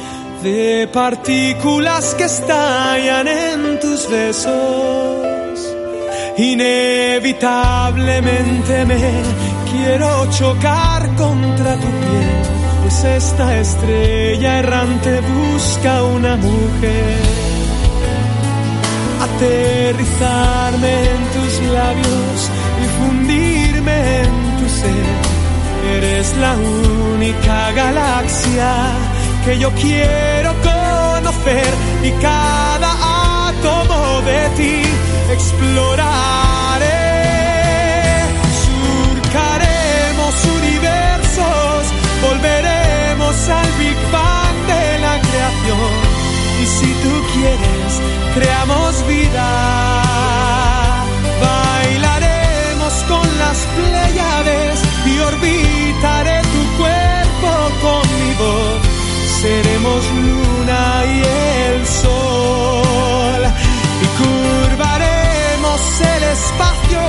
de 0.41 0.89
partículas 0.91 2.15
que 2.15 2.23
estallan 2.25 3.27
en 3.27 3.79
tus 3.79 4.09
besos. 4.09 5.59
Inevitablemente 6.37 8.85
me 8.85 9.11
quiero 9.71 10.29
chocar 10.31 11.07
contra 11.15 11.75
tu 11.75 11.87
piel 11.87 12.41
pues 12.81 13.03
esta 13.05 13.57
estrella 13.57 14.59
errante 14.59 15.21
busca 15.21 16.03
una 16.03 16.35
mujer. 16.35 17.21
Aterrizarme 19.21 20.93
en 21.11 21.23
tus 21.35 21.53
labios 21.71 22.49
y 22.81 22.85
fundirme 22.99 23.97
en 24.23 24.33
tu 24.57 24.67
ser. 24.69 25.15
Eres 25.95 26.27
la 26.37 26.53
única 27.13 27.71
galaxia 27.71 28.71
que 29.45 29.57
yo 29.57 29.71
quiero 29.71 30.53
conocer 30.61 31.73
y 32.03 32.11
cada 32.21 33.47
átomo 33.49 34.21
de 34.21 34.49
ti 34.57 34.83
exploraré. 35.31 36.87
Surcaremos 38.65 40.33
universos, 40.57 41.81
volveré 42.21 42.81
al 43.31 43.71
Big 43.79 43.97
Bang 44.11 44.57
de 44.67 44.99
la 44.99 45.19
creación. 45.21 45.91
Y 46.61 46.65
si 46.65 46.87
tú 47.03 47.13
quieres, 47.33 47.91
creamos 48.35 49.07
vida. 49.07 49.47
Bailaremos 51.41 52.93
con 53.07 53.39
las 53.39 53.57
pleiades 53.77 54.81
y 55.05 55.19
orbitaré 55.19 55.70
Seremos 59.41 60.03
luna 60.11 61.03
y 61.03 61.17
el 61.73 61.87
sol. 61.87 63.41
Y 64.03 64.07
curvaremos 64.21 65.81
el 66.15 66.23
espacio 66.37 67.01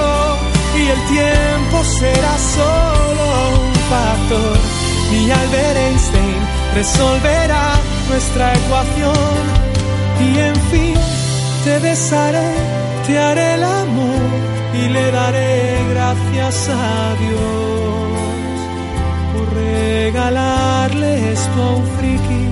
y 0.81 0.89
el 0.95 1.01
tiempo 1.09 1.85
será 1.85 2.35
solo 2.57 3.25
un 3.67 3.75
factor. 3.93 4.57
Y 5.13 5.31
Albert 5.31 5.77
Einstein 5.77 6.41
resolverá 6.75 7.75
nuestra 8.09 8.55
ecuación. 8.55 9.43
Y 10.25 10.39
en 10.39 10.57
fin 10.71 10.95
te 11.65 11.79
besaré, 11.81 12.55
te 13.07 13.19
haré 13.19 13.55
el 13.57 13.65
amor 13.65 14.31
y 14.73 14.89
le 14.89 15.11
daré 15.11 15.85
gracias 15.91 16.69
a 16.71 17.15
Dios 17.21 18.42
regalarle 19.55 21.33
esto 21.33 21.63
a 21.63 21.77
un 21.77 21.87
friki 21.87 22.45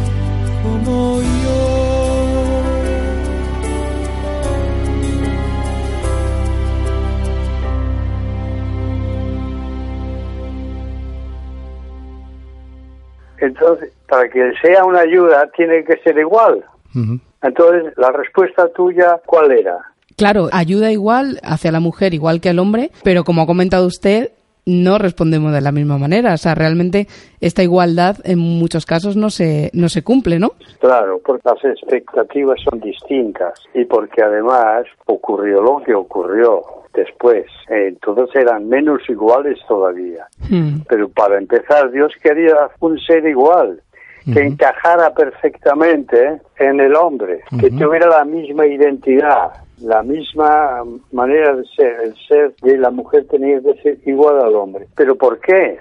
como 0.62 1.20
yo. 1.20 1.80
Entonces, 13.38 13.92
para 14.08 14.28
que 14.28 14.52
sea 14.62 14.84
una 14.84 15.00
ayuda, 15.00 15.48
tiene 15.56 15.84
que 15.84 15.96
ser 16.04 16.18
igual. 16.18 16.64
Entonces, 17.42 17.92
la 17.96 18.10
respuesta 18.12 18.68
tuya, 18.68 19.20
¿cuál 19.24 19.52
era? 19.52 19.78
Claro, 20.16 20.48
ayuda 20.52 20.92
igual 20.92 21.40
hacia 21.42 21.72
la 21.72 21.80
mujer 21.80 22.12
igual 22.12 22.40
que 22.40 22.50
al 22.50 22.58
hombre, 22.58 22.90
pero 23.02 23.24
como 23.24 23.42
ha 23.42 23.46
comentado 23.46 23.86
usted, 23.86 24.32
no 24.70 24.98
respondemos 24.98 25.52
de 25.52 25.60
la 25.60 25.72
misma 25.72 25.98
manera. 25.98 26.34
O 26.34 26.38
sea, 26.38 26.54
realmente 26.54 27.06
esta 27.40 27.62
igualdad 27.62 28.16
en 28.24 28.38
muchos 28.38 28.86
casos 28.86 29.16
no 29.16 29.30
se, 29.30 29.70
no 29.74 29.88
se 29.88 30.02
cumple, 30.02 30.38
¿no? 30.38 30.52
Claro, 30.80 31.20
porque 31.24 31.48
las 31.48 31.64
expectativas 31.64 32.58
son 32.68 32.80
distintas 32.80 33.54
y 33.74 33.84
porque 33.84 34.22
además 34.22 34.86
ocurrió 35.06 35.60
lo 35.60 35.82
que 35.84 35.94
ocurrió 35.94 36.62
después. 36.94 37.46
Entonces 37.68 38.34
eran 38.34 38.68
menos 38.68 39.00
iguales 39.08 39.58
todavía. 39.68 40.26
Hmm. 40.48 40.80
Pero 40.88 41.08
para 41.08 41.38
empezar, 41.38 41.90
Dios 41.90 42.12
quería 42.22 42.56
un 42.80 42.98
ser 42.98 43.26
igual, 43.26 43.80
que 44.32 44.40
encajara 44.40 45.12
perfectamente 45.14 46.40
en 46.58 46.78
el 46.78 46.94
hombre, 46.94 47.40
que 47.58 47.70
tuviera 47.70 48.06
la 48.06 48.24
misma 48.24 48.66
identidad, 48.66 49.50
la 49.82 50.02
misma 50.02 50.82
manera 51.12 51.54
de 51.56 51.64
ser. 51.76 52.00
El 52.04 52.14
ser 52.26 52.54
de 52.62 52.78
la 52.78 52.90
mujer 52.90 53.26
tenía 53.30 53.60
que 53.60 53.74
ser 53.82 53.98
igual 54.06 54.40
al 54.40 54.54
hombre. 54.54 54.86
¿Pero 54.94 55.16
por 55.16 55.38
qué? 55.40 55.78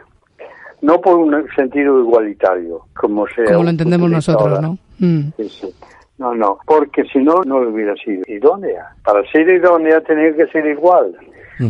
No 0.82 1.02
por 1.02 1.18
un 1.18 1.48
sentido 1.56 2.00
igualitario, 2.00 2.82
como 2.96 3.28
se 3.28 3.44
Como 3.46 3.64
lo 3.64 3.70
entendemos 3.70 4.10
nosotros, 4.10 4.48
ahora. 4.48 4.62
¿no? 4.62 4.78
Mm. 5.00 5.32
Sí, 5.38 5.50
sí. 5.50 5.76
No, 6.18 6.36
no, 6.36 6.60
porque 6.66 7.04
si 7.06 7.20
no, 7.20 7.44
no 7.46 7.60
hubiera 7.60 7.96
sido 7.96 8.24
idónea. 8.28 8.90
Para 9.06 9.24
ser 9.32 9.48
idónea 9.50 10.02
tenía 10.02 10.36
que 10.36 10.48
ser 10.48 10.66
igual. 10.66 11.16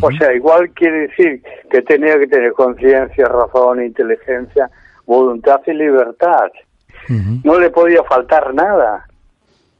O 0.01 0.11
sea, 0.11 0.33
igual 0.33 0.69
quiere 0.71 1.07
decir 1.07 1.41
que 1.69 1.81
tenía 1.81 2.17
que 2.19 2.27
tener 2.27 2.53
conciencia, 2.53 3.25
razón, 3.25 3.83
inteligencia, 3.83 4.69
voluntad 5.05 5.61
y 5.65 5.73
libertad. 5.73 6.51
No 7.43 7.59
le 7.59 7.71
podía 7.71 8.03
faltar 8.03 8.53
nada 8.53 9.07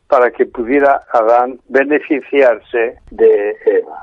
para 0.10 0.32
que 0.32 0.45
pudiera 0.45 1.03
Adán 1.14 1.60
beneficiarse 1.70 2.95
de 3.12 3.55
Eva. 3.66 3.99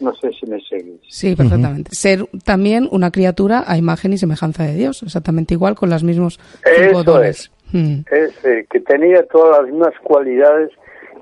No 0.00 0.14
sé 0.14 0.30
si 0.32 0.50
me 0.50 0.60
seguís. 0.60 1.00
Sí, 1.08 1.36
perfectamente. 1.36 1.94
Ser 1.94 2.26
también 2.44 2.88
una 2.90 3.10
criatura 3.10 3.62
a 3.66 3.76
imagen 3.76 4.12
y 4.12 4.18
semejanza 4.18 4.64
de 4.64 4.74
Dios, 4.74 5.02
exactamente 5.02 5.54
igual, 5.54 5.74
con 5.74 5.90
los 5.90 6.02
mismos 6.02 6.40
Eso 6.64 7.04
dones. 7.04 7.50
Mm. 7.72 8.00
Es 8.10 8.44
eh, 8.44 8.66
que 8.70 8.80
tenía 8.80 9.26
todas 9.26 9.58
las 9.62 9.70
mismas 9.70 9.94
cualidades 10.02 10.70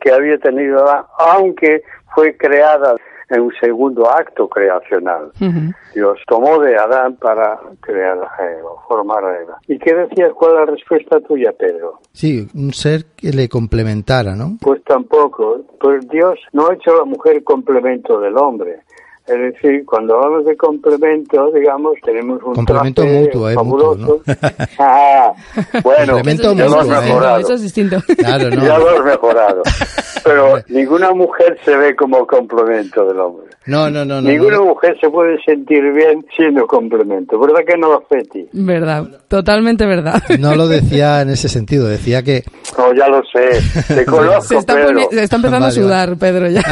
que 0.01 0.13
había 0.13 0.39
tenido 0.39 0.85
Adán, 0.85 1.05
aunque 1.19 1.83
fue 2.15 2.37
creada 2.37 2.95
en 3.31 3.41
un 3.41 3.53
segundo 3.61 4.11
acto 4.11 4.49
creacional. 4.49 5.33
Ujú. 5.41 5.73
Dios 5.95 6.19
tomó 6.27 6.59
de 6.61 6.77
Adán 6.77 7.17
para 7.17 7.59
crear 7.81 8.19
a 8.19 8.45
Eva, 8.51 8.71
formar 8.89 9.25
a 9.25 9.41
Eva. 9.41 9.59
¿Y 9.67 9.79
qué 9.79 9.95
decías? 9.95 10.33
¿Cuál 10.35 10.53
es 10.53 10.59
la 10.61 10.67
respuesta 10.67 11.21
tuya, 11.21 11.53
Pedro? 11.53 12.01
Sí, 12.13 12.47
un 12.55 12.73
ser 12.73 13.07
que 13.17 13.31
le 13.31 13.49
complementara, 13.49 14.35
¿no? 14.35 14.57
Pues 14.61 14.83
tampoco. 14.85 15.65
Pues 15.81 16.09
Dios 16.09 16.39
no 16.53 16.69
ha 16.69 16.75
hecho 16.75 16.93
a 16.93 16.99
la 16.99 17.05
mujer 17.05 17.43
complemento 17.45 18.21
del 18.21 18.37
hombre. 18.37 18.81
Es 19.27 19.39
decir, 19.39 19.87
cuando 19.87 20.17
hablamos 20.17 20.45
de 20.45 20.55
complemento, 20.55 21.51
digamos, 21.53 21.95
tenemos 22.05 22.43
un 22.43 22.55
Complemento 22.55 23.07
mutuo, 23.07 23.49
eh, 23.49 23.55
fabuloso. 23.55 23.97
mutuo, 23.99 24.23
Ah, 24.79 25.33
bueno, 25.83 26.13
Complemento 26.15 26.55
ya 26.55 26.67
lo 26.67 26.81
has 26.81 26.87
mutuo, 26.87 27.01
eh. 27.03 27.05
mejorado. 27.07 27.39
Eso 27.39 27.55
es 27.55 27.63
distinto. 27.63 27.97
Claro, 28.19 28.51
no. 28.51 28.63
Ya 28.63 28.79
lo 28.79 28.91
has 28.91 29.05
mejorado. 29.05 29.63
Pero 30.25 30.59
ninguna 30.69 31.13
mujer 31.13 31.59
se 31.65 31.75
ve 31.75 31.97
como 31.97 32.27
complemento 32.27 33.07
del 33.07 33.19
hombre. 33.19 33.47
No, 33.65 33.89
no, 33.89 34.05
no, 34.05 34.21
no. 34.21 34.29
ninguna 34.29 34.57
no. 34.59 34.67
mujer 34.67 34.95
se 35.01 35.09
puede 35.09 35.43
sentir 35.43 35.81
bien 35.95 36.27
siendo 36.37 36.67
complemento. 36.67 37.39
¿Verdad 37.39 37.61
que 37.67 37.79
no, 37.79 38.03
Feti? 38.07 38.47
Verdad, 38.53 39.07
totalmente 39.29 39.87
verdad. 39.87 40.23
No 40.39 40.55
lo 40.55 40.69
decía 40.69 41.23
en 41.23 41.31
ese 41.31 41.49
sentido, 41.49 41.87
decía 41.89 42.23
que 42.23 42.45
No, 42.77 42.93
ya 42.93 43.09
lo 43.09 43.23
sé. 43.25 43.63
Te 43.95 44.05
conozco, 44.05 44.43
Se 44.43 44.57
está, 44.59 44.75
Pedro. 44.75 45.09
se 45.11 45.23
está 45.23 45.37
empezando 45.37 45.67
Vale, 45.67 45.81
a 45.81 45.83
sudar, 45.83 46.17
Pedro, 46.19 46.49
ya. 46.51 46.63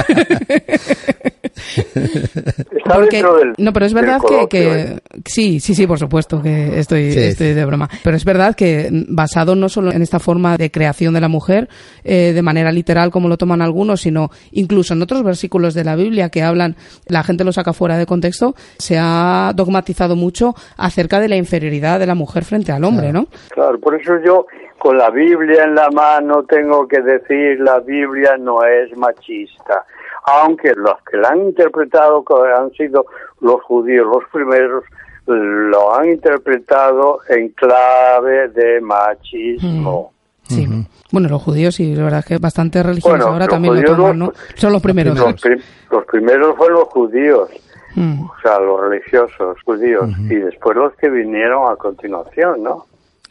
Está 2.46 2.94
Porque- 2.94 3.16
dentro 3.16 3.36
del 3.36 3.52
no, 3.58 3.72
pero 3.72 3.86
es 3.86 3.92
del 3.94 4.04
verdad 4.04 4.20
que, 4.50 4.80
¿eh? 4.80 4.98
sí, 5.24 5.60
sí, 5.60 5.74
sí, 5.74 5.86
por 5.86 5.98
supuesto 5.98 6.42
que 6.42 6.78
estoy, 6.78 7.12
Sí, 7.12 7.18
estoy 7.20 7.48
sí. 7.48 7.54
de 7.54 7.64
broma. 7.64 7.88
Pero 8.02 8.16
es 8.16 8.24
verdad 8.24 8.54
que 8.54 8.88
basado 9.08 9.54
no 9.54 9.68
solo 9.68 9.92
en 9.92 10.02
esta 10.02 10.18
forma 10.18 10.56
de 10.56 10.70
creación 10.70 11.14
de 11.14 11.20
la 11.20 11.28
mujer 11.28 11.68
eh, 12.04 12.32
de 12.32 12.42
manera 12.42 12.72
literal 12.72 13.10
como 13.10 13.28
lo 13.28 13.36
toman 13.36 13.62
algunos, 13.62 14.00
sino 14.00 14.30
incluso 14.52 14.94
en 14.94 15.02
otros 15.02 15.22
versículos 15.22 15.74
de 15.74 15.84
la 15.84 15.96
Biblia 15.96 16.28
que 16.28 16.42
hablan, 16.42 16.76
la 17.08 17.22
gente 17.22 17.44
lo 17.44 17.52
saca 17.52 17.72
fuera 17.72 17.96
de 17.98 18.06
contexto, 18.06 18.54
se 18.78 18.98
ha 18.98 19.52
dogmatizado 19.54 20.16
mucho 20.16 20.54
acerca 20.76 21.20
de 21.20 21.28
la 21.28 21.36
inferioridad 21.36 21.98
de 21.98 22.06
la 22.06 22.14
mujer 22.14 22.44
frente 22.44 22.72
al 22.72 22.84
hombre, 22.84 23.12
¿no? 23.12 23.26
Claro, 23.50 23.78
por 23.78 24.00
eso 24.00 24.12
yo 24.24 24.46
con 24.78 24.98
la 24.98 25.10
Biblia 25.10 25.64
en 25.64 25.74
la 25.76 25.88
mano 25.90 26.42
tengo 26.42 26.88
que 26.88 27.00
decir 27.00 27.60
la 27.60 27.78
Biblia 27.80 28.36
no 28.38 28.64
es 28.64 28.96
machista, 28.96 29.84
aunque 30.24 30.72
los 30.74 30.94
que 31.10 31.16
la 31.16 31.30
han 31.30 31.42
interpretado 31.42 32.24
que 32.24 32.34
han 32.56 32.70
sido 32.72 33.06
los 33.40 33.60
judíos 33.62 34.06
los 34.06 34.24
primeros 34.32 34.84
lo 35.26 35.94
han 35.94 36.10
interpretado 36.10 37.20
en 37.28 37.50
clave 37.50 38.48
de 38.48 38.80
machismo. 38.80 40.12
Sí. 40.48 40.66
Bueno, 41.12 41.28
los 41.28 41.42
judíos 41.42 41.78
y 41.80 41.94
la 41.94 42.04
verdad 42.04 42.18
es 42.20 42.26
que 42.26 42.38
bastante 42.38 42.82
religiosos 42.82 43.18
Bueno, 43.18 43.32
ahora 43.32 43.46
también 43.46 43.74
lo 43.74 43.80
judíos 43.80 43.96
toman, 43.96 44.18
los- 44.18 44.28
¿no? 44.28 44.34
Son 44.56 44.72
los 44.72 44.82
primeros. 44.82 45.16
Los, 45.18 45.40
prim- 45.40 45.60
los 45.90 46.04
primeros 46.06 46.56
fueron 46.56 46.78
los 46.80 46.88
judíos, 46.88 47.48
Mm. 47.94 48.22
o 48.24 48.32
sea, 48.42 48.58
los 48.58 48.80
religiosos 48.80 49.58
judíos, 49.64 50.08
y 50.30 50.34
después 50.36 50.76
los 50.76 50.94
que 50.94 51.08
vinieron 51.10 51.70
a 51.70 51.76
continuación, 51.76 52.62
¿no? 52.62 52.86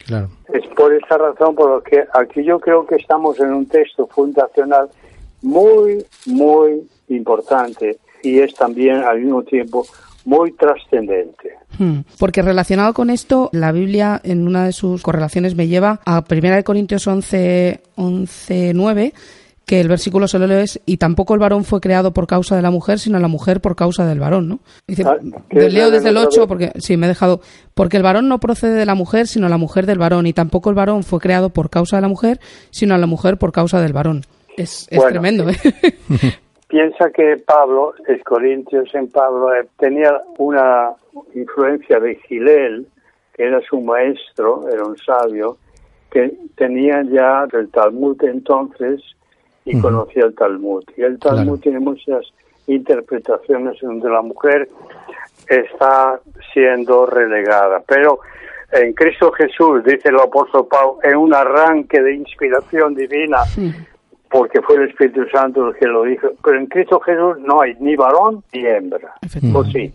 Claro. 0.06 0.28
Es 0.52 0.66
por 0.68 0.92
esa 0.94 1.18
razón 1.18 1.54
por 1.54 1.68
lo 1.70 1.82
que 1.82 2.04
aquí 2.14 2.42
yo 2.44 2.58
creo 2.60 2.86
que 2.86 2.94
estamos 2.96 3.38
en 3.40 3.52
un 3.52 3.66
texto 3.66 4.06
fundacional 4.06 4.88
muy, 5.42 6.04
muy 6.26 6.82
importante 7.08 7.98
y 8.22 8.38
es 8.38 8.54
también 8.54 8.96
al 9.02 9.20
mismo 9.20 9.42
tiempo 9.42 9.84
muy 10.24 10.52
trascendente. 10.52 11.50
Hmm. 11.78 12.00
Porque 12.18 12.42
relacionado 12.42 12.94
con 12.94 13.10
esto, 13.10 13.50
la 13.52 13.72
Biblia 13.72 14.20
en 14.22 14.46
una 14.46 14.64
de 14.66 14.72
sus 14.72 15.02
correlaciones 15.02 15.54
me 15.56 15.66
lleva 15.66 16.00
a 16.04 16.22
1 16.28 16.54
de 16.56 16.64
Corintios 16.64 17.06
11, 17.06 17.80
11 17.96 18.72
9, 18.74 19.12
que 19.66 19.80
el 19.80 19.88
versículo 19.88 20.28
solo 20.28 20.44
es 20.56 20.80
y 20.86 20.98
tampoco 20.98 21.34
el 21.34 21.40
varón 21.40 21.64
fue 21.64 21.80
creado 21.80 22.12
por 22.12 22.26
causa 22.28 22.54
de 22.54 22.62
la 22.62 22.70
mujer, 22.70 22.98
sino 23.00 23.18
la 23.18 23.28
mujer 23.28 23.60
por 23.60 23.74
causa 23.74 24.04
del 24.06 24.20
varón, 24.20 24.48
¿no? 24.48 24.60
Dice, 24.86 25.02
Ah, 25.06 25.16
¿qué 25.48 25.58
de- 25.60 25.66
es 25.68 25.74
leo 25.74 25.90
desde 25.90 26.10
el 26.10 26.16
otra 26.16 26.28
8 26.28 26.40
vez? 26.42 26.48
porque 26.48 26.72
sí, 26.80 26.96
me 26.96 27.06
he 27.06 27.08
dejado 27.08 27.40
porque 27.74 27.96
el 27.96 28.02
varón 28.04 28.28
no 28.28 28.38
procede 28.38 28.74
de 28.74 28.86
la 28.86 28.94
mujer, 28.94 29.26
sino 29.26 29.48
la 29.48 29.56
mujer 29.58 29.86
del 29.86 29.98
varón 29.98 30.26
y 30.26 30.32
tampoco 30.32 30.68
el 30.70 30.76
varón 30.76 31.02
fue 31.04 31.18
creado 31.20 31.48
por 31.50 31.70
causa 31.70 31.96
de 31.96 32.02
la 32.02 32.08
mujer, 32.08 32.38
sino 32.70 32.96
la 32.98 33.06
mujer 33.06 33.38
por 33.38 33.50
causa 33.52 33.80
del 33.80 33.92
varón. 33.92 34.22
Es, 34.56 34.86
es 34.90 34.98
Bueno. 34.98 35.10
tremendo, 35.12 35.48
¿eh? 35.48 35.56
Piensa 36.68 37.10
que 37.10 37.36
Pablo, 37.46 37.94
el 38.08 38.22
Corintios 38.24 38.94
en 38.94 39.08
Pablo, 39.10 39.54
eh, 39.54 39.66
tenía 39.78 40.22
una 40.38 40.92
influencia 41.34 42.00
de 42.00 42.14
Gilel, 42.26 42.86
que 43.34 43.44
era 43.44 43.60
su 43.68 43.80
maestro, 43.80 44.66
era 44.72 44.84
un 44.84 44.96
sabio, 44.96 45.58
que 46.10 46.32
tenía 46.56 47.02
ya 47.10 47.46
el 47.52 47.68
Talmud 47.70 48.22
entonces 48.24 49.02
y 49.64 49.78
conocía 49.80 50.24
el 50.24 50.34
Talmud. 50.34 50.82
Y 50.96 51.02
el 51.02 51.18
Talmud 51.18 51.44
Claro. 51.44 51.58
tiene 51.58 51.80
muchas 51.80 52.24
interpretaciones 52.66 53.78
donde 53.80 54.08
la 54.08 54.22
mujer 54.22 54.68
está 55.48 56.20
siendo 56.52 57.06
relegada. 57.06 57.82
Pero 57.86 58.20
en 58.72 58.92
Cristo 58.94 59.30
Jesús, 59.32 59.84
dice 59.84 60.08
el 60.08 60.16
apóstol 60.20 60.66
Pablo, 60.70 60.98
en 61.02 61.16
un 61.16 61.34
arranque 61.34 62.00
de 62.00 62.14
inspiración 62.14 62.94
divina, 62.94 63.38
porque 64.32 64.62
fue 64.62 64.76
el 64.76 64.88
Espíritu 64.88 65.20
Santo 65.32 65.68
el 65.68 65.74
que 65.76 65.86
lo 65.86 66.04
dijo, 66.04 66.28
pero 66.42 66.58
en 66.58 66.66
Cristo 66.66 66.98
Jesús 67.00 67.36
no 67.40 67.60
hay 67.60 67.74
ni 67.80 67.94
varón 67.96 68.42
ni 68.52 68.66
hembra. 68.66 69.14
¿O 69.54 69.62
sí? 69.64 69.92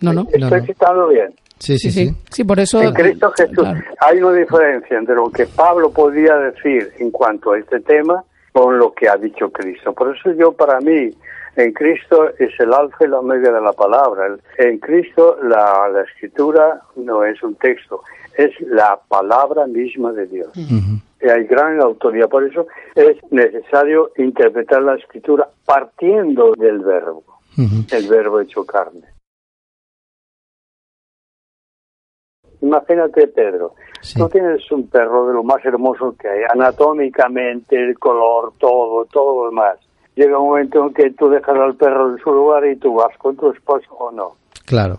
No, 0.00 0.12
no. 0.14 0.22
Estoy 0.22 0.40
No, 0.40 0.50
no. 0.50 0.64
citando 0.64 1.08
bien. 1.08 1.34
Sí, 1.58 1.76
Sí, 1.78 1.90
sí, 1.90 2.14
sí. 2.30 2.44
por 2.44 2.58
eso. 2.58 2.80
En 2.80 2.94
Cristo 2.94 3.30
Jesús 3.36 3.54
claro. 3.58 3.78
hay 4.00 4.22
una 4.22 4.32
diferencia 4.38 4.96
entre 4.98 5.14
lo 5.14 5.30
que 5.30 5.44
Pablo 5.46 5.90
podía 5.90 6.34
decir 6.36 6.90
en 6.98 7.10
cuanto 7.10 7.52
a 7.52 7.58
este 7.58 7.80
tema 7.80 8.24
con 8.52 8.78
lo 8.78 8.92
que 8.94 9.08
ha 9.10 9.16
dicho 9.16 9.50
Cristo. 9.50 9.92
Por 9.92 10.16
eso 10.16 10.32
yo 10.32 10.52
para 10.52 10.80
mí, 10.80 11.10
en 11.56 11.72
Cristo 11.74 12.30
es 12.38 12.50
el 12.58 12.72
alfa 12.72 13.04
y 13.04 13.08
la 13.08 13.18
omega 13.20 13.52
de 13.52 13.60
la 13.60 13.72
palabra. 13.74 14.36
En 14.56 14.78
Cristo 14.78 15.36
la, 15.42 15.86
la 15.92 16.00
escritura 16.02 16.80
no 16.96 17.24
es 17.24 17.42
un 17.42 17.54
texto, 17.56 18.00
es 18.38 18.50
la 18.62 18.98
palabra 19.08 19.66
misma 19.66 20.12
de 20.12 20.26
Dios. 20.28 20.48
Y 20.56 20.66
hay 21.28 21.44
gran 21.44 21.80
autoridad. 21.80 22.28
Por 22.28 22.44
eso 22.44 22.66
es 22.94 23.16
necesario 23.30 24.12
interpretar 24.16 24.82
la 24.82 24.94
escritura 24.96 25.48
partiendo 25.64 26.52
del 26.56 26.78
verbo, 26.80 27.24
el 27.56 28.08
verbo 28.08 28.40
hecho 28.40 28.64
carne. 28.64 29.06
Imagínate, 32.62 33.26
Pedro, 33.28 33.74
Sí. 34.02 34.18
tú 34.18 34.28
tienes 34.28 34.70
un 34.70 34.86
perro 34.88 35.26
de 35.26 35.34
lo 35.34 35.42
más 35.42 35.64
hermoso 35.64 36.14
que 36.18 36.28
hay, 36.28 36.40
anatómicamente, 36.52 37.76
el 37.76 37.98
color, 37.98 38.52
todo, 38.58 39.06
todo 39.06 39.44
lo 39.44 39.50
demás. 39.50 39.78
Llega 40.14 40.38
un 40.38 40.48
momento 40.48 40.84
en 40.86 40.92
que 40.94 41.10
tú 41.12 41.28
dejas 41.30 41.56
al 41.56 41.74
perro 41.76 42.10
en 42.10 42.18
su 42.18 42.30
lugar 42.32 42.66
y 42.66 42.76
tú 42.76 42.94
vas 42.94 43.16
con 43.16 43.36
tu 43.36 43.50
esposo 43.50 43.90
o 43.94 44.10
no. 44.10 44.32
Claro. 44.66 44.98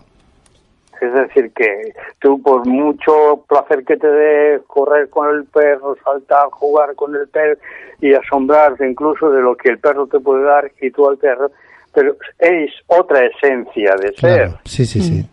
Es 1.02 1.12
decir, 1.12 1.52
que 1.52 1.92
tú 2.20 2.40
por 2.40 2.64
mucho 2.64 3.44
placer 3.48 3.84
que 3.84 3.96
te 3.96 4.06
dé 4.06 4.60
correr 4.68 5.10
con 5.10 5.28
el 5.34 5.44
perro, 5.46 5.96
saltar, 6.04 6.46
jugar 6.52 6.94
con 6.94 7.16
el 7.16 7.26
perro 7.26 7.58
y 8.00 8.14
asombrarte 8.14 8.88
incluso 8.88 9.28
de 9.30 9.42
lo 9.42 9.56
que 9.56 9.70
el 9.70 9.78
perro 9.80 10.06
te 10.06 10.20
puede 10.20 10.44
dar 10.44 10.70
y 10.80 10.92
tú 10.92 11.08
al 11.08 11.18
perro, 11.18 11.50
pero 11.92 12.14
es 12.38 12.70
otra 12.86 13.26
esencia 13.26 13.96
de 14.00 14.12
ser. 14.14 14.50
Sí, 14.64 14.86
sí, 14.86 15.00
sí. 15.00 15.26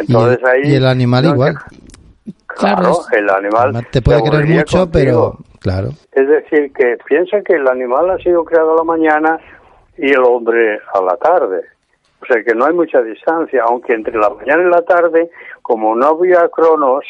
Entonces 0.00 0.40
y, 0.40 0.44
el, 0.44 0.50
ahí 0.50 0.72
y 0.72 0.74
el 0.74 0.86
animal 0.86 1.24
no, 1.24 1.30
igual. 1.30 1.54
Claro, 2.48 2.82
Claro, 2.82 2.96
el 3.12 3.30
animal 3.30 3.86
te 3.92 4.02
puede 4.02 4.18
se 4.18 4.24
querer 4.24 4.46
mucho, 4.46 4.78
contigo. 4.78 4.88
pero 4.92 5.38
claro. 5.60 5.88
Es 6.10 6.28
decir, 6.28 6.72
que 6.72 6.96
piensa 7.06 7.40
que 7.42 7.54
el 7.54 7.68
animal 7.68 8.10
ha 8.10 8.18
sido 8.18 8.44
creado 8.44 8.72
a 8.72 8.76
la 8.78 8.84
mañana 8.84 9.38
y 9.96 10.10
el 10.10 10.24
hombre 10.24 10.80
a 10.92 11.00
la 11.02 11.16
tarde. 11.18 11.62
O 12.22 12.26
sea 12.26 12.42
que 12.42 12.54
no 12.54 12.66
hay 12.66 12.74
mucha 12.74 13.00
distancia, 13.02 13.62
aunque 13.66 13.94
entre 13.94 14.18
la 14.18 14.30
mañana 14.30 14.62
y 14.62 14.70
la 14.70 14.82
tarde, 14.82 15.30
como 15.62 15.94
no 15.94 16.06
había 16.08 16.48
cronos, 16.48 17.04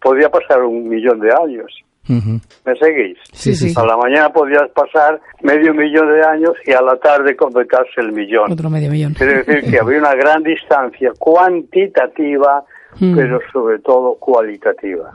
podía 0.00 0.28
pasar 0.30 0.62
un 0.64 0.88
millón 0.88 1.20
de 1.20 1.30
años. 1.32 1.72
¿Me 2.10 2.74
seguís? 2.76 3.18
Sí, 3.32 3.54
sí. 3.54 3.74
A 3.76 3.84
la 3.84 3.94
mañana 3.96 4.32
podías 4.32 4.68
pasar 4.74 5.20
medio 5.42 5.74
millón 5.74 6.10
de 6.10 6.24
años 6.26 6.52
y 6.64 6.72
a 6.72 6.80
la 6.80 6.96
tarde 6.96 7.36
completarse 7.36 8.00
el 8.00 8.12
millón. 8.12 8.50
otro 8.50 8.70
medio 8.70 8.90
millón. 8.90 9.12
Quiere 9.12 9.42
decir 9.44 9.70
que 9.70 9.78
había 9.78 9.98
una 9.98 10.14
gran 10.14 10.42
distancia 10.42 11.12
cuantitativa, 11.18 12.64
Mm. 13.00 13.14
pero 13.14 13.38
sobre 13.52 13.78
todo 13.80 14.14
cualitativa. 14.14 15.12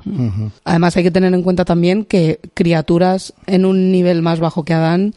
Además 0.64 0.96
hay 0.96 1.04
que 1.04 1.12
tener 1.12 1.34
en 1.34 1.42
cuenta 1.42 1.66
también 1.66 2.06
que 2.06 2.38
criaturas 2.54 3.34
en 3.48 3.66
un 3.66 3.92
nivel 3.92 4.22
más 4.22 4.40
bajo 4.40 4.64
que 4.64 4.74
Adán 4.74 5.14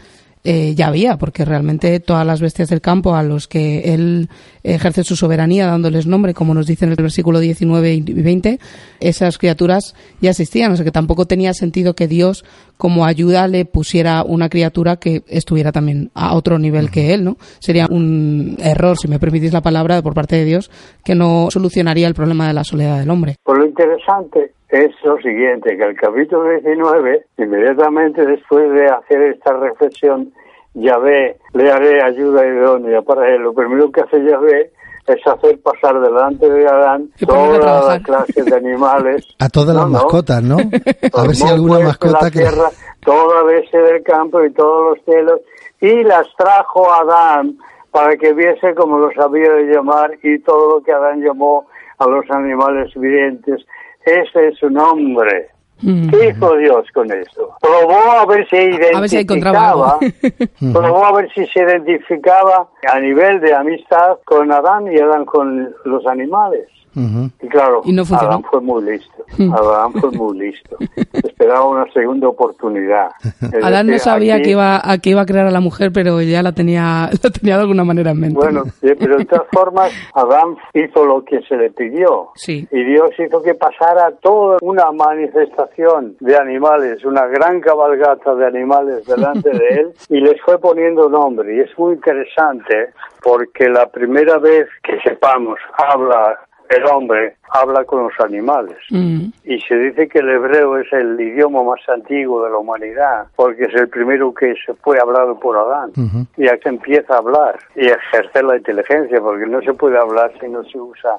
eh, 0.48 0.76
ya 0.76 0.86
había, 0.86 1.16
porque 1.18 1.44
realmente 1.44 1.98
todas 1.98 2.24
las 2.24 2.40
bestias 2.40 2.68
del 2.68 2.80
campo 2.80 3.16
a 3.16 3.24
los 3.24 3.48
que 3.48 3.92
él 3.94 4.28
ejerce 4.62 5.02
su 5.02 5.16
soberanía 5.16 5.66
dándoles 5.66 6.06
nombre, 6.06 6.34
como 6.34 6.54
nos 6.54 6.68
dice 6.68 6.84
en 6.84 6.92
el 6.92 6.96
versículo 6.96 7.40
19 7.40 7.94
y 7.94 8.00
20, 8.00 8.60
esas 9.00 9.38
criaturas 9.38 9.96
ya 10.20 10.30
existían, 10.30 10.70
o 10.70 10.76
sea 10.76 10.84
que 10.84 10.92
tampoco 10.92 11.26
tenía 11.26 11.52
sentido 11.52 11.94
que 11.94 12.06
Dios 12.06 12.44
como 12.76 13.06
ayuda 13.06 13.48
le 13.48 13.64
pusiera 13.64 14.22
una 14.22 14.48
criatura 14.48 14.96
que 14.96 15.24
estuviera 15.26 15.72
también 15.72 16.12
a 16.14 16.36
otro 16.36 16.60
nivel 16.60 16.92
que 16.92 17.12
él, 17.12 17.24
¿no? 17.24 17.36
Sería 17.58 17.88
un 17.90 18.56
error, 18.60 18.96
si 18.98 19.08
me 19.08 19.18
permitís 19.18 19.52
la 19.52 19.62
palabra, 19.62 20.00
por 20.00 20.14
parte 20.14 20.36
de 20.36 20.44
Dios, 20.44 20.70
que 21.04 21.16
no 21.16 21.48
solucionaría 21.50 22.06
el 22.06 22.14
problema 22.14 22.46
de 22.46 22.54
la 22.54 22.62
soledad 22.62 23.00
del 23.00 23.10
hombre. 23.10 23.34
Pues 23.42 23.58
lo 23.58 23.66
interesante 23.66 24.52
es 24.68 24.90
lo 25.04 25.16
siguiente, 25.18 25.76
que 25.76 25.84
el 25.84 25.96
capítulo 25.96 26.48
19, 26.50 27.24
inmediatamente 27.38 28.24
después 28.26 28.70
de 28.72 28.86
hacer 28.86 29.22
esta 29.22 29.52
reflexión, 29.54 30.32
Yahvé 30.74 31.36
le 31.54 31.70
haré 31.70 32.02
ayuda 32.02 32.44
idónea 32.46 33.00
para 33.02 33.28
él. 33.34 33.42
Lo 33.42 33.54
primero 33.54 33.90
que 33.90 34.00
hace 34.02 34.22
Yahvé 34.24 34.70
es 35.06 35.26
hacer 35.26 35.60
pasar 35.62 36.00
delante 36.00 36.50
de 36.50 36.66
Adán 36.66 37.08
Y 37.18 37.24
ponerlo 37.26 37.54
a 37.54 37.60
todas 37.60 37.64
las 37.64 38.02
trabajar. 38.02 38.02
clases 38.02 38.44
de 38.44 38.56
animales. 38.56 39.26
A 39.38 39.48
todas 39.48 39.68
No, 39.74 39.82
las 39.82 39.90
no. 39.90 39.92
mascotas, 39.92 40.42
¿no? 40.42 40.56
A 40.56 41.22
ver 41.22 41.34
si 41.36 41.46
alguna 41.48 41.78
de 41.78 41.84
mascota 41.84 42.18
la 42.22 42.30
que... 42.30 42.38
tierra 42.40 42.68
toda 43.04 43.42
bestia 43.44 43.80
del 43.82 44.02
campo 44.02 44.44
y 44.44 44.52
todos 44.52 44.96
los 44.96 45.04
cielos 45.04 45.40
y 45.80 46.02
las 46.02 46.26
trajo 46.36 46.90
a 46.92 47.02
Adán 47.02 47.56
para 47.92 48.16
que 48.16 48.32
viese 48.34 48.74
como 48.74 48.98
los 48.98 49.16
había 49.16 49.48
de 49.52 49.72
llamar 49.72 50.10
y 50.24 50.40
todo 50.40 50.76
lo 50.78 50.82
que 50.82 50.92
Adán 50.92 51.22
llamó 51.22 51.66
a 51.98 52.06
los 52.08 52.28
animales 52.30 52.92
vivientes. 52.96 53.64
Ese 54.06 54.48
es 54.48 54.58
su 54.58 54.70
nombre. 54.70 55.48
Mm. 55.82 56.08
¿Qué 56.08 56.28
hizo 56.28 56.56
Dios 56.56 56.86
con 56.94 57.10
eso? 57.12 57.54
Probó 57.60 58.12
a 58.12 58.24
ver 58.24 58.48
si 58.48 58.56
A 58.56 59.00
ver 59.00 59.08
si 59.10 59.18
encontraba 59.18 59.98
identificaba, 60.00 60.72
probó 60.72 61.04
a 61.04 61.12
ver 61.12 61.30
si 61.34 61.44
se 61.46 61.60
identificaba 61.60 62.68
a 62.88 63.00
nivel 63.00 63.40
de 63.40 63.54
amistad 63.54 64.18
con 64.24 64.50
Adán 64.52 64.90
y 64.90 64.98
Adán 64.98 65.26
con 65.26 65.74
los 65.84 66.06
animales. 66.06 66.68
Ujú. 66.96 67.30
Y 67.42 67.48
claro, 67.48 67.82
Y 67.84 67.92
no. 67.92 68.02
Adán 68.02 68.42
fue 68.50 68.60
muy 68.60 68.82
listo. 68.84 69.24
Mm. 69.38 69.52
Adán 69.52 69.92
fue 69.92 70.10
muy 70.12 70.38
listo. 70.38 70.76
Esperaba 71.12 71.66
una 71.68 71.92
segunda 71.92 72.28
oportunidad. 72.28 73.08
Es 73.40 73.62
Adán 73.64 73.86
no 73.86 73.92
decir, 73.92 74.00
sabía 74.04 74.34
aquí- 74.36 74.44
que 74.44 74.50
iba, 74.52 74.80
a 74.82 74.98
que 74.98 75.10
iba 75.10 75.20
a 75.20 75.26
crear 75.26 75.46
a 75.46 75.50
la 75.50 75.60
mujer, 75.60 75.90
pero 75.92 76.20
ya 76.22 76.42
la 76.42 76.52
tenía, 76.52 77.10
la 77.22 77.30
tenía 77.30 77.56
de 77.56 77.62
alguna 77.62 77.84
manera 77.84 78.10
en 78.12 78.20
mente. 78.20 78.36
Bueno, 78.36 78.64
eh, 78.82 78.96
pero 78.98 79.16
de 79.18 79.24
todas 79.26 79.46
formas, 79.52 79.92
Adán 80.14 80.56
hizo 80.74 81.04
lo 81.04 81.24
que 81.24 81.40
se 81.42 81.56
le 81.56 81.70
pidió. 81.70 82.30
Sí. 82.34 82.66
Y 82.70 82.84
Dios 82.84 83.10
hizo 83.18 83.42
que 83.42 83.54
pasara 83.54 84.12
toda 84.22 84.56
una 84.62 84.90
manifestación 84.92 86.16
de 86.20 86.36
animales, 86.36 87.04
una 87.04 87.26
gran 87.26 87.60
cabalgata 87.60 88.34
de 88.34 88.46
animales 88.46 89.04
delante 89.06 89.50
de 89.50 89.68
él 89.68 89.92
y 90.08 90.20
les 90.20 90.40
fue 90.42 90.58
poniendo 90.58 91.08
nombre. 91.08 91.56
Y 91.56 91.60
es 91.60 91.78
muy 91.78 91.94
interesante 91.94 92.90
porque 93.22 93.68
la 93.68 93.86
primera 93.88 94.38
vez 94.38 94.66
que 94.82 94.98
sepamos 95.00 95.58
habla 95.76 96.38
el 96.70 96.84
hombre, 96.86 97.36
habla 97.50 97.84
con 97.84 98.04
los 98.04 98.12
animales. 98.20 98.76
Mm, 98.90 99.26
Y 99.44 99.60
se 99.60 99.76
dice 99.76 100.08
que 100.08 100.18
el 100.20 100.28
hebreo 100.30 100.78
es 100.78 100.92
el 100.92 101.20
idioma 101.20 101.62
más 101.62 101.80
antiguo 101.88 102.44
de 102.44 102.50
la 102.50 102.58
humanidad, 102.58 103.26
porque 103.36 103.64
es 103.64 103.74
el 103.74 103.88
primero 103.88 104.32
que 104.34 104.54
se 104.64 104.74
fue 104.74 104.98
hablado 104.98 105.38
por 105.38 105.56
Adán. 105.56 105.92
Y 106.36 106.48
aquí 106.48 106.68
empieza 106.68 107.14
a 107.14 107.18
hablar 107.18 107.58
y 107.74 107.88
a 107.88 107.94
ejercer 107.94 108.44
la 108.44 108.56
inteligencia, 108.56 109.20
porque 109.20 109.46
no 109.46 109.60
se 109.62 109.72
puede 109.74 109.98
hablar 109.98 110.32
si 110.40 110.48
no 110.48 110.64
se 110.64 110.78
usa 110.78 111.10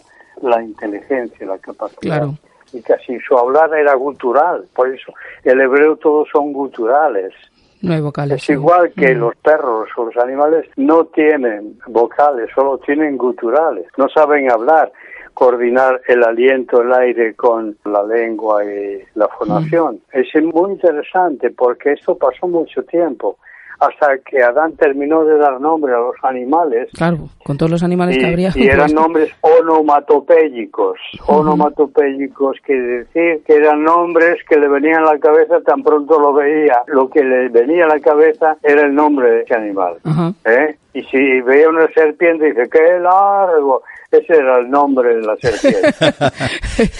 la 0.42 0.62
inteligencia, 0.62 1.46
la 1.48 1.58
capacidad. 1.58 2.00
Claro. 2.02 2.34
Y 2.74 2.82
casi 2.82 3.18
su 3.22 3.38
hablar 3.38 3.74
era 3.74 3.94
gutural, 3.96 4.66
por 4.76 4.94
eso 4.94 5.14
el 5.46 5.62
hebreo 5.62 5.96
todos 5.96 6.28
son 6.32 6.52
guturales. 6.54 7.34
no 7.82 7.94
hay 7.94 8.02
vocales. 8.02 8.38
Es 8.38 8.44
sí. 8.46 8.54
igual 8.54 8.92
que 8.94 9.14
Mm. 9.16 9.20
los 9.20 9.36
perros 9.38 9.88
o 9.98 10.06
los 10.06 10.18
animales 10.18 10.66
no 10.78 11.06
tienen 11.06 11.78
vocales, 11.88 12.50
solo 12.56 12.80
tienen 12.80 13.18
guturales. 13.18 13.86
No 13.98 14.10
saben 14.10 14.52
hablar, 14.52 14.92
coordinar 15.38 16.02
el 16.08 16.24
aliento, 16.24 16.82
el 16.82 16.92
aire 16.92 17.36
con 17.36 17.78
la 17.86 18.02
lengua 18.02 18.66
y 18.66 19.04
la 19.14 19.28
fonación. 19.28 20.00
Es 20.12 20.34
muy 20.44 20.72
interesante 20.72 21.52
porque 21.52 21.92
esto 21.92 22.18
pasó 22.18 22.48
mucho 22.48 22.82
tiempo 22.82 23.38
hasta 23.80 24.18
que 24.18 24.42
Adán 24.42 24.76
terminó 24.78 25.24
de 25.26 25.38
dar 25.38 25.62
nombre 25.62 25.94
a 25.94 26.00
los 26.00 26.16
animales 26.24 26.90
Claro, 26.94 27.30
con 27.46 27.56
todos 27.56 27.72
los 27.72 27.84
animales 27.84 28.18
y, 28.18 28.20
que 28.20 28.26
habría. 28.26 28.50
y 28.56 28.66
eran 28.66 28.88
pues, 28.88 28.94
nombres 28.96 29.32
onomatopéyicos. 29.42 30.98
Onomatopéyicos 31.28 32.58
quiere 32.66 33.04
decir 33.04 33.44
que 33.46 33.58
eran 33.58 33.84
nombres 33.84 34.38
que 34.50 34.58
le 34.58 34.68
venían 34.68 35.04
a 35.04 35.14
la 35.14 35.20
cabeza 35.20 35.62
tan 35.62 35.84
pronto 35.84 36.20
lo 36.20 36.34
veía. 36.34 36.82
Lo 36.88 37.12
que 37.12 37.24
le 37.24 37.50
venía 37.50 37.86
a 37.86 37.90
la 37.90 38.00
cabeza 38.00 38.58
era 38.64 38.82
el 38.82 38.96
nombre 38.96 39.30
de 39.30 39.42
ese 39.42 39.54
animal. 39.54 39.98
¿eh? 40.46 40.78
Y 40.96 41.04
si 41.04 41.42
veía 41.42 41.70
una 41.70 41.88
serpiente, 41.94 42.46
dice, 42.46 42.68
¡qué 42.72 43.00
largo! 43.00 43.84
Ese 44.10 44.34
era 44.38 44.60
el 44.60 44.70
nombre 44.70 45.16
de 45.16 45.22
la 45.22 45.36
serpiente. 45.36 45.90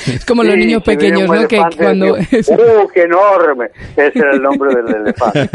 es 0.08 0.26
como 0.28 0.44
los 0.44 0.58
niños 0.58 0.84
pequeños, 0.84 1.30
¿no? 1.30 1.48
Que 1.48 1.62
cuando... 1.78 2.14
¡Uh, 2.16 2.88
qué 2.94 3.04
enorme! 3.04 3.70
Ese 3.96 4.20
era 4.20 4.32
el 4.34 4.42
nombre 4.42 4.76
del 4.76 4.94
elefante. 4.94 5.50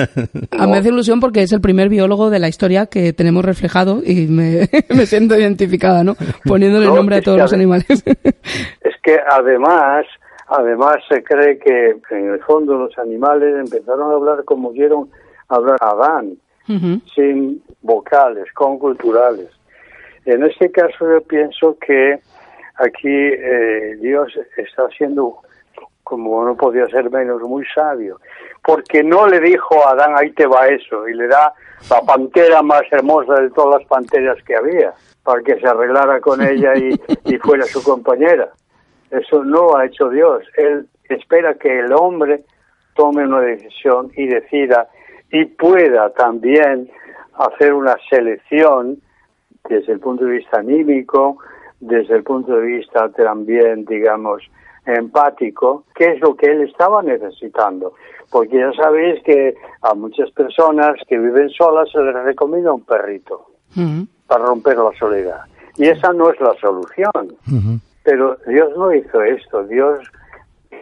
A 0.59 0.65
mí 0.67 0.73
me 0.73 0.79
hace 0.79 0.89
ilusión 0.89 1.21
porque 1.21 1.43
es 1.43 1.53
el 1.53 1.61
primer 1.61 1.91
biólogo 1.91 2.31
de 2.31 2.39
la 2.39 2.49
historia 2.49 2.87
que 2.87 3.13
tenemos 3.13 3.45
reflejado 3.45 4.01
y 4.05 4.27
me, 4.29 4.69
me 4.89 5.05
siento 5.07 5.37
identificada, 5.39 6.03
¿no? 6.03 6.17
Poniéndole 6.47 6.85
el 6.87 6.91
No, 6.91 6.97
nombre 6.97 7.17
a 7.17 7.21
todos 7.23 7.39
los 7.39 7.53
a 7.53 7.57
animales. 7.57 7.87
Es 7.91 8.95
que 9.03 9.19
además, 9.31 10.07
además 10.49 10.97
se 11.11 11.23
cree 11.23 11.59
que 11.59 11.97
en 12.11 12.31
el 12.33 12.41
fondo 12.41 12.75
los 12.79 12.97
animales 12.99 13.55
empezaron 13.59 14.11
a 14.11 14.15
hablar 14.15 14.45
como 14.45 14.71
oyeron 14.71 15.11
hablar 15.49 15.77
Adán, 15.81 16.33
Ujú. 16.69 17.01
sin 17.15 17.63
vocales, 17.83 18.47
con 18.55 18.79
culturales. 18.79 19.49
En 20.25 20.45
este 20.45 20.71
caso 20.71 21.11
yo 21.11 21.21
pienso 21.23 21.77
que 21.79 22.21
aquí 22.77 23.09
eh, 23.09 23.97
Dios 24.01 24.33
está 24.57 24.89
siendo, 24.97 25.39
como 26.05 26.45
no 26.45 26.57
podía 26.57 26.87
ser 26.89 27.11
menos, 27.11 27.43
muy 27.43 27.65
sabio, 27.75 28.21
porque 28.65 29.03
no 29.03 29.27
le 29.27 29.41
dijo 29.41 29.87
a 29.87 29.93
Adán, 29.93 30.15
ahí 30.17 30.31
te 30.33 30.47
va 30.47 30.69
eso, 30.69 31.09
y 31.09 31.15
le 31.15 31.27
da 31.27 31.53
la 31.91 32.01
pantera 32.03 32.63
más 32.63 32.83
hermosa 32.91 33.35
de 33.35 33.51
todas 33.51 33.81
las 33.81 33.89
panteras 33.89 34.39
que 34.45 34.55
había, 34.55 34.93
para 35.25 35.43
que 35.43 35.59
se 35.59 35.67
arreglara 35.67 36.21
con 36.21 36.41
ella 36.41 36.75
y, 36.77 37.01
y 37.25 37.37
fuera 37.39 37.65
su 37.65 37.83
compañera. 37.83 38.51
Eso 39.11 39.45
no 39.45 39.77
ha 39.77 39.87
hecho 39.87 40.09
Dios. 40.09 40.45
Él 40.57 40.87
espera 41.09 41.55
que 41.55 41.81
el 41.81 41.93
hombre 41.93 42.45
tome 42.95 43.25
una 43.25 43.41
decisión 43.41 44.11
y 44.17 44.27
decida 44.27 44.89
y 45.31 45.45
pueda 45.47 46.11
también 46.11 46.91
hacer 47.35 47.73
una 47.73 47.97
selección 48.09 49.01
desde 49.69 49.93
el 49.93 50.01
punto 50.01 50.25
de 50.25 50.39
vista 50.39 50.59
anímico, 50.59 51.39
desde 51.81 52.17
el 52.17 52.23
punto 52.23 52.57
de 52.57 52.63
vista 52.63 53.09
también, 53.11 53.85
digamos, 53.85 54.43
empático, 54.87 55.85
qué 55.95 56.13
es 56.13 56.21
lo 56.21 56.37
que 56.37 56.47
él 56.47 56.63
estaba 56.63 57.03
necesitando. 57.03 57.95
Porque 58.31 58.59
ya 58.59 58.73
sabéis 58.73 59.23
que 59.25 59.55
a 59.83 59.95
muchas 59.95 60.31
personas 60.31 60.97
que 61.09 61.19
viven 61.19 61.51
solas 61.51 61.91
se 61.91 62.03
les 62.03 62.15
recomienda 62.15 62.73
un 62.73 62.85
perrito 62.85 63.47
para 64.27 64.45
romper 64.45 64.79
la 64.79 64.93
soledad. 64.99 65.41
Y 65.77 65.87
esa 65.87 66.13
no 66.13 66.31
es 66.31 66.41
la 66.41 66.55
solución. 66.61 67.37
Pero 68.05 68.37
Dios 68.47 68.71
no 68.77 68.93
hizo 68.93 69.23
esto. 69.23 69.65
Dios 69.65 70.01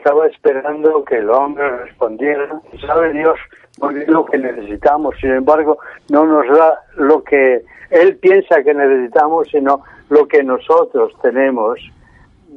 estaba 0.00 0.26
esperando 0.28 1.04
que 1.04 1.16
el 1.18 1.28
hombre 1.28 1.68
respondiera. 1.84 2.60
Sabe 2.86 3.12
Dios 3.12 3.38
lo 4.06 4.24
que 4.24 4.38
necesitamos. 4.38 5.14
Sin 5.20 5.30
embargo, 5.30 5.78
no 6.08 6.24
nos 6.24 6.48
da 6.48 6.80
lo 6.96 7.22
que 7.22 7.62
Él 7.90 8.16
piensa 8.16 8.62
que 8.62 8.72
necesitamos, 8.72 9.48
sino 9.50 9.82
lo 10.08 10.26
que 10.26 10.42
nosotros 10.42 11.12
tenemos 11.20 11.78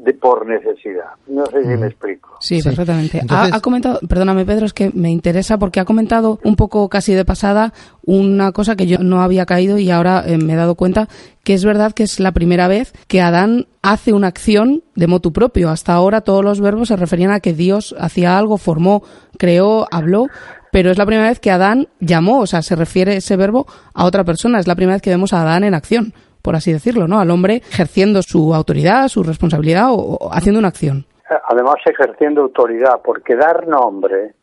de 0.03 0.13
por 0.13 0.45
necesidad. 0.45 1.11
No 1.27 1.45
sé 1.45 1.61
si 1.63 1.77
me 1.77 1.87
explico. 1.87 2.35
Sí, 2.41 2.61
perfectamente. 2.61 3.21
Ha, 3.29 3.59
comentado, 3.61 3.99
perdóname 4.07 4.45
Pedro, 4.45 4.65
es 4.65 4.73
que 4.73 4.91
me 4.93 5.09
interesa 5.09 5.57
porque 5.57 5.79
ha 5.79 5.85
comentado 5.85 6.39
un 6.43 6.55
poco 6.55 6.89
casi 6.89 7.13
de 7.13 7.23
pasada 7.23 7.73
una 8.05 8.51
cosa 8.51 8.75
que 8.75 8.85
yo 8.85 8.97
no 8.99 9.21
había 9.21 9.45
caído 9.45 9.77
y 9.77 9.89
ahora 9.91 10.23
eh, 10.25 10.37
me 10.37 10.53
he 10.53 10.55
dado 10.57 10.75
cuenta 10.75 11.07
que 11.43 11.53
es 11.53 11.63
verdad 11.63 11.93
que 11.93 12.03
es 12.03 12.19
la 12.19 12.33
primera 12.33 12.67
vez 12.67 12.93
que 13.07 13.21
Adán 13.21 13.67
hace 13.81 14.11
una 14.11 14.27
acción 14.27 14.83
de 14.95 15.07
motu 15.07 15.31
propio. 15.31 15.69
Hasta 15.69 15.93
ahora 15.93 16.21
todos 16.21 16.43
los 16.43 16.59
verbos 16.59 16.89
se 16.89 16.97
referían 16.97 17.31
a 17.31 17.39
que 17.39 17.53
Dios 17.53 17.95
hacía 17.97 18.37
algo, 18.37 18.57
formó, 18.57 19.03
creó, 19.37 19.87
habló, 19.89 20.27
pero 20.73 20.91
es 20.91 20.97
la 20.97 21.05
primera 21.05 21.29
vez 21.29 21.39
que 21.39 21.51
Adán 21.51 21.87
llamó, 22.01 22.41
o 22.41 22.47
sea, 22.47 22.61
se 22.61 22.75
refiere 22.75 23.15
ese 23.15 23.37
verbo 23.37 23.67
a 23.93 24.03
otra 24.03 24.25
persona, 24.25 24.59
es 24.59 24.67
la 24.67 24.75
primera 24.75 24.95
vez 24.95 25.01
que 25.01 25.11
vemos 25.11 25.31
a 25.31 25.43
Adán 25.43 25.63
en 25.63 25.75
acción 25.75 26.13
por 26.43 26.55
así 26.55 26.71
decirlo, 26.73 27.07
¿no? 27.07 27.19
Al 27.19 27.31
hombre 27.31 27.55
ejerciendo 27.55 28.21
su 28.21 28.53
autoridad, 28.53 29.07
su 29.07 29.23
responsabilidad 29.23 29.87
o, 29.91 30.29
haciendo 30.31 30.59
una 30.59 30.67
acción. 30.67 31.05
Además, 31.47 31.75
ejerciendo 31.85 32.41
autoridad, 32.41 33.01
porque 33.03 33.35
dar 33.35 33.65
nombre 33.67 34.33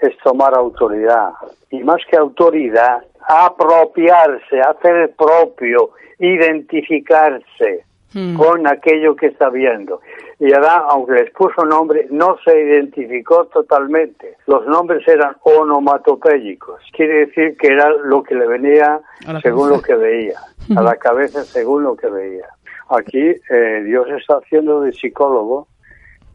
es 0.00 0.16
tomar 0.22 0.54
autoridad. 0.54 1.30
Y 1.70 1.80
más 1.80 2.00
que 2.08 2.16
autoridad, 2.16 3.02
apropiarse, 3.28 4.60
hacer 4.60 5.12
propio, 5.16 5.90
identificarse 6.18 7.84
hmm. 8.14 8.36
con 8.36 8.66
aquello 8.66 9.16
que 9.16 9.26
está 9.26 9.48
viendo. 9.50 10.00
Y 10.40 10.52
Adán, 10.52 10.82
aunque 10.88 11.14
les 11.14 11.30
puso 11.32 11.64
nombre, 11.64 12.06
no 12.10 12.36
se 12.44 12.60
identificó 12.60 13.46
totalmente. 13.46 14.36
Los 14.46 14.66
nombres 14.66 15.06
eran 15.08 15.36
onomatopélicos. 15.42 16.80
Quiere 16.92 17.26
decir 17.26 17.56
que 17.56 17.68
era 17.68 17.90
lo 18.04 18.22
que 18.22 18.36
le 18.36 18.46
venía 18.46 19.00
según 19.42 19.70
lo 19.70 19.82
que 19.82 19.94
veía 19.94 20.38
a 20.76 20.82
la 20.82 20.96
cabeza 20.96 21.44
según 21.44 21.84
lo 21.84 21.96
que 21.96 22.08
veía. 22.08 22.46
Aquí 22.90 23.34
eh, 23.50 23.82
Dios 23.84 24.06
está 24.10 24.36
haciendo 24.36 24.80
de 24.80 24.92
psicólogo 24.92 25.68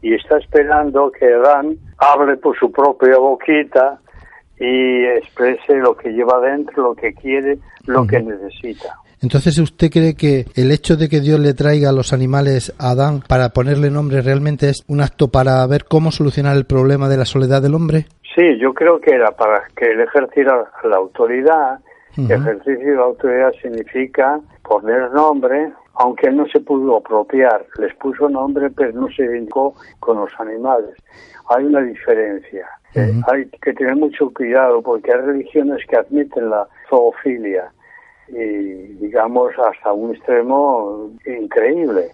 y 0.02 0.14
está 0.14 0.38
esperando 0.38 1.10
que 1.10 1.26
Adán 1.32 1.76
hable 1.98 2.36
por 2.36 2.56
su 2.58 2.70
propia 2.70 3.16
boquita 3.18 3.98
y 4.58 5.04
exprese 5.04 5.76
lo 5.76 5.96
que 5.96 6.10
lleva 6.10 6.40
dentro, 6.40 6.82
lo 6.82 6.94
que 6.94 7.12
quiere, 7.14 7.58
lo 7.86 8.06
que 8.06 8.20
necesita. 8.20 8.98
Entonces, 9.24 9.58
¿usted 9.58 9.90
cree 9.90 10.14
que 10.14 10.44
el 10.54 10.70
hecho 10.70 10.96
de 10.96 11.08
que 11.08 11.20
Dios 11.20 11.40
le 11.40 11.54
traiga 11.54 11.88
a 11.88 11.92
los 11.92 12.12
animales 12.12 12.72
a 12.78 12.90
Adán 12.90 13.22
para 13.26 13.48
ponerle 13.48 13.90
nombre 13.90 14.22
realmente 14.22 14.68
es 14.68 14.84
un 14.86 15.00
acto 15.00 15.28
para 15.28 15.66
ver 15.66 15.86
cómo 15.88 16.12
solucionar 16.12 16.56
el 16.56 16.66
problema 16.66 17.08
de 17.08 17.16
la 17.16 17.24
soledad 17.24 17.62
del 17.62 17.74
hombre? 17.74 18.06
Sí, 18.34 18.58
yo 18.60 18.72
creo 18.74 19.00
que 19.00 19.14
era 19.14 19.30
para 19.32 19.62
que 19.74 19.86
él 19.86 20.00
ejerciera 20.00 20.64
la 20.84 20.96
autoridad 20.96 21.80
el 22.16 22.30
ejercicio 22.30 22.90
de 22.90 22.96
la 22.96 23.02
autoridad 23.02 23.52
significa 23.60 24.40
poner 24.62 25.10
nombre, 25.10 25.72
aunque 25.94 26.30
no 26.30 26.46
se 26.46 26.60
pudo 26.60 26.98
apropiar, 26.98 27.66
les 27.78 27.92
puso 27.96 28.28
nombre, 28.28 28.70
pero 28.70 28.92
no 28.92 29.08
se 29.08 29.24
identificó 29.24 29.74
con 29.98 30.18
los 30.18 30.30
animales. 30.38 30.94
Hay 31.48 31.64
una 31.64 31.80
diferencia. 31.80 32.68
Eh, 32.94 33.20
hay 33.26 33.46
que 33.60 33.72
tener 33.72 33.96
mucho 33.96 34.32
cuidado 34.32 34.80
porque 34.80 35.12
hay 35.12 35.20
religiones 35.22 35.84
que 35.88 35.96
admiten 35.96 36.50
la 36.50 36.68
zoofilia 36.88 37.72
y, 38.28 38.94
digamos, 38.94 39.52
hasta 39.58 39.92
un 39.92 40.14
extremo 40.14 41.10
increíble. 41.26 42.10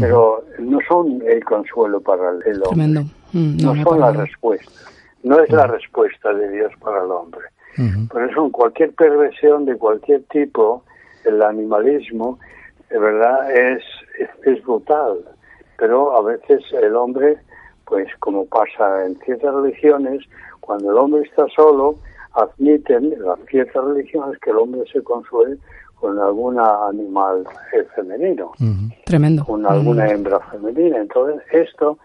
Pero 0.00 0.44
no 0.58 0.78
son 0.88 1.22
el 1.24 1.44
consuelo 1.44 2.00
para 2.00 2.30
el 2.46 2.62
hombre. 2.64 3.04
Mm, 3.32 3.56
no, 3.62 3.84
son 3.84 4.00
la 4.00 4.10
respuesta. 4.10 4.72
No 5.22 5.38
es 5.40 5.50
la 5.50 5.68
respuesta 5.68 6.34
de 6.34 6.50
Dios 6.50 6.72
para 6.80 7.04
el 7.04 7.10
hombre. 7.10 7.46
Por 8.08 8.30
eso, 8.30 8.50
cualquier 8.52 8.92
perversión 8.92 9.64
de 9.64 9.76
cualquier 9.76 10.22
tipo, 10.24 10.84
el 11.24 11.42
animalismo, 11.42 12.38
de 12.88 12.98
verdad, 12.98 13.50
es, 13.50 13.82
es, 14.44 14.62
brutal. 14.62 15.18
Pero 15.76 16.16
a 16.16 16.22
veces 16.22 16.62
el 16.72 16.94
hombre, 16.94 17.36
pues 17.84 18.06
como 18.20 18.46
pasa 18.46 19.04
en 19.06 19.16
ciertas 19.20 19.52
religiones, 19.54 20.24
cuando 20.60 20.92
el 20.92 20.98
hombre 20.98 21.22
está 21.22 21.46
solo, 21.54 21.96
admiten 22.34 23.14
las 23.20 23.38
ciertas 23.48 23.84
religiones 23.84 24.38
que 24.40 24.50
el 24.50 24.56
hombre 24.56 24.82
se 24.92 25.02
consuele 25.02 25.56
con 25.94 26.18
alguna 26.18 26.86
animal 26.88 27.44
femenino. 27.94 28.52
Tremendo. 29.04 29.44
Con 29.44 29.64
alguna 29.66 30.08
hembra 30.10 30.38
femenina. 30.50 30.98
Entonces, 30.98 31.40
esto 31.50 31.98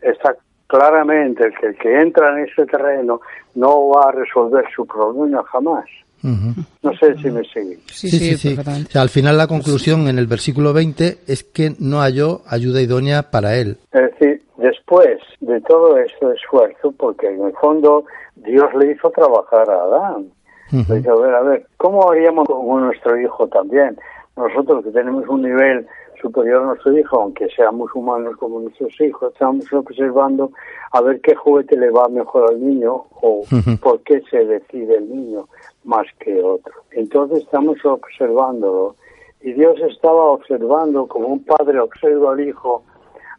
está 0.00 0.36
claramente 0.66 1.44
el 1.46 1.54
que, 1.58 1.66
el 1.66 1.76
que 1.76 2.00
entra 2.00 2.32
en 2.32 2.46
ese 2.46 2.64
terreno 2.66 3.20
no 3.54 3.88
va 3.88 4.08
a 4.08 4.12
resolver 4.12 4.64
su 4.74 4.86
problema 4.86 5.42
jamás. 5.44 5.84
No 6.24 6.96
sé 6.98 7.18
si 7.18 7.30
me 7.30 7.42
sigue. 7.44 7.78
Sí, 7.86 8.08
sí, 8.08 8.36
sí. 8.38 8.56
al 8.94 9.10
final 9.10 9.36
la 9.36 9.46
conclusión 9.46 10.08
en 10.08 10.18
el 10.18 10.26
versículo 10.26 10.72
20 10.72 11.18
es 11.26 11.44
que 11.44 11.74
no 11.78 11.98
halló 11.98 12.40
ayuda 12.48 12.80
idónea 12.80 13.30
para 13.30 13.56
él. 13.56 13.76
Es 13.92 14.10
decir, 14.10 14.42
después 14.56 15.18
de 15.40 15.60
todo 15.60 15.98
este 15.98 16.32
esfuerzo, 16.32 16.92
porque 16.96 17.28
en 17.28 17.44
el 17.44 17.52
fondo 17.60 18.06
Dios 18.36 18.74
le 18.74 18.92
hizo 18.92 19.10
trabajar 19.10 19.70
a 19.70 19.82
Adán. 19.82 20.30
Le 20.70 20.96
dijo, 20.96 21.12
a 21.12 21.20
ver, 21.20 21.34
a 21.34 21.42
ver, 21.42 21.66
¿cómo 21.76 22.10
haríamos 22.10 22.48
con 22.48 22.84
nuestro 22.84 23.20
hijo 23.20 23.46
también? 23.48 23.96
Nosotros 24.36 24.84
que 24.84 24.90
tenemos 24.90 25.28
un 25.28 25.42
nivel 25.42 25.86
superior 26.20 26.62
a 26.62 26.66
nuestro 26.66 26.98
hijo, 26.98 27.20
aunque 27.20 27.48
seamos 27.54 27.94
humanos 27.94 28.36
como 28.38 28.60
nuestros 28.60 28.98
hijos, 29.00 29.32
estamos 29.32 29.70
observando 29.72 30.50
a 30.92 31.00
ver 31.02 31.20
qué 31.20 31.34
juguete 31.34 31.76
le 31.76 31.90
va 31.90 32.08
mejor 32.08 32.50
al 32.50 32.64
niño 32.64 33.04
o 33.20 33.42
por 33.82 34.00
qué 34.02 34.22
se 34.30 34.44
decide 34.44 34.96
el 34.96 35.08
niño 35.10 35.48
más 35.84 36.06
que 36.18 36.42
otro. 36.42 36.72
Entonces 36.92 37.44
estamos 37.44 37.76
observándolo 37.84 38.96
y 39.42 39.52
Dios 39.52 39.78
estaba 39.90 40.30
observando 40.30 41.06
como 41.06 41.28
un 41.28 41.44
padre 41.44 41.78
observa 41.78 42.32
al 42.32 42.40
hijo 42.40 42.82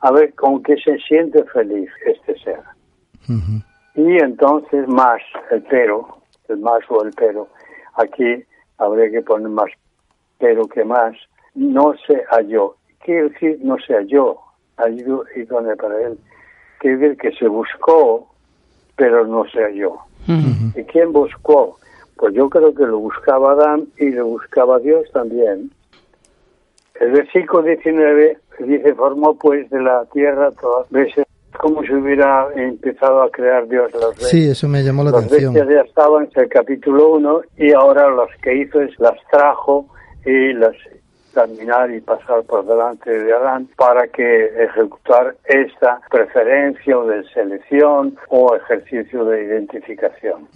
a 0.02 0.12
ver 0.12 0.36
con 0.36 0.62
qué 0.62 0.76
se 0.78 0.98
siente 1.00 1.44
feliz 1.46 1.90
este 2.06 2.38
ser. 2.40 2.62
Y 3.96 4.18
entonces 4.18 4.88
más 4.88 5.22
el 5.52 5.64
pero, 5.64 6.18
el 6.50 6.58
más 6.60 6.80
o 6.90 7.04
el 7.04 7.12
pero, 7.14 7.48
aquí 7.96 8.44
habría 8.78 9.10
que 9.10 9.22
poner 9.22 9.50
más 9.50 9.72
pero 10.38 10.68
que 10.68 10.84
más, 10.84 11.16
no 11.54 11.94
se 12.06 12.24
halló. 12.30 12.76
Quiere 13.00 13.30
decir, 13.30 13.60
no 13.62 13.78
se 13.80 13.94
halló, 13.94 14.38
ayudó 14.78 15.24
idónea 15.36 15.76
para 15.76 16.02
él. 16.02 16.18
Quiere 16.80 16.98
decir 16.98 17.18
que 17.18 17.32
se 17.34 17.48
buscó, 17.48 18.28
pero 18.98 19.26
no 19.26 19.46
se 19.46 19.64
halló. 19.64 19.98
¿Y 20.28 20.84
quién 20.84 21.14
buscó? 21.14 21.78
Pues 22.18 22.34
yo 22.34 22.50
creo 22.50 22.74
que 22.74 22.86
lo 22.86 23.00
buscaba 23.00 23.52
Adán 23.52 23.88
y 23.98 24.10
lo 24.10 24.26
buscaba 24.26 24.80
Dios 24.80 25.10
también. 25.14 25.72
El 27.00 27.12
versículo 27.12 27.64
19 27.64 28.38
dice, 28.60 28.96
formó 28.96 29.36
pues 29.36 29.70
de 29.70 29.82
la 29.82 30.06
tierra 30.06 30.52
todas 30.52 30.90
veces 30.90 31.25
como 31.58 31.82
si 31.84 31.94
hubiera 31.94 32.48
empezado 32.56 33.24
a 33.24 33.30
crear 33.30 33.68
Dios 33.68 33.92
las 33.94 34.10
bestias. 34.10 34.30
Sí, 34.30 34.50
eso 34.50 34.68
me 34.68 34.84
llamó 34.84 35.04
la 35.04 35.12
atención. 35.12 35.54
Las 35.54 35.66
bestias 35.66 35.68
ya 35.70 35.90
estaban 35.90 36.30
en 36.34 36.42
el 36.44 36.50
capítulo 36.50 37.14
1 37.14 37.42
y 37.58 37.74
ahora 37.74 38.10
las 38.12 38.30
que 38.42 38.56
hizo 38.56 38.82
es 38.82 38.98
las 39.00 39.18
trajo 39.32 39.88
y 40.26 40.54
las 40.54 40.76
caminar 41.36 41.92
y 41.92 42.00
pasar 42.00 42.44
por 42.44 42.66
delante 42.66 43.12
de 43.12 43.34
Adán 43.34 43.68
para 43.76 44.08
que 44.08 44.46
ejecutar 44.64 45.36
esta 45.44 46.00
preferencia 46.10 46.98
o 46.98 47.06
de 47.06 47.24
selección 47.34 48.18
o 48.30 48.56
ejercicio 48.56 49.26
de 49.26 49.44
identificación. 49.44 50.48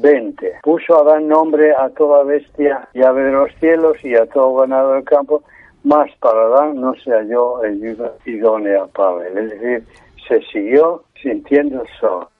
20. 0.00 0.52
Puso 0.62 1.02
Adán 1.02 1.28
nombre 1.28 1.72
a 1.74 1.90
toda 1.90 2.24
bestia 2.24 2.88
y 2.94 3.02
ave 3.02 3.24
de 3.24 3.32
los 3.32 3.54
cielos 3.60 4.02
y 4.02 4.14
a 4.16 4.24
todo 4.26 4.54
ganado 4.56 4.94
del 4.94 5.04
campo, 5.04 5.42
más 5.84 6.10
para 6.20 6.46
Adán 6.46 6.80
no 6.80 6.94
se 6.94 7.10
halló 7.10 7.62
ayuda 7.62 8.12
idónea 8.24 8.86
para 8.86 9.28
él. 9.28 9.38
Es 9.38 9.50
decir, 9.50 9.84
se 10.28 10.40
siguió 10.52 11.02
sintiendo 11.20 11.82
solo. 12.00 12.30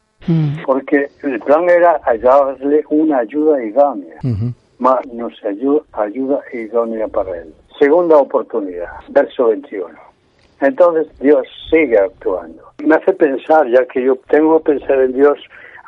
Porque 0.66 1.08
el 1.22 1.40
plan 1.40 1.68
era 1.70 2.00
hallarle 2.04 2.84
una 2.90 3.18
ayuda 3.18 3.64
idónea 3.64 4.18
más 4.78 5.04
nos 5.08 5.32
ayuda, 5.44 5.82
ayuda 5.92 6.40
idónea 6.52 7.08
para 7.08 7.36
él. 7.38 7.52
Segunda 7.78 8.16
oportunidad, 8.16 8.90
verso 9.08 9.48
21. 9.48 9.88
Entonces 10.60 11.06
Dios 11.20 11.46
sigue 11.70 11.98
actuando. 11.98 12.62
Me 12.84 12.94
hace 12.94 13.12
pensar, 13.12 13.68
ya 13.68 13.84
que 13.86 14.02
yo 14.02 14.16
tengo 14.28 14.58
que 14.58 14.72
pensar 14.72 15.00
en 15.00 15.12
Dios 15.12 15.38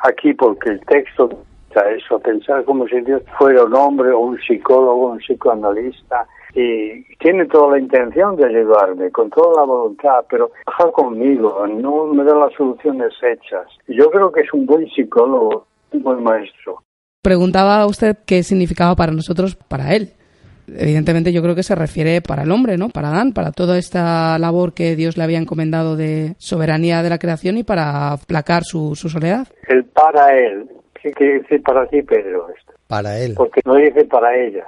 aquí 0.03 0.33
porque 0.33 0.69
el 0.69 0.81
texto 0.85 1.29
está 1.67 1.89
eso, 1.91 2.19
pensar 2.19 2.63
como 2.65 2.87
si 2.87 3.01
Dios 3.01 3.21
fuera 3.37 3.63
un 3.63 3.73
hombre 3.75 4.11
o 4.11 4.19
un 4.19 4.39
psicólogo, 4.39 5.11
un 5.11 5.19
psicoanalista, 5.19 6.27
y 6.53 7.03
tiene 7.15 7.45
toda 7.45 7.71
la 7.71 7.79
intención 7.79 8.35
de 8.35 8.45
ayudarme, 8.45 9.11
con 9.11 9.29
toda 9.29 9.61
la 9.61 9.65
voluntad, 9.65 10.25
pero 10.29 10.51
baja 10.65 10.91
conmigo, 10.91 11.65
no 11.67 12.07
me 12.07 12.23
da 12.23 12.35
las 12.35 12.53
soluciones 12.53 13.13
hechas. 13.21 13.67
Yo 13.87 14.09
creo 14.09 14.31
que 14.31 14.41
es 14.41 14.53
un 14.53 14.65
buen 14.65 14.87
psicólogo, 14.89 15.65
un 15.93 16.03
buen 16.03 16.23
maestro. 16.23 16.83
Preguntaba 17.21 17.81
a 17.81 17.85
usted 17.85 18.17
qué 18.25 18.43
significaba 18.43 18.95
para 18.95 19.11
nosotros, 19.11 19.55
para 19.55 19.95
él. 19.95 20.13
Evidentemente 20.67 21.33
yo 21.33 21.41
creo 21.41 21.55
que 21.55 21.63
se 21.63 21.75
refiere 21.75 22.21
para 22.21 22.43
el 22.43 22.51
hombre, 22.51 22.77
¿no? 22.77 22.89
Para 22.89 23.09
Adán, 23.09 23.33
para 23.33 23.51
toda 23.51 23.77
esta 23.77 24.37
labor 24.39 24.73
que 24.73 24.95
Dios 24.95 25.17
le 25.17 25.23
había 25.23 25.37
encomendado 25.37 25.95
de 25.95 26.35
soberanía 26.37 27.03
de 27.03 27.09
la 27.09 27.19
creación 27.19 27.57
y 27.57 27.63
para 27.63 28.13
aplacar 28.13 28.63
su, 28.63 28.95
soledad. 28.95 29.47
El 29.67 29.85
para 29.85 30.37
él. 30.37 30.69
¿Qué 31.01 31.11
quiere 31.11 31.39
decir 31.39 31.61
para 31.63 31.87
ti, 31.87 32.01
Pedro? 32.03 32.47
Para 32.87 33.17
él. 33.17 33.33
Porque 33.35 33.61
no 33.65 33.75
dice 33.75 34.05
para 34.05 34.35
ella. 34.37 34.65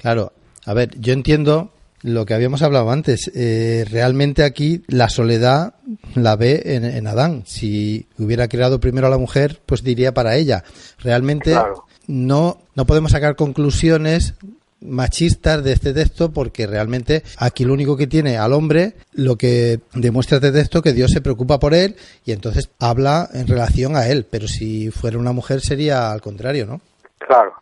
Claro. 0.00 0.32
A 0.70 0.72
ver, 0.72 0.90
yo 1.00 1.12
entiendo 1.12 1.70
lo 2.02 2.24
que 2.24 2.32
habíamos 2.32 2.62
hablado 2.62 2.92
antes, 2.92 3.28
eh, 3.34 3.84
realmente 3.90 4.44
aquí 4.44 4.84
la 4.86 5.08
soledad 5.08 5.74
la 6.14 6.36
ve 6.36 6.62
en, 6.64 7.06
Adán. 7.08 7.42
Si 7.44 8.06
hubiera 8.18 8.46
creado 8.46 8.78
primero 8.78 9.08
a 9.08 9.10
la 9.10 9.18
mujer, 9.18 9.58
pues 9.66 9.82
diría 9.82 10.14
para 10.14 10.36
ella. 10.36 10.62
Realmente 11.00 11.58
no, 12.06 12.58
no 12.76 12.84
podemos 12.84 13.10
sacar 13.10 13.34
conclusiones 13.34 14.34
machistas 14.80 15.64
de 15.64 15.72
este 15.72 15.92
texto 15.92 16.32
porque 16.32 16.68
realmente 16.68 17.24
aquí 17.40 17.64
lo 17.64 17.72
único 17.72 17.96
que 17.96 18.06
tiene 18.06 18.38
al 18.38 18.52
hombre 18.52 18.94
lo 19.12 19.34
que 19.34 19.80
demuestra 19.92 20.36
este 20.36 20.52
texto 20.52 20.82
que 20.82 20.92
Dios 20.92 21.10
se 21.10 21.20
preocupa 21.20 21.58
por 21.58 21.74
él 21.74 21.96
y 22.24 22.32
entonces 22.32 22.70
habla 22.78 23.28
en 23.34 23.46
relación 23.46 23.94
a 23.94 24.06
él 24.06 24.26
pero 24.30 24.48
si 24.48 24.90
fuera 24.90 25.18
una 25.18 25.32
mujer 25.32 25.60
sería 25.60 26.10
al 26.10 26.22
contrario 26.22 26.64
¿no? 26.64 26.80
Claro, 27.18 27.52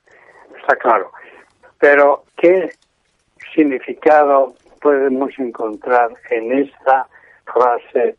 está 0.61 0.77
claro 0.77 1.11
pero 1.81 2.25
¿qué 2.37 2.71
significado 3.59 4.55
podemos 4.81 5.37
encontrar 5.37 6.11
en 6.31 6.61
esta 6.61 7.09
frase 7.45 8.15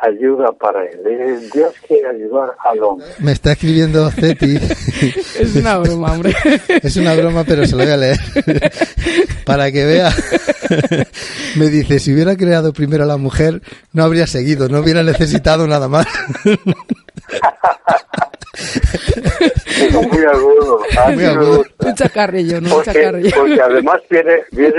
ayuda 0.00 0.52
para 0.52 0.84
él. 0.84 1.50
Dios 1.52 1.72
quiere 1.86 2.08
ayudar 2.08 2.54
al 2.64 2.82
hombre. 2.82 3.06
Me 3.18 3.32
está 3.32 3.52
escribiendo 3.52 4.10
Ceti. 4.10 4.56
es 5.38 5.56
una 5.56 5.78
broma, 5.78 6.12
hombre. 6.12 6.34
es 6.82 6.96
una 6.96 7.14
broma, 7.14 7.44
pero 7.44 7.66
se 7.66 7.76
lo 7.76 7.84
voy 7.84 7.92
a 7.92 7.96
leer. 7.96 8.18
para 9.44 9.70
que 9.70 9.84
vea. 9.84 10.10
Me 11.56 11.68
dice, 11.68 11.98
si 11.98 12.12
hubiera 12.12 12.36
creado 12.36 12.72
primero 12.72 13.04
a 13.04 13.06
la 13.06 13.16
mujer, 13.16 13.62
no 13.92 14.04
habría 14.04 14.26
seguido, 14.26 14.68
no 14.68 14.80
hubiera 14.80 15.02
necesitado 15.02 15.66
nada 15.66 15.88
más. 15.88 16.06
muy 19.92 20.24
agudo. 20.24 20.80
Muy 21.12 21.24
agudo. 21.24 21.64
Un 21.78 21.94
chacarrillo, 21.94 22.60
¿no? 22.60 22.70
Porque, 22.70 23.32
porque 23.34 23.60
además 23.60 24.00
viene, 24.10 24.36
viene 24.52 24.74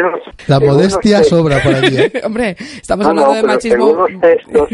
La 0.48 0.60
modestia 0.60 1.24
sobra 1.24 1.58
allí. 1.58 1.98
¿eh? 1.98 2.12
Hombre, 2.24 2.56
estamos 2.60 3.06
hablando 3.08 3.34
de 3.34 3.44
machismo. 3.44 3.88
Según 3.88 4.14
los 4.14 4.22
textos, 4.22 4.70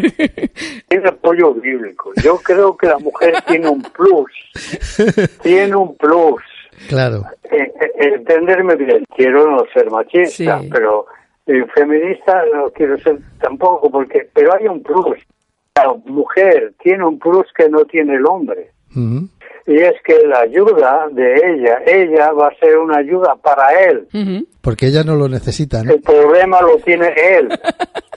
tiene 0.88 1.08
apoyo 1.08 1.54
bíblico. 1.54 2.12
Yo 2.24 2.38
creo 2.38 2.76
que 2.76 2.88
la 2.88 3.00
mujer 3.00 3.36
tiene 3.48 3.70
un 3.70 3.82
plus. 3.82 4.32
Tiene 5.42 5.76
un 5.76 5.96
plus. 5.96 6.42
Claro. 6.88 7.24
Eh, 7.44 7.72
eh, 7.80 7.92
entenderme 8.16 8.76
bien, 8.76 9.06
quiero 9.16 9.50
no 9.50 9.64
ser 9.74 9.90
machista, 9.92 10.62
pero 10.72 11.06
eh, 11.46 11.66
feminista 11.74 12.44
no 12.54 12.70
quiero 12.72 12.98
ser 12.98 13.20
tampoco, 13.40 13.90
porque 13.92 14.30
pero 14.34 14.56
hay 14.56 14.68
un 14.68 14.82
plus. 14.82 15.18
La 15.76 15.94
mujer 16.06 16.74
tiene 16.82 17.06
un 17.06 17.20
plus 17.20 17.48
que 17.56 17.70
no 17.70 17.86
tiene 17.86 18.16
el 18.16 18.26
hombre 18.26 18.72
y 19.68 19.76
es 19.76 19.94
que 20.04 20.26
la 20.28 20.40
ayuda 20.40 21.08
de 21.12 21.36
ella, 21.36 21.82
ella 21.86 22.32
va 22.32 22.48
a 22.48 22.56
ser 22.56 22.78
una 22.78 22.98
ayuda 22.98 23.36
para 23.36 23.74
él. 23.86 24.08
Porque 24.62 24.88
ella 24.88 25.04
no 25.04 25.16
lo 25.16 25.30
necesita, 25.30 25.84
¿no? 25.84 25.94
El 25.94 26.02
problema 26.02 26.62
lo 26.62 26.78
tiene 26.78 27.14
él. 27.16 27.50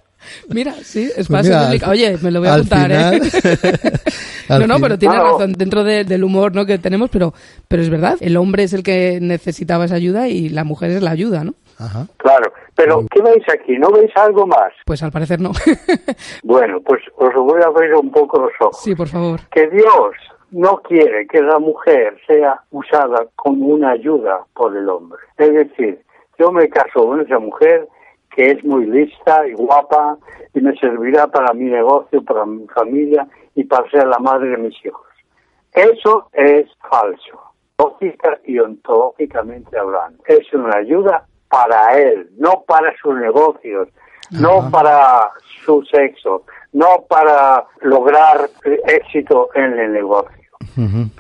Mira, 0.49 0.73
sí, 0.73 1.11
es 1.17 1.29
pues 1.29 1.51
Oye, 1.89 2.17
me 2.23 2.31
lo 2.31 2.41
voy 2.41 2.49
a 2.49 2.55
apuntar, 2.55 2.91
¿eh? 2.93 3.21
no, 4.49 4.67
no, 4.67 4.79
pero 4.81 4.99
tiene 4.99 5.17
razón 5.19 5.53
dentro 5.53 5.85
del 5.85 6.25
humor 6.25 6.55
¿no? 6.55 6.67
que 6.67 6.79
tenemos, 6.79 7.11
pero, 7.11 7.33
pero 7.69 7.83
es 7.83 7.91
verdad, 7.91 8.17
el 8.21 8.37
hombre 8.37 8.65
es 8.65 8.73
el 8.73 8.83
que 8.83 9.19
necesitaba 9.21 9.85
esa 9.85 9.97
ayuda 9.97 10.29
y 10.29 10.49
la 10.49 10.65
mujer 10.65 10.91
es 10.91 11.03
la 11.03 11.11
ayuda, 11.11 11.45
¿no? 11.45 11.55
Ajá. 11.79 12.07
Claro, 12.19 12.53
pero 12.75 13.05
¿qué 13.11 13.21
veis 13.21 13.45
aquí? 13.53 13.77
¿No 13.79 13.91
veis 13.91 14.11
algo 14.17 14.47
más? 14.47 14.73
Pues 14.85 15.03
al 15.03 15.11
parecer 15.11 15.41
no. 15.41 15.51
bueno, 16.45 16.81
pues 16.85 17.03
os 17.17 17.35
voy 17.35 17.61
a 17.63 17.67
abrir 17.67 17.95
un 17.95 18.11
poco 18.11 18.39
los 18.39 18.53
ojos. 18.61 18.81
Sí, 18.83 18.95
por 18.95 19.09
favor. 19.09 19.41
Que 19.51 19.69
Dios 19.69 20.15
no 20.53 20.77
quiere 20.79 21.27
que 21.27 21.43
la 21.43 21.59
mujer 21.59 22.17
sea 22.27 22.61
usada 22.71 23.27
como 23.35 23.67
una 23.67 23.91
ayuda 23.91 24.41
por 24.55 24.77
el 24.77 24.89
hombre. 24.89 25.19
Es 25.37 25.53
decir, 25.53 26.01
yo 26.39 26.53
me 26.53 26.69
caso 26.69 27.07
con 27.07 27.21
esa 27.21 27.39
mujer 27.39 27.89
que 28.35 28.51
es 28.51 28.65
muy 28.65 28.87
lista 28.87 29.47
y 29.47 29.53
guapa 29.53 30.19
y 30.53 30.61
me 30.61 30.77
servirá 30.77 31.29
para 31.29 31.53
mi 31.55 31.71
negocio, 31.71 32.23
para 32.25 32.45
mi 32.45 32.67
familia 32.69 33.27
y 33.55 33.65
para 33.65 33.89
ser 33.91 34.07
la 34.07 34.19
madre 34.19 34.51
de 34.51 34.57
mis 34.57 34.85
hijos. 34.85 35.07
Eso 35.73 36.29
es 36.33 36.67
falso, 36.89 37.41
lógica 37.79 38.39
y 38.45 38.59
ontológicamente 38.59 39.79
hablando. 39.79 40.23
Es 40.27 40.53
una 40.53 40.77
ayuda 40.77 41.27
para 41.49 41.97
él, 41.99 42.31
no 42.37 42.65
para 42.67 42.93
sus 43.01 43.15
negocios, 43.17 43.89
no 44.31 44.69
para 44.71 45.31
su 45.65 45.83
sexo, 45.85 46.45
no 46.73 47.05
para 47.09 47.65
lograr 47.83 48.49
éxito 48.87 49.51
en 49.55 49.79
el 49.79 49.93
negocio. 49.93 50.45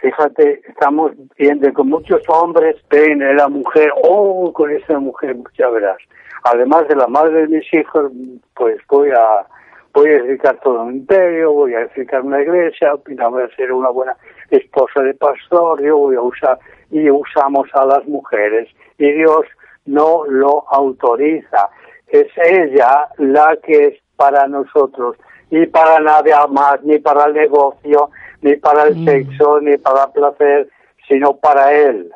Fíjate, 0.00 0.62
estamos 0.68 1.12
viendo 1.38 1.72
que 1.72 1.82
muchos 1.84 2.22
hombres 2.28 2.76
ven 2.90 3.22
a 3.22 3.34
la 3.34 3.48
mujer, 3.48 3.90
oh, 4.02 4.52
con 4.52 4.70
esa 4.72 4.98
mujer, 4.98 5.36
ya 5.56 5.68
verás. 5.68 5.98
Además 6.44 6.86
de 6.88 6.96
la 6.96 7.06
madre 7.06 7.46
de 7.46 7.48
mis 7.48 7.74
hijos, 7.74 8.12
pues 8.54 8.78
voy 8.88 9.10
a 9.10 9.46
voy 9.94 10.08
a 10.08 10.16
edificar 10.16 10.58
todo 10.60 10.82
un 10.82 10.96
imperio, 10.96 11.52
voy 11.52 11.74
a 11.74 11.82
edificar 11.82 12.20
una 12.22 12.42
iglesia, 12.42 12.94
voy 12.94 13.42
a 13.42 13.56
ser 13.56 13.72
una 13.72 13.90
buena 13.90 14.16
esposa 14.50 15.00
de 15.00 15.14
pastor, 15.14 15.82
yo 15.82 15.96
voy 15.96 16.16
a 16.16 16.20
usar, 16.20 16.58
y 16.90 17.08
usamos 17.08 17.68
a 17.74 17.86
las 17.86 18.04
mujeres, 18.06 18.68
y 18.98 19.12
Dios 19.12 19.46
no 19.86 20.24
lo 20.26 20.64
autoriza. 20.68 21.70
Es 22.08 22.26
ella 22.36 23.08
la 23.18 23.56
que 23.64 23.86
es 23.86 23.94
para 24.16 24.46
nosotros, 24.48 25.16
y 25.50 25.64
para 25.66 26.00
nadie 26.00 26.34
más, 26.50 26.82
ni 26.82 26.98
para 26.98 27.26
el 27.26 27.34
negocio, 27.34 28.10
ni 28.42 28.56
para 28.56 28.84
el 28.88 28.96
mm. 28.96 29.04
sexo, 29.04 29.60
ni 29.60 29.76
para 29.78 30.04
el 30.04 30.10
placer, 30.12 30.68
sino 31.08 31.36
para 31.36 31.72
él. 31.72 32.10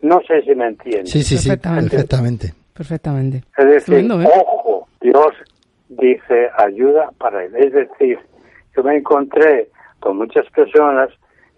No 0.00 0.20
sé 0.26 0.42
si 0.42 0.54
me 0.54 0.66
entiendes. 0.68 1.10
Sí, 1.10 1.22
sí, 1.22 1.36
sí, 1.38 1.48
perfectamente. 1.48 1.90
Perfectamente. 1.90 2.65
Es 3.56 3.66
decir, 3.66 4.10
¿eh? 4.10 4.26
ojo, 4.36 4.88
Dios 5.00 5.32
dice 5.88 6.50
ayuda 6.58 7.10
para 7.18 7.44
él. 7.44 7.54
Es 7.56 7.72
decir, 7.72 8.18
yo 8.76 8.82
me 8.82 8.96
encontré 8.96 9.68
con 10.00 10.18
muchas 10.18 10.46
personas 10.50 11.10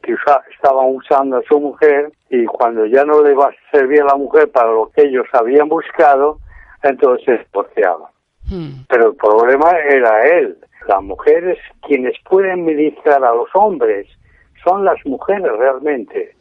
que 0.03 0.15
estaban 0.53 0.95
usando 0.95 1.39
a 1.39 1.43
su 1.43 1.61
mujer 1.61 2.13
y 2.31 2.45
cuando 2.47 2.87
ya 2.87 3.05
no 3.05 3.23
le 3.23 3.35
va 3.35 3.47
a 3.47 3.77
servir 3.77 4.03
a 4.03 4.07
la 4.07 4.17
mujer 4.17 4.51
para 4.51 4.71
lo 4.71 4.91
que 4.91 5.03
ellos 5.03 5.27
habían 5.33 5.69
buscado, 5.69 6.39
entonces 6.83 7.41
divorciaban. 7.53 8.11
Hmm. 8.49 8.85
Pero 8.89 9.11
el 9.11 9.17
problema 9.17 9.71
era 9.91 10.27
él. 10.39 10.57
Las 10.87 11.03
mujeres, 11.03 11.59
quienes 11.87 12.15
pueden 12.29 12.65
ministrar 12.65 13.23
a 13.25 13.35
los 13.35 13.49
hombres, 13.55 14.07
son 14.65 14.85
las 14.85 15.05
mujeres 15.05 15.51
realmente. 15.59 16.35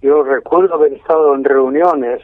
Yo 0.00 0.22
recuerdo 0.22 0.74
haber 0.74 0.92
estado 0.92 1.34
en 1.34 1.44
reuniones 1.44 2.20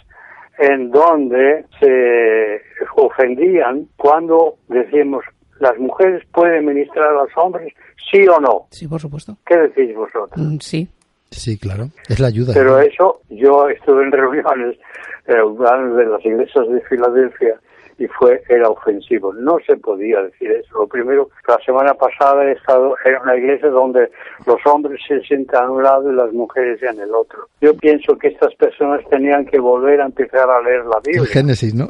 en 0.58 0.90
donde 0.90 1.64
se 1.80 2.60
ofendían 2.96 3.88
cuando 3.96 4.56
decimos 4.68 5.24
las 5.60 5.78
mujeres 5.78 6.22
pueden 6.32 6.66
ministrar 6.66 7.08
a 7.08 7.22
los 7.22 7.30
hombres, 7.36 7.72
sí 8.10 8.26
o 8.26 8.40
no. 8.40 8.66
Sí, 8.70 8.88
por 8.88 9.00
supuesto. 9.00 9.36
¿Qué 9.46 9.56
decís 9.56 9.94
vosotros? 9.94 10.36
Mm, 10.36 10.58
sí. 10.58 10.88
Sí, 11.30 11.58
claro. 11.58 11.88
Es 12.08 12.20
la 12.20 12.28
ayuda. 12.28 12.52
Pero 12.54 12.78
eso, 12.78 13.20
yo 13.28 13.68
estuve 13.68 14.04
en 14.04 14.12
reuniones 14.12 14.78
eh, 15.26 15.32
de 15.32 16.06
las 16.06 16.24
iglesias 16.24 16.68
de 16.68 16.80
Filadelfia 16.82 17.60
y 17.98 18.06
fue 18.06 18.42
era 18.48 18.68
ofensivo. 18.68 19.32
No 19.32 19.58
se 19.66 19.76
podía 19.76 20.22
decir 20.22 20.50
eso. 20.50 20.78
Lo 20.78 20.86
primero, 20.86 21.30
la 21.46 21.58
semana 21.64 21.94
pasada 21.94 22.44
he 22.44 22.52
estado 22.52 22.96
en 23.04 23.16
una 23.22 23.36
iglesia 23.36 23.68
donde 23.68 24.10
los 24.46 24.58
hombres 24.66 25.00
se 25.06 25.20
sientan 25.20 25.64
a 25.64 25.70
un 25.70 25.82
lado 25.82 26.12
y 26.12 26.14
las 26.14 26.32
mujeres 26.32 26.82
en 26.82 27.00
el 27.00 27.14
otro. 27.14 27.48
Yo 27.60 27.76
pienso 27.76 28.16
que 28.16 28.28
estas 28.28 28.54
personas 28.54 29.00
tenían 29.10 29.46
que 29.46 29.58
volver 29.58 30.00
a 30.00 30.06
empezar 30.06 30.48
a 30.48 30.60
leer 30.62 30.84
la 30.86 31.00
Biblia. 31.04 31.26
Génesis, 31.26 31.74
¿no? 31.74 31.88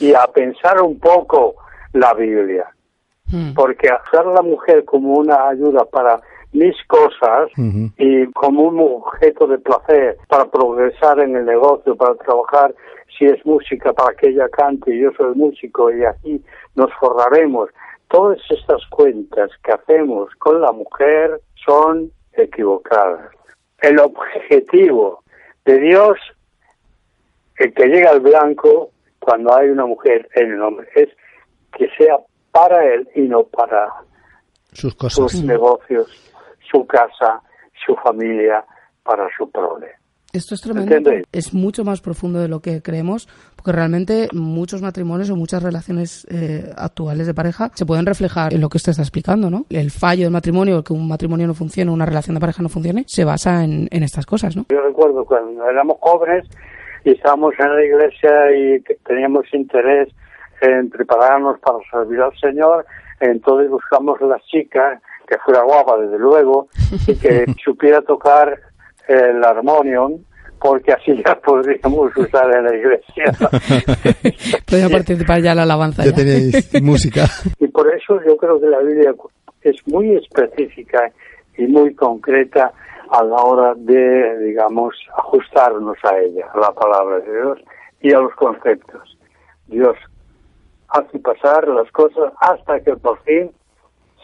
y 0.00 0.12
a 0.14 0.26
pensar 0.26 0.80
un 0.80 0.98
poco 0.98 1.56
la 1.92 2.14
Biblia. 2.14 2.66
Hmm. 3.26 3.54
Porque 3.54 3.88
hacer 3.88 4.20
a 4.20 4.32
la 4.32 4.42
mujer 4.42 4.84
como 4.84 5.14
una 5.14 5.48
ayuda 5.48 5.84
para 5.84 6.20
mis 6.52 6.74
cosas 6.86 7.48
y 7.56 8.26
como 8.32 8.62
un 8.62 8.80
objeto 8.80 9.46
de 9.46 9.58
placer 9.58 10.16
para 10.28 10.46
progresar 10.46 11.20
en 11.20 11.36
el 11.36 11.46
negocio, 11.46 11.94
para 11.94 12.14
trabajar 12.16 12.74
si 13.16 13.26
es 13.26 13.44
música 13.44 13.92
para 13.92 14.14
que 14.16 14.28
ella 14.28 14.48
cante 14.48 14.94
y 14.94 15.00
yo 15.00 15.10
soy 15.16 15.34
músico 15.34 15.90
y 15.90 16.04
aquí 16.04 16.42
nos 16.74 16.92
forraremos. 16.94 17.70
Todas 18.08 18.38
estas 18.50 18.84
cuentas 18.86 19.50
que 19.62 19.72
hacemos 19.72 20.34
con 20.36 20.60
la 20.60 20.72
mujer 20.72 21.40
son 21.64 22.10
equivocadas. 22.32 23.30
El 23.78 23.98
objetivo 23.98 25.22
de 25.64 25.78
Dios, 25.78 26.18
el 27.56 27.72
que 27.74 27.86
llega 27.86 28.10
al 28.10 28.20
blanco 28.20 28.90
cuando 29.18 29.54
hay 29.54 29.68
una 29.68 29.86
mujer 29.86 30.28
en 30.34 30.52
el 30.52 30.62
hombre, 30.62 30.88
es 30.94 31.08
que 31.76 31.88
sea 31.96 32.18
para 32.50 32.84
él 32.84 33.08
y 33.14 33.22
no 33.22 33.44
para 33.44 33.92
sus 34.72 34.94
cosas, 34.94 35.30
sus 35.30 35.44
negocios, 35.44 36.08
su 36.70 36.86
casa, 36.86 37.42
su 37.84 37.94
familia, 37.96 38.64
para 39.02 39.28
su 39.36 39.50
problema. 39.50 39.99
Esto 40.32 40.54
es 40.54 40.60
tremendo. 40.60 41.10
Es 41.32 41.52
mucho 41.52 41.84
más 41.84 42.00
profundo 42.00 42.38
de 42.38 42.48
lo 42.48 42.60
que 42.60 42.82
creemos, 42.82 43.28
porque 43.56 43.72
realmente 43.72 44.28
muchos 44.32 44.80
matrimonios 44.80 45.30
o 45.30 45.36
muchas 45.36 45.62
relaciones 45.62 46.26
eh, 46.30 46.70
actuales 46.76 47.26
de 47.26 47.34
pareja 47.34 47.70
se 47.74 47.84
pueden 47.84 48.06
reflejar 48.06 48.54
en 48.54 48.60
lo 48.60 48.68
que 48.68 48.76
usted 48.76 48.90
está 48.90 49.02
explicando, 49.02 49.50
¿no? 49.50 49.66
El 49.70 49.90
fallo 49.90 50.24
del 50.24 50.32
matrimonio, 50.32 50.84
que 50.84 50.92
un 50.92 51.08
matrimonio 51.08 51.46
no 51.46 51.54
funcione, 51.54 51.90
una 51.90 52.06
relación 52.06 52.34
de 52.34 52.40
pareja 52.40 52.62
no 52.62 52.68
funcione, 52.68 53.04
se 53.06 53.24
basa 53.24 53.64
en, 53.64 53.88
en 53.90 54.02
estas 54.02 54.24
cosas, 54.24 54.56
¿no? 54.56 54.66
Yo 54.70 54.80
recuerdo 54.80 55.24
cuando 55.24 55.68
éramos 55.68 55.96
jóvenes 56.00 56.46
y 57.04 57.10
estábamos 57.10 57.54
en 57.58 57.74
la 57.74 57.84
iglesia 57.84 58.30
y 58.56 58.82
teníamos 59.04 59.46
interés 59.52 60.08
en 60.60 60.90
prepararnos 60.90 61.58
para 61.60 61.78
servir 61.90 62.20
al 62.20 62.36
Señor, 62.38 62.86
entonces 63.18 63.70
buscamos 63.70 64.20
la 64.20 64.38
chica 64.40 65.00
que 65.26 65.38
fuera 65.38 65.62
guapa, 65.62 65.96
desde 65.98 66.18
luego, 66.18 66.68
y 67.06 67.16
que 67.16 67.46
supiera 67.64 68.02
tocar 68.02 68.58
el 69.08 69.44
armonium, 69.44 70.22
porque 70.60 70.92
así 70.92 71.16
ya 71.24 71.34
podríamos 71.44 72.16
usar 72.16 72.54
en 72.54 72.64
la 72.64 72.76
iglesia. 72.76 73.24
Podría 74.66 74.88
participar 74.88 75.40
ya 75.40 75.50
en 75.52 75.56
la 75.56 75.62
alabanza. 75.62 76.04
Ya 76.04 76.12
tenéis 76.12 76.70
música. 76.82 77.24
Y 77.58 77.66
por 77.68 77.92
eso 77.92 78.20
yo 78.26 78.36
creo 78.36 78.60
que 78.60 78.66
la 78.66 78.78
Biblia 78.80 79.14
es 79.62 79.76
muy 79.86 80.14
específica 80.16 81.10
y 81.56 81.66
muy 81.66 81.94
concreta 81.94 82.72
a 83.10 83.24
la 83.24 83.36
hora 83.36 83.74
de, 83.76 84.38
digamos, 84.46 84.94
ajustarnos 85.16 85.96
a 86.04 86.18
ella, 86.18 86.46
a 86.54 86.58
la 86.58 86.72
palabra 86.72 87.18
de 87.18 87.32
Dios 87.32 87.58
y 88.00 88.12
a 88.12 88.20
los 88.20 88.34
conceptos. 88.34 89.18
Dios 89.66 89.96
hace 90.88 91.18
pasar 91.18 91.66
las 91.68 91.90
cosas 91.92 92.32
hasta 92.40 92.80
que 92.80 92.96
por 92.96 93.20
fin 93.22 93.50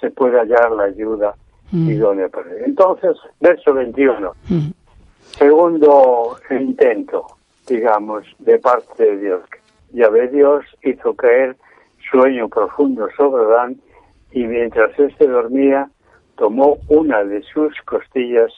se 0.01 0.11
puede 0.11 0.39
hallar 0.39 0.71
la 0.73 0.85
ayuda 0.85 1.35
Mm. 1.73 1.91
idónea 1.91 2.29
para 2.29 2.51
él. 2.51 2.63
Entonces, 2.67 3.17
verso 3.41 3.75
21. 3.75 4.33
Mm. 4.49 4.69
Segundo 5.39 6.39
intento, 6.51 7.27
digamos, 7.67 8.25
de 8.39 8.59
parte 8.59 9.03
de 9.05 9.19
Dios. 9.19 9.41
Yahvé 9.93 10.29
Dios 10.29 10.65
hizo 10.83 11.15
caer 11.15 11.57
sueño 12.11 12.49
profundo 12.49 13.09
sobre 13.17 13.45
Adán 13.45 13.77
y 14.33 14.45
mientras 14.45 14.99
éste 14.99 15.27
dormía, 15.27 15.89
tomó 16.37 16.79
una 16.89 17.25
de 17.25 17.43
sus 17.53 17.73
costillas 17.85 18.51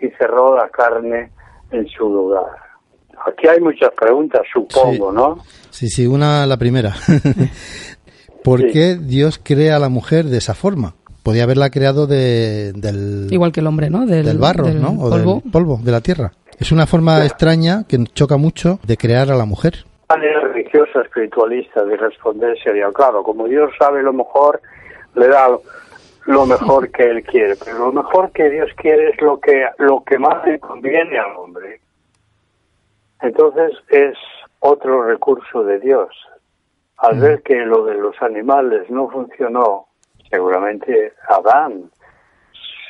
y 0.00 0.08
cerró 0.18 0.56
la 0.56 0.68
carne 0.68 1.30
en 1.70 1.86
su 1.88 2.08
lugar. 2.08 2.46
Aquí 3.26 3.46
hay 3.48 3.60
muchas 3.60 3.90
preguntas, 3.94 4.42
supongo, 4.52 5.10
Sí. 5.10 5.16
¿no? 5.16 5.38
Sí, 5.70 5.88
sí, 5.88 6.06
una 6.06 6.46
la 6.46 6.56
primera. 6.56 6.94
¿Por 8.44 8.60
Sí. 8.62 8.66
qué 8.72 8.96
Dios 8.96 9.40
crea 9.42 9.76
a 9.76 9.78
la 9.78 9.88
mujer 9.88 10.26
de 10.26 10.38
esa 10.38 10.54
forma? 10.54 10.94
Podía 11.28 11.42
haberla 11.44 11.68
creado 11.68 12.06
de, 12.06 12.72
del, 12.72 13.28
Igual 13.30 13.52
que 13.52 13.60
el 13.60 13.66
hombre, 13.66 13.90
¿no? 13.90 14.06
Del, 14.06 14.24
del 14.24 14.38
barro, 14.38 14.64
del 14.64 14.80
¿no? 14.80 14.92
O 14.92 15.10
polvo. 15.10 15.42
del 15.42 15.52
polvo, 15.52 15.78
de 15.84 15.92
la 15.92 16.00
tierra. 16.00 16.32
Es 16.58 16.72
una 16.72 16.86
forma 16.86 17.22
extraña 17.22 17.84
que 17.86 18.02
choca 18.14 18.38
mucho 18.38 18.78
de 18.86 18.96
crear 18.96 19.30
a 19.30 19.34
la 19.36 19.44
mujer. 19.44 19.84
manera 20.08 20.40
religiosa, 20.40 21.02
espiritualista 21.02 21.84
de 21.84 21.98
responder 21.98 22.56
sería, 22.64 22.88
claro, 22.94 23.22
como 23.22 23.46
Dios 23.46 23.70
sabe 23.78 24.02
lo 24.02 24.14
mejor, 24.14 24.62
le 25.16 25.28
da 25.28 25.50
lo, 25.50 25.60
lo 26.24 26.46
mejor 26.46 26.90
que 26.90 27.02
Él 27.02 27.22
quiere, 27.24 27.56
pero 27.62 27.78
lo 27.78 27.92
mejor 27.92 28.32
que 28.32 28.48
Dios 28.48 28.70
quiere 28.78 29.10
es 29.10 29.20
lo 29.20 29.38
que, 29.38 29.66
lo 29.76 30.02
que 30.04 30.18
más 30.18 30.42
le 30.46 30.58
conviene 30.58 31.18
al 31.18 31.36
hombre. 31.36 31.82
Entonces 33.20 33.72
es 33.90 34.16
otro 34.60 35.02
recurso 35.02 35.62
de 35.62 35.78
Dios. 35.78 36.08
Al 36.96 37.20
ver 37.20 37.42
que 37.42 37.54
lo 37.66 37.84
de 37.84 37.96
los 37.96 38.16
animales 38.22 38.88
no 38.88 39.10
funcionó, 39.10 39.87
seguramente 40.30 41.12
Adán 41.28 41.90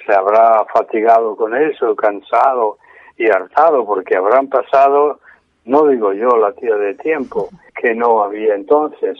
se 0.07 0.14
habrá 0.14 0.64
fatigado 0.72 1.36
con 1.36 1.55
eso, 1.55 1.95
cansado 1.95 2.78
y 3.16 3.28
hartado, 3.28 3.84
porque 3.84 4.16
habrán 4.16 4.49
pasado, 4.49 5.20
no 5.64 5.86
digo 5.86 6.12
yo, 6.12 6.28
la 6.36 6.53
tira 6.53 6.76
de 6.76 6.95
tiempo, 6.95 7.49
que 7.74 7.95
no 7.95 8.22
había 8.22 8.55
entonces. 8.55 9.18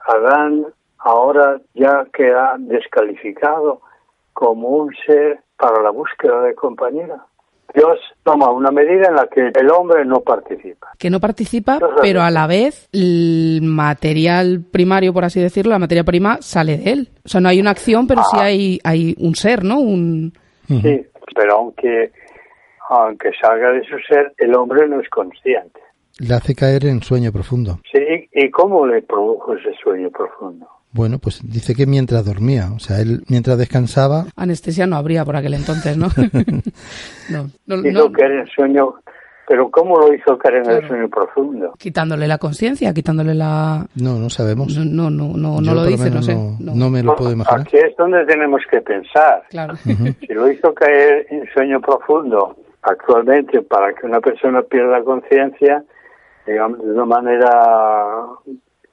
Adán 0.00 0.66
ahora 0.98 1.60
ya 1.74 2.06
queda 2.12 2.56
descalificado 2.58 3.80
como 4.32 4.68
un 4.68 4.94
ser 5.04 5.40
para 5.56 5.82
la 5.82 5.90
búsqueda 5.90 6.42
de 6.42 6.54
compañera. 6.54 7.24
Dios 7.74 7.98
toma 8.22 8.50
una 8.50 8.70
medida 8.70 9.08
en 9.08 9.14
la 9.14 9.26
que 9.26 9.40
el 9.54 9.70
hombre 9.70 10.04
no 10.04 10.20
participa. 10.20 10.88
Que 10.98 11.10
no 11.10 11.20
participa, 11.20 11.78
pero 12.00 12.22
a 12.22 12.30
la 12.30 12.46
vez 12.46 12.88
el 12.92 13.60
material 13.62 14.64
primario, 14.70 15.12
por 15.12 15.24
así 15.24 15.40
decirlo, 15.40 15.72
la 15.72 15.78
materia 15.78 16.02
prima 16.04 16.38
sale 16.40 16.78
de 16.78 16.92
él. 16.92 17.08
O 17.24 17.28
sea, 17.28 17.40
no 17.40 17.48
hay 17.48 17.60
una 17.60 17.70
acción, 17.70 18.06
pero 18.06 18.22
sí 18.22 18.36
Ah. 18.40 18.44
hay, 18.44 18.80
hay 18.84 19.14
un 19.18 19.34
ser, 19.34 19.64
¿no? 19.64 19.80
Un... 19.80 20.32
Sí, 20.66 21.06
pero 21.34 21.56
aunque, 21.56 22.10
aunque 22.90 23.30
salga 23.40 23.70
de 23.72 23.82
su 23.84 23.98
ser, 24.08 24.32
el 24.38 24.54
hombre 24.56 24.88
no 24.88 25.00
es 25.00 25.08
consciente. 25.10 25.80
Le 26.20 26.34
hace 26.34 26.54
caer 26.54 26.86
en 26.86 27.02
sueño 27.02 27.30
profundo. 27.32 27.78
Sí, 27.92 28.28
¿y 28.32 28.50
cómo 28.50 28.86
le 28.86 29.02
produjo 29.02 29.54
ese 29.54 29.72
sueño 29.82 30.10
profundo? 30.10 30.66
Bueno, 30.92 31.18
pues 31.18 31.40
dice 31.44 31.74
que 31.74 31.86
mientras 31.86 32.24
dormía, 32.24 32.70
o 32.74 32.78
sea, 32.78 33.00
él 33.00 33.22
mientras 33.28 33.58
descansaba, 33.58 34.26
Anestesia 34.36 34.86
no 34.86 34.96
habría 34.96 35.24
por 35.24 35.36
aquel 35.36 35.54
entonces, 35.54 35.96
¿no? 35.96 36.08
no, 37.28 37.50
no, 37.66 37.88
Hizo 37.88 38.08
no. 38.08 38.12
caer 38.12 38.32
en 38.32 38.46
sueño, 38.46 38.94
pero 39.46 39.70
¿cómo 39.70 39.98
lo 39.98 40.14
hizo 40.14 40.38
caer 40.38 40.56
en 40.56 40.70
el 40.70 40.88
sueño 40.88 41.08
profundo? 41.08 41.74
Quitándole 41.78 42.26
la 42.26 42.38
conciencia, 42.38 42.94
quitándole 42.94 43.34
la... 43.34 43.86
no, 43.96 44.18
no 44.18 44.30
sabemos. 44.30 44.76
No, 44.78 45.10
no, 45.10 45.28
no, 45.36 45.60
no, 45.60 45.62
Yo 45.62 45.74
lo 45.74 45.84
dice, 45.84 46.10
no 46.10 46.22
sé. 46.22 46.34
No, 46.34 46.56
no. 46.58 46.74
no 46.74 46.90
me 46.90 47.02
lo 47.02 47.16
puedo 47.16 47.32
imaginar. 47.32 47.60
Aquí 47.60 47.76
es 47.76 47.94
donde 47.96 48.24
tenemos 48.24 48.62
que 48.70 48.80
pensar. 48.80 49.42
Claro. 49.50 49.74
Si 49.76 50.32
lo 50.32 50.50
hizo 50.50 50.72
caer 50.72 51.26
en 51.30 51.46
sueño 51.52 51.80
profundo 51.80 52.56
actualmente 52.82 53.60
para 53.62 53.92
que 53.92 54.06
una 54.06 54.20
persona 54.20 54.62
pierda 54.62 55.02
conciencia, 55.04 55.84
digamos, 56.46 56.78
de 56.78 56.92
una 56.92 57.04
manera 57.04 57.50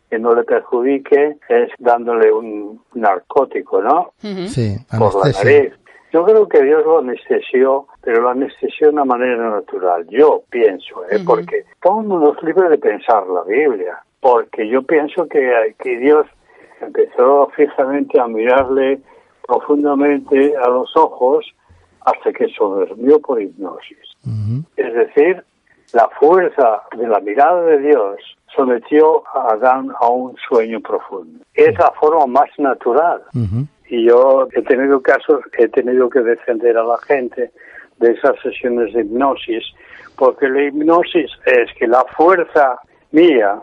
que 0.09 0.19
no 0.19 0.33
le 0.33 0.43
perjudique, 0.43 1.37
es 1.49 1.69
dándole 1.79 2.31
un 2.31 2.81
narcótico, 2.93 3.81
¿no? 3.81 4.11
Sí, 4.19 4.75
Por 4.97 5.25
la 5.25 5.31
nariz. 5.31 5.73
Yo 6.13 6.23
creo 6.23 6.47
que 6.47 6.63
Dios 6.63 6.85
lo 6.85 6.99
anestesió, 6.99 7.87
pero 8.01 8.21
lo 8.21 8.29
anestesió 8.29 8.87
de 8.87 8.93
una 8.93 9.03
manera 9.05 9.49
natural. 9.49 10.07
Yo 10.09 10.43
pienso, 10.49 11.03
¿eh? 11.09 11.19
Porque 11.25 11.65
todo 11.81 11.99
el 11.99 12.07
mundo 12.07 12.33
es 12.37 12.43
libre 12.43 12.69
de 12.69 12.77
pensar 12.77 13.27
la 13.27 13.43
Biblia. 13.43 14.01
Porque 14.21 14.67
yo 14.69 14.81
pienso 14.83 15.27
que, 15.27 15.75
que 15.77 15.97
Dios 15.97 16.25
empezó 16.79 17.47
fijamente 17.55 18.19
a 18.19 18.27
mirarle 18.27 18.99
profundamente 19.45 20.55
a 20.55 20.69
los 20.69 20.95
ojos 20.95 21.45
hasta 22.01 22.31
que 22.31 22.47
se 22.47 22.55
durmió 22.59 23.19
por 23.19 23.41
hipnosis. 23.41 23.97
Es 24.77 24.93
decir, 24.93 25.43
la 25.93 26.07
fuerza 26.19 26.83
de 26.97 27.07
la 27.07 27.19
mirada 27.19 27.61
de 27.63 27.79
Dios 27.79 28.19
sometió 28.53 29.23
a 29.33 29.53
Adán 29.53 29.91
a 29.99 30.07
un 30.09 30.35
sueño 30.47 30.79
profundo. 30.79 31.43
Es 31.53 31.77
la 31.77 31.91
forma 31.91 32.25
más 32.25 32.49
natural. 32.57 33.21
Y 33.87 34.05
yo 34.05 34.47
he 34.53 34.61
tenido 34.63 35.01
casos, 35.01 35.41
he 35.57 35.67
tenido 35.67 36.09
que 36.09 36.21
defender 36.21 36.77
a 36.77 36.83
la 36.83 36.97
gente 36.99 37.51
de 37.97 38.11
esas 38.11 38.39
sesiones 38.41 38.93
de 38.93 39.01
hipnosis, 39.01 39.63
porque 40.17 40.49
la 40.49 40.63
hipnosis 40.63 41.31
es 41.45 41.71
que 41.77 41.87
la 41.87 42.03
fuerza 42.15 42.79
mía, 43.11 43.59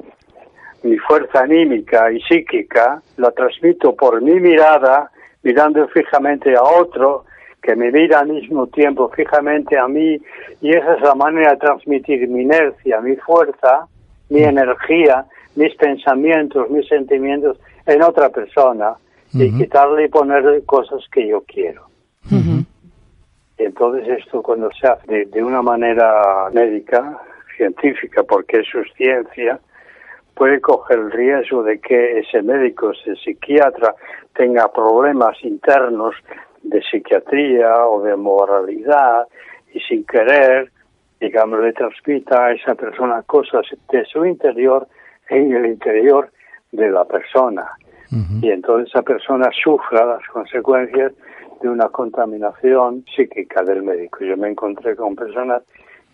mi 0.83 0.97
fuerza 0.99 1.41
anímica 1.41 2.11
y 2.11 2.20
psíquica, 2.22 3.03
la 3.16 3.30
transmito 3.33 3.95
por 3.95 4.20
mi 4.22 4.39
mirada, 4.41 5.11
mirando 5.43 5.87
fijamente 5.89 6.55
a 6.55 6.62
otro, 6.62 7.24
que 7.62 7.76
me 7.76 7.93
mira 7.93 8.20
al 8.20 8.28
mismo 8.28 8.66
tiempo 8.66 9.09
fijamente 9.11 9.78
a 9.78 9.87
mí, 9.87 10.18
y 10.61 10.70
esa 10.70 10.95
es 10.95 11.03
la 11.03 11.14
manera 11.14 11.53
de 11.53 11.59
transmitir 11.59 12.28
mi 12.28 12.43
inercia, 12.43 13.01
mi 13.01 13.16
fuerza, 13.16 13.87
mi 14.33 14.43
energía, 14.43 15.26
mis 15.55 15.74
pensamientos, 15.76 16.70
mis 16.70 16.89
sentimientos 16.89 17.59
en 17.87 18.03
otra 18.03 18.30
persona, 18.30 18.95
y 19.35 19.51
quitarle 19.57 20.05
y 20.05 20.09
ponerle 20.09 20.62
cosas 20.64 21.01
que 21.11 21.26
yo 21.26 21.43
quiero. 21.43 21.87
Y 22.30 23.64
entonces 23.64 24.09
esto 24.18 24.43
cuando 24.43 24.70
se 24.72 24.87
hace 24.87 25.07
de, 25.07 25.24
de 25.26 25.45
una 25.45 25.62
manera 25.62 26.51
médica, 26.53 27.18
científica, 27.57 28.22
porque 28.22 28.61
eso 28.61 28.80
es 28.80 28.93
ciencia, 28.97 29.61
puede 30.35 30.61
coger 30.61 30.99
el 30.99 31.11
riesgo 31.12 31.62
de 31.62 31.78
que 31.78 32.18
ese 32.18 32.43
médico, 32.43 32.93
ese 32.93 33.14
psiquiatra, 33.16 33.95
tenga 34.35 34.70
problemas 34.72 35.37
internos 35.45 36.14
de 36.62 36.83
psiquiatría 36.83 37.87
o 37.87 38.03
de 38.03 38.16
moralidad 38.16 39.26
y 39.72 39.80
sin 39.80 40.05
querer, 40.05 40.70
digamos, 41.22 41.60
le 41.60 41.72
transmita 41.72 42.46
a 42.46 42.52
esa 42.52 42.74
persona 42.74 43.22
cosas 43.22 43.64
de 43.92 44.04
su 44.06 44.26
interior 44.26 44.88
en 45.28 45.52
el 45.52 45.66
interior 45.66 46.32
de 46.72 46.90
la 46.90 47.04
persona. 47.04 47.70
Y 48.42 48.50
entonces 48.50 48.90
esa 48.90 49.02
persona 49.02 49.48
sufra 49.62 50.04
las 50.04 50.26
consecuencias 50.26 51.12
de 51.62 51.68
una 51.68 51.88
contaminación 51.88 53.04
psíquica 53.14 53.62
del 53.62 53.84
médico. 53.84 54.18
Yo 54.24 54.36
me 54.36 54.50
encontré 54.50 54.96
con 54.96 55.14
personas 55.14 55.62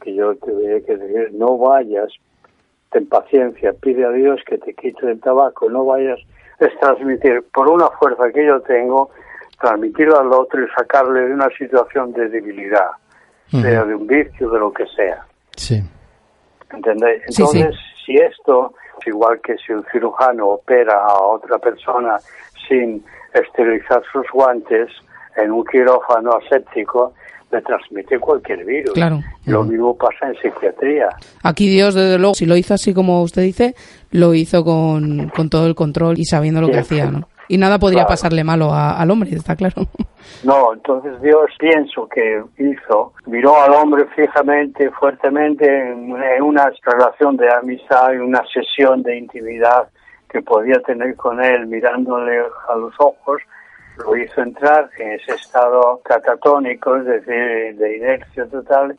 que 0.00 0.14
yo 0.14 0.36
tuve 0.36 0.84
que 0.84 0.96
decir, 0.96 1.30
no 1.32 1.56
vayas, 1.56 2.12
ten 2.92 3.08
paciencia, 3.08 3.72
pide 3.72 4.04
a 4.04 4.10
Dios 4.10 4.40
que 4.46 4.58
te 4.58 4.74
quite 4.74 5.10
el 5.10 5.20
tabaco, 5.20 5.68
no 5.70 5.86
vayas, 5.86 6.20
es 6.60 6.78
transmitir 6.80 7.42
por 7.52 7.68
una 7.68 7.88
fuerza 7.98 8.30
que 8.30 8.46
yo 8.46 8.60
tengo, 8.60 9.10
transmitirlo 9.58 10.20
al 10.20 10.32
otro 10.32 10.62
y 10.62 10.68
sacarle 10.76 11.22
de 11.22 11.34
una 11.34 11.48
situación 11.56 12.12
de 12.12 12.28
debilidad, 12.28 12.90
Sea 13.50 13.84
de 13.84 13.94
un 13.94 14.06
vicio, 14.06 14.50
de 14.50 14.58
lo 14.58 14.72
que 14.72 14.84
sea. 14.94 15.24
Sí. 15.56 15.82
¿Entendéis? 16.72 17.22
Sí, 17.28 17.44
sí. 17.46 17.58
Entonces, 17.58 17.80
si 18.04 18.16
esto, 18.16 18.74
es 19.00 19.06
igual 19.06 19.40
que 19.42 19.56
si 19.56 19.72
un 19.72 19.84
cirujano 19.90 20.48
opera 20.48 20.94
a 20.94 21.22
otra 21.22 21.58
persona 21.58 22.16
sin 22.68 23.02
esterilizar 23.32 24.02
sus 24.12 24.26
guantes 24.32 24.88
en 25.36 25.52
un 25.52 25.64
quirófano 25.64 26.32
aséptico, 26.32 27.14
le 27.50 27.62
transmite 27.62 28.18
cualquier 28.18 28.64
virus. 28.64 28.92
Claro. 28.92 29.20
Lo 29.46 29.64
mismo 29.64 29.96
pasa 29.96 30.28
en 30.28 30.34
psiquiatría. 30.34 31.08
Aquí 31.42 31.68
Dios, 31.68 31.94
desde 31.94 32.18
luego, 32.18 32.34
si 32.34 32.44
lo 32.44 32.56
hizo 32.56 32.74
así 32.74 32.92
como 32.92 33.22
usted 33.22 33.42
dice, 33.42 33.74
lo 34.10 34.34
hizo 34.34 34.64
con, 34.64 35.30
con 35.30 35.48
todo 35.48 35.66
el 35.66 35.74
control 35.74 36.18
y 36.18 36.24
sabiendo 36.24 36.60
lo 36.60 36.68
que 36.68 36.78
hacía, 36.78 37.06
¿no? 37.06 37.28
Y 37.48 37.56
nada 37.58 37.78
podría 37.78 38.00
Claro. 38.02 38.08
pasarle 38.10 38.44
malo 38.44 38.72
a- 38.72 38.98
al 39.00 39.10
hombre, 39.10 39.30
está 39.34 39.56
claro. 39.56 39.76
No, 40.44 40.74
entonces 40.74 41.20
Dios 41.22 41.46
pienso 41.58 42.06
que 42.08 42.42
hizo, 42.58 43.14
miró 43.26 43.60
al 43.62 43.72
hombre 43.72 44.04
fijamente, 44.14 44.90
fuertemente, 44.90 45.64
en 45.66 46.12
una, 46.12 46.34
en 46.36 46.42
una 46.42 46.70
relación 46.84 47.36
de 47.36 47.50
amistad, 47.52 48.12
en 48.12 48.20
una 48.22 48.42
sesión 48.52 49.02
de 49.02 49.16
intimidad 49.16 49.88
que 50.28 50.42
podía 50.42 50.80
tener 50.82 51.16
con 51.16 51.42
él 51.42 51.66
mirándole 51.66 52.40
a 52.68 52.74
los 52.76 52.92
ojos, 52.98 53.40
lo 54.04 54.16
hizo 54.16 54.42
entrar 54.42 54.90
en 54.98 55.12
ese 55.12 55.32
estado 55.32 56.00
catatónico, 56.04 56.96
es 56.96 57.04
decir, 57.06 57.76
de 57.78 57.96
inercia 57.96 58.46
total, 58.46 58.96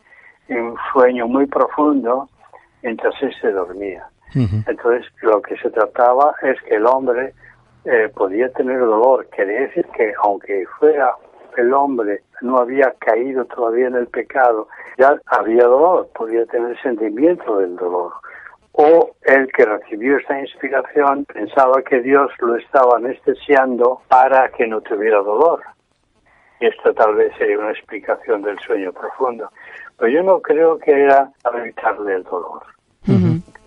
en 0.47 0.61
un 0.63 0.75
sueño 0.91 1.27
muy 1.27 1.45
profundo, 1.45 2.27
mientras 2.81 3.13
él 3.21 3.31
se 3.39 3.51
dormía. 3.51 4.07
Entonces, 4.67 5.05
lo 5.21 5.41
que 5.41 5.55
se 5.57 5.69
trataba 5.69 6.33
es 6.41 6.59
que 6.63 6.75
el 6.75 6.85
hombre 6.87 7.33
eh, 7.85 8.09
podía 8.13 8.49
tener 8.49 8.79
dolor. 8.79 9.27
Quería 9.29 9.61
decir 9.61 9.85
que, 9.95 10.13
aunque 10.23 10.65
fuera 10.79 11.13
el 11.57 11.73
hombre, 11.73 12.21
no 12.41 12.57
había 12.57 12.93
caído 12.99 13.45
todavía 13.45 13.87
en 13.87 13.95
el 13.95 14.07
pecado, 14.07 14.67
ya 14.97 15.19
había 15.25 15.63
dolor, 15.63 16.09
podía 16.13 16.45
tener 16.45 16.79
sentimiento 16.81 17.57
del 17.57 17.75
dolor. 17.75 18.13
O 18.73 19.11
el 19.23 19.51
que 19.51 19.65
recibió 19.65 20.17
esta 20.17 20.39
inspiración 20.39 21.25
pensaba 21.25 21.81
que 21.81 22.01
Dios 22.01 22.31
lo 22.39 22.55
estaba 22.55 22.97
anestesiando 22.97 24.01
para 24.07 24.49
que 24.49 24.67
no 24.67 24.81
tuviera 24.81 25.17
dolor. 25.17 25.61
Y 26.61 26.67
esto 26.67 26.93
tal 26.93 27.15
vez 27.15 27.33
sería 27.37 27.59
una 27.59 27.71
explicación 27.71 28.41
del 28.41 28.59
sueño 28.59 28.93
profundo. 28.93 29.49
Pero 29.97 30.11
yo 30.11 30.23
no 30.23 30.41
creo 30.41 30.77
que 30.77 30.91
era 30.91 31.29
para 31.41 31.59
evitarle 31.59 32.15
el 32.15 32.23
dolor. 32.23 32.63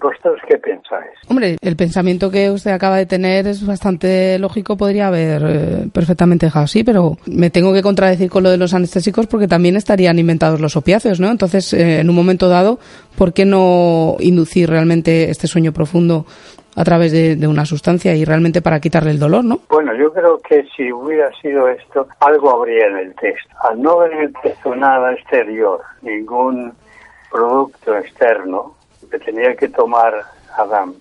Ujú. 0.02 0.12
¿Vosotros 0.22 0.40
qué 0.48 0.58
pensáis? 0.58 1.10
Hombre, 1.28 1.56
el 1.60 1.76
pensamiento 1.76 2.30
que 2.30 2.50
usted 2.50 2.70
acaba 2.70 2.96
de 2.96 3.06
tener 3.06 3.46
es 3.46 3.66
bastante 3.66 4.38
lógico, 4.38 4.76
podría 4.76 5.08
haber 5.08 5.42
eh, 5.46 5.86
perfectamente 5.92 6.46
dejado 6.46 6.64
así, 6.64 6.84
pero 6.84 7.16
me 7.26 7.50
tengo 7.50 7.72
que 7.72 7.82
contradecir 7.82 8.30
con 8.30 8.42
lo 8.42 8.50
de 8.50 8.58
los 8.58 8.74
anestésicos 8.74 9.26
porque 9.26 9.48
también 9.48 9.76
estarían 9.76 10.18
inventados 10.18 10.60
los 10.60 10.76
opiáceos, 10.76 11.20
¿no? 11.20 11.30
Entonces, 11.30 11.72
eh, 11.72 12.00
en 12.00 12.10
un 12.10 12.16
momento 12.16 12.48
dado, 12.48 12.78
¿por 13.16 13.32
qué 13.32 13.44
no 13.44 14.16
inducir 14.20 14.68
realmente 14.68 15.30
este 15.30 15.46
sueño 15.46 15.72
profundo 15.72 16.26
a 16.74 16.84
través 16.84 17.12
de, 17.12 17.36
de 17.36 17.46
una 17.46 17.66
sustancia 17.66 18.14
y 18.14 18.24
realmente 18.24 18.62
para 18.62 18.80
quitarle 18.80 19.10
el 19.10 19.18
dolor, 19.18 19.44
¿no? 19.44 19.60
Bueno, 19.68 19.94
yo 19.94 20.12
creo 20.12 20.38
que 20.38 20.64
si 20.74 20.90
hubiera 20.90 21.30
sido 21.40 21.68
esto, 21.68 22.08
algo 22.20 22.50
habría 22.50 22.86
en 22.86 22.96
el 22.96 23.14
texto. 23.14 23.54
Al 23.62 23.80
no 23.80 23.98
ver 23.98 24.12
en 24.12 24.20
el 24.22 24.32
texto 24.42 24.74
nada 24.74 25.12
exterior, 25.12 25.80
ningún 26.00 26.72
producto 27.30 27.96
externo 27.96 28.74
que 29.12 29.18
tenía 29.18 29.54
que 29.54 29.68
tomar 29.68 30.14
Adán 30.56 30.94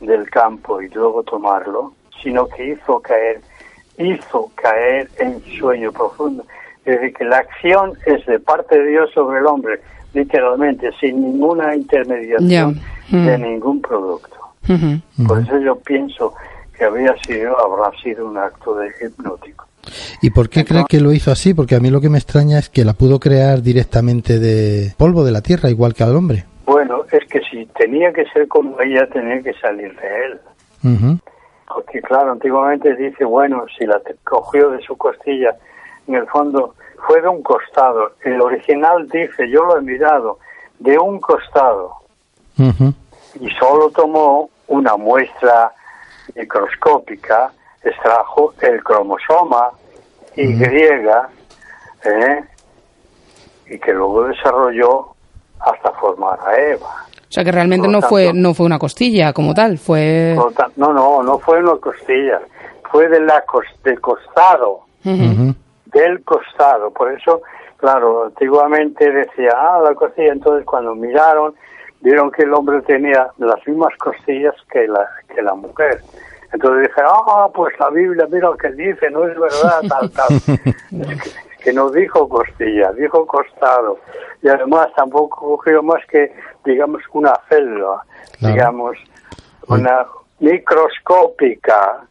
del 0.00 0.28
campo 0.28 0.82
y 0.82 0.88
luego 0.88 1.22
tomarlo, 1.22 1.94
sino 2.22 2.46
que 2.48 2.72
hizo 2.72 3.00
caer, 3.00 3.40
hizo 3.98 4.50
caer 4.56 5.08
en 5.18 5.40
sueño 5.58 5.92
profundo. 5.92 6.44
Es 6.84 7.00
decir, 7.00 7.14
que 7.14 7.24
la 7.24 7.38
acción 7.38 7.92
es 8.04 8.24
de 8.26 8.38
parte 8.40 8.78
de 8.78 8.90
Dios 8.90 9.10
sobre 9.14 9.38
el 9.38 9.46
hombre, 9.46 9.80
literalmente, 10.12 10.90
sin 11.00 11.20
ninguna 11.22 11.74
intermediación 11.74 12.80
de 13.10 13.38
Mm. 13.38 13.42
ningún 13.42 13.80
producto. 13.80 14.36
Por 15.26 15.40
eso 15.40 15.58
yo 15.60 15.76
pienso 15.76 16.34
que 16.76 16.84
habría 16.84 17.14
sido, 17.24 17.56
habrá 17.58 17.96
sido 18.02 18.26
un 18.26 18.36
acto 18.36 18.74
de 18.76 18.88
hipnótico. 19.00 19.66
¿Y 20.20 20.30
por 20.30 20.48
qué 20.48 20.64
cree 20.64 20.84
que 20.88 21.00
lo 21.00 21.12
hizo 21.12 21.30
así? 21.30 21.54
Porque 21.54 21.76
a 21.76 21.80
mí 21.80 21.90
lo 21.90 22.00
que 22.00 22.08
me 22.08 22.18
extraña 22.18 22.58
es 22.58 22.68
que 22.68 22.84
la 22.84 22.92
pudo 22.94 23.20
crear 23.20 23.62
directamente 23.62 24.40
de 24.40 24.92
polvo 24.96 25.24
de 25.24 25.30
la 25.30 25.42
tierra, 25.42 25.70
igual 25.70 25.94
que 25.94 26.02
al 26.02 26.16
hombre. 26.16 26.44
Bueno, 26.66 27.04
es 27.12 27.24
que 27.28 27.40
si 27.42 27.64
tenía 27.66 28.12
que 28.12 28.26
ser 28.26 28.48
como 28.48 28.80
ella, 28.80 29.06
tenía 29.06 29.40
que 29.40 29.54
salir 29.54 29.96
de 29.98 30.26
él. 30.26 30.40
Porque 31.68 32.02
claro, 32.02 32.32
antiguamente 32.32 32.94
dice, 32.96 33.24
bueno, 33.24 33.64
si 33.78 33.86
la 33.86 34.00
cogió 34.24 34.70
de 34.70 34.82
su 34.82 34.96
costilla, 34.96 35.56
en 36.08 36.16
el 36.16 36.26
fondo 36.26 36.74
fue 37.06 37.22
de 37.22 37.28
un 37.28 37.42
costado. 37.42 38.12
El 38.22 38.40
original 38.40 39.08
dice, 39.08 39.48
yo 39.48 39.64
lo 39.64 39.78
he 39.78 39.80
mirado, 39.80 40.38
de 40.80 40.98
un 40.98 41.20
costado. 41.20 41.92
Y 42.58 43.50
solo 43.58 43.90
tomó 43.90 44.50
una 44.66 44.96
muestra 44.96 45.72
microscópica, 46.34 47.52
extrajo 47.82 48.54
el 48.60 48.82
cromosoma 48.82 49.70
Y, 50.34 50.62
¿eh? 52.04 52.44
y 53.68 53.78
que 53.78 53.92
luego 53.92 54.24
desarrolló 54.28 55.15
hasta 55.60 55.90
formar 55.92 56.38
a 56.46 56.56
Eva. 56.56 56.86
O 57.28 57.32
sea 57.36 57.44
que 57.44 57.52
realmente 57.52 57.86
Por 57.86 57.92
no 57.92 58.02
fue, 58.02 58.32
no 58.32 58.54
fue 58.54 58.66
una 58.66 58.78
costilla 58.78 59.32
como 59.32 59.52
tal, 59.52 59.78
fue... 59.78 60.36
No, 60.76 60.92
no, 60.92 61.22
no 61.22 61.38
fue 61.38 61.58
una 61.58 61.76
costilla, 61.76 62.40
fue 62.90 63.08
de 63.08 63.20
la 63.20 63.44
cos- 63.44 63.64
del 63.82 64.00
costado, 64.00 64.82
del 65.86 66.22
costado. 66.24 66.90
Por 66.92 67.12
eso, 67.12 67.42
claro, 67.76 68.26
antiguamente 68.26 69.10
decía, 69.10 69.50
ah, 69.54 69.80
la 69.82 69.94
costilla. 69.94 70.32
Entonces, 70.32 70.64
cuando 70.64 70.94
miraron, 70.94 71.54
vieron 72.00 72.30
que 72.30 72.42
el 72.44 72.54
hombre 72.54 72.80
tenía 72.82 73.28
las 73.38 73.66
mismas 73.66 73.94
costillas 73.98 74.54
que 74.70 74.86
la, 74.86 75.08
que 75.34 75.42
la 75.42 75.54
mujer. 75.54 76.00
Entonces 76.52 76.88
dije, 76.88 77.00
ah, 77.04 77.48
pues 77.52 77.74
la 77.80 77.90
Biblia, 77.90 78.26
mira 78.30 78.48
lo 78.50 78.56
que 78.56 78.70
dice, 78.70 79.10
no 79.10 79.26
es 79.26 79.36
verdad, 79.38 79.80
tal, 79.88 80.10
tal. 80.12 80.28
Que, 81.66 81.72
no 81.72 81.90
dijo 81.90 82.28
costilla, 82.28 82.92
dijo 82.92 83.26
costado. 83.26 83.98
Y 84.40 84.48
además 84.48 84.86
tampoco 84.94 85.56
cogió 85.56 85.82
más 85.82 86.00
que, 86.06 86.32
digamos, 86.64 87.02
una 87.12 87.32
célula, 87.48 88.02
Claro. 88.38 88.54
digamos, 88.54 88.96
una 89.66 90.06
microscópica 90.38 92.02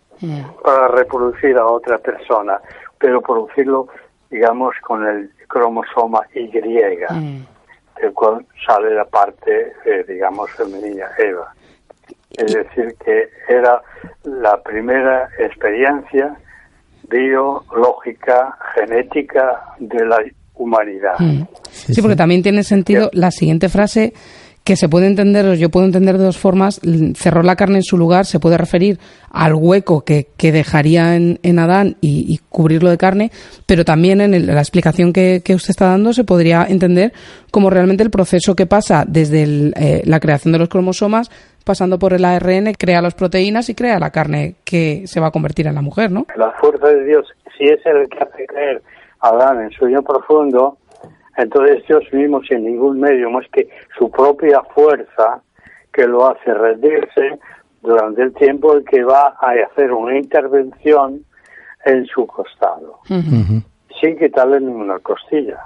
para 0.62 0.88
reproducir 0.89 1.58
a 1.58 1.66
otra 1.66 1.97
persona, 1.99 2.60
pero 2.97 3.22
producirlo, 3.22 3.88
digamos, 4.30 4.76
con 4.82 5.08
el 5.08 5.32
cromosoma 5.47 6.22
Y, 6.34 6.47
Mm. 6.49 7.45
del 8.01 8.14
cual 8.14 8.45
sale 8.66 8.93
la 8.93 9.06
parte, 9.06 9.74
eh, 9.86 10.03
digamos, 10.06 10.51
femenina, 10.51 11.08
Eva. 11.18 11.53
Es 12.32 12.53
decir, 12.53 12.93
que 13.06 13.30
era 13.47 13.82
la 14.24 14.62
primera 14.64 15.30
experiencia 15.39 16.36
biológica, 17.10 18.58
genética 18.76 19.62
de 19.80 20.06
la 20.06 20.18
humanidad. 20.56 21.14
Mm. 21.20 21.43
Sí, 21.72 22.01
porque 22.01 22.16
también 22.16 22.41
tiene 22.43 22.64
sentido 22.64 23.10
la 23.14 23.32
siguiente 23.32 23.70
frase 23.70 24.14
que 24.64 24.76
se 24.76 24.89
puede 24.89 25.06
entender, 25.06 25.45
o 25.45 25.53
yo 25.53 25.70
puedo 25.70 25.86
entender 25.86 26.18
de 26.18 26.24
dos 26.24 26.39
formas, 26.39 26.82
cerró 27.14 27.43
la 27.43 27.56
carne 27.56 27.78
en 27.78 27.84
su 27.84 27.99
lugar, 27.99 28.26
se 28.26 28.39
puede 28.39 28.58
referir 28.58 28.97
al 29.30 29.53
hueco 29.53 30.01
que, 30.03 30.30
que 30.38 30.51
dejaría 30.51 31.16
en, 31.16 31.39
en 31.43 31.60
Adán 31.60 31.97
y, 32.01 32.26
y 32.34 32.39
cubrirlo 32.49 32.89
de 32.89 32.97
carne, 32.97 33.32
pero 33.68 33.86
también 33.86 34.22
en 34.22 34.34
el- 34.34 34.47
la 34.47 34.58
explicación 34.62 35.14
que, 35.14 35.43
que 35.45 35.53
usted 35.53 35.70
está 35.70 35.89
dando 35.89 36.14
se 36.14 36.24
podría 36.24 36.66
entender 36.68 37.14
como 37.51 37.70
realmente 37.70 38.01
el 38.01 38.10
proceso 38.10 38.56
que 38.56 38.66
pasa 38.66 39.06
desde 39.08 39.43
el, 39.43 39.74
eh, 39.78 40.01
la 40.06 40.20
creación 40.20 40.51
de 40.51 40.58
los 40.58 40.70
cromosomas, 40.70 41.30
pasando 41.66 41.99
por 41.99 42.13
el 42.13 42.24
ARN, 42.24 42.74
crea 42.78 43.01
las 43.01 43.16
proteínas 43.16 43.70
y 43.70 43.76
crea 43.76 43.99
la 43.99 44.11
carne 44.11 44.55
que 44.63 45.07
se 45.07 45.20
va 45.20 45.28
a 45.28 45.32
convertir 45.32 45.68
en 45.68 45.76
la 45.76 45.82
mujer, 45.82 46.11
¿no? 46.11 46.26
La 46.38 46.51
fuerza 46.51 46.88
de 46.88 47.03
Dios, 47.03 47.28
si 47.57 47.66
es 47.66 47.86
el 47.86 48.07
que 48.07 48.20
hace 48.20 48.45
creer 48.45 48.82
a 49.20 49.30
Adán 49.30 49.61
en 49.61 49.72
sueño 49.72 50.01
profundo, 50.03 50.78
entonces 51.36 51.84
Dios 51.88 52.03
mismo 52.13 52.41
sin 52.43 52.63
ningún 52.63 52.99
medio 52.99 53.30
más 53.30 53.46
que 53.51 53.67
su 53.97 54.09
propia 54.09 54.62
fuerza 54.74 55.42
que 55.92 56.08
lo 56.08 56.28
hace 56.28 56.54
rendirse 56.54 57.39
durante 57.82 58.21
el 58.21 58.33
tiempo 58.33 58.78
en 58.78 58.86
que 58.86 59.04
va 59.04 59.36
a 59.39 59.51
hacer 59.71 59.92
una 59.92 60.17
intervención 60.17 61.21
en 61.86 62.05
su 62.05 62.25
costado, 62.28 63.00
sin 63.08 64.17
quitarle 64.17 64.59
ninguna 64.59 65.00
costilla. 65.00 65.59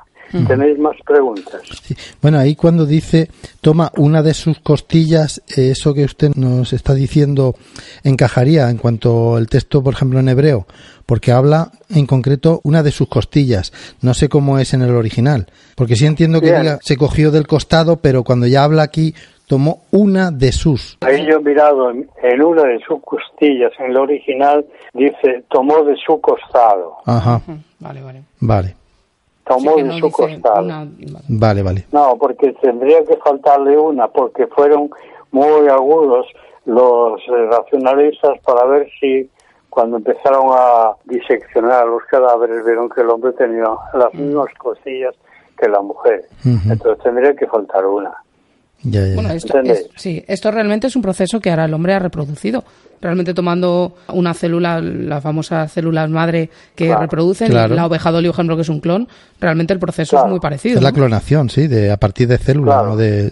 ¿Tenéis 0.47 0.77
más 0.79 0.95
preguntas? 1.05 1.61
Sí. 1.83 1.95
Bueno, 2.21 2.37
ahí 2.39 2.55
cuando 2.55 2.85
dice 2.85 3.29
toma 3.61 3.91
una 3.97 4.21
de 4.21 4.33
sus 4.33 4.59
costillas, 4.59 5.41
eh, 5.57 5.71
eso 5.71 5.93
que 5.93 6.03
usted 6.05 6.31
nos 6.35 6.71
está 6.73 6.93
diciendo 6.93 7.55
encajaría 8.03 8.69
en 8.69 8.77
cuanto 8.77 9.37
el 9.37 9.47
texto, 9.47 9.83
por 9.83 9.93
ejemplo, 9.93 10.19
en 10.19 10.29
hebreo, 10.29 10.67
porque 11.05 11.31
habla 11.31 11.71
en 11.89 12.05
concreto 12.05 12.61
una 12.63 12.83
de 12.83 12.91
sus 12.91 13.07
costillas. 13.09 13.73
No 14.01 14.13
sé 14.13 14.29
cómo 14.29 14.59
es 14.59 14.73
en 14.73 14.81
el 14.81 14.91
original, 14.95 15.47
porque 15.75 15.95
sí 15.95 16.05
entiendo 16.05 16.39
que 16.41 16.47
diga 16.57 16.79
se 16.81 16.97
cogió 16.97 17.31
del 17.31 17.47
costado, 17.47 17.97
pero 17.97 18.23
cuando 18.23 18.45
ya 18.47 18.63
habla 18.63 18.83
aquí 18.83 19.13
tomó 19.47 19.81
una 19.89 20.29
de 20.29 20.51
sus. 20.51 20.97
Ahí 21.01 21.25
yo 21.25 21.37
he 21.37 21.41
mirado 21.43 21.89
en, 21.89 22.07
en 22.21 22.41
una 22.43 22.61
de 22.63 22.77
sus 22.87 23.01
costillas, 23.03 23.71
en 23.79 23.87
el 23.91 23.97
original 23.97 24.63
dice 24.93 25.43
tomó 25.49 25.83
de 25.85 25.95
su 26.05 26.21
costado, 26.21 26.97
Ajá, 27.05 27.41
Mm, 27.47 27.53
Vale, 27.79 28.01
vale. 28.03 28.21
vale, 28.41 28.75
tomó 29.49 29.71
Sí, 29.71 29.75
que 29.77 29.83
de 29.83 29.89
no 29.89 30.09
su 30.09 30.23
una- 30.59 30.87
vale. 31.27 31.63
vale. 31.63 31.85
No, 31.91 32.15
porque 32.17 32.53
tendría 32.61 33.03
que 33.03 33.17
faltarle 33.17 33.77
una, 33.77 34.07
porque 34.07 34.47
fueron 34.47 34.89
muy 35.31 35.67
agudos 35.67 36.27
los 36.65 37.19
eh, 37.27 37.45
racionalistas 37.51 38.39
para 38.45 38.63
ver 38.65 38.87
si 38.99 39.29
cuando 39.69 39.97
empezaron 39.97 40.47
a 40.51 40.91
diseccionar 41.05 41.87
los 41.87 42.03
cadáveres 42.03 42.63
vieron 42.65 42.89
que 42.89 43.01
el 43.01 43.09
hombre 43.09 43.31
tenía 43.33 43.65
las 43.93 44.13
mismas 44.13 44.47
costillas 44.57 45.15
que 45.57 45.67
la 45.67 45.81
mujer. 45.81 46.25
Entonces 46.45 47.03
tendría 47.03 47.35
que 47.35 47.47
faltar 47.47 47.85
una. 47.85 48.13
Bueno, 48.83 49.31
esto, 49.31 49.53
sí, 49.95 50.23
esto 50.27 50.51
realmente 50.51 50.87
es 50.87 50.95
un 50.95 51.01
proceso 51.01 51.39
que 51.39 51.49
ahora 51.49 51.65
el 51.65 51.73
hombre 51.73 51.93
ha 51.93 51.99
reproducido. 51.99 52.63
Realmente 53.01 53.33
tomando 53.33 53.93
una 54.13 54.33
célula, 54.33 54.81
la 54.81 55.21
famosa 55.21 55.67
célula 55.67 56.07
madre 56.07 56.49
que 56.75 56.93
reproducen, 56.95 57.53
la 57.53 57.85
oveja 57.85 58.11
Dolly, 58.11 58.27
por 58.27 58.35
ejemplo, 58.35 58.55
que 58.55 58.61
es 58.63 58.69
un 58.69 58.81
clon, 58.81 59.07
realmente 59.39 59.73
el 59.73 59.79
proceso 59.79 60.17
es 60.17 60.25
muy 60.25 60.39
parecido. 60.39 60.77
Es 60.77 60.83
la 60.83 60.91
clonación, 60.91 61.49
sí, 61.49 61.67
de 61.67 61.91
a 61.91 61.97
partir 61.97 62.27
de 62.27 62.37
células, 62.37 62.85
no 62.85 62.95
de... 62.95 63.31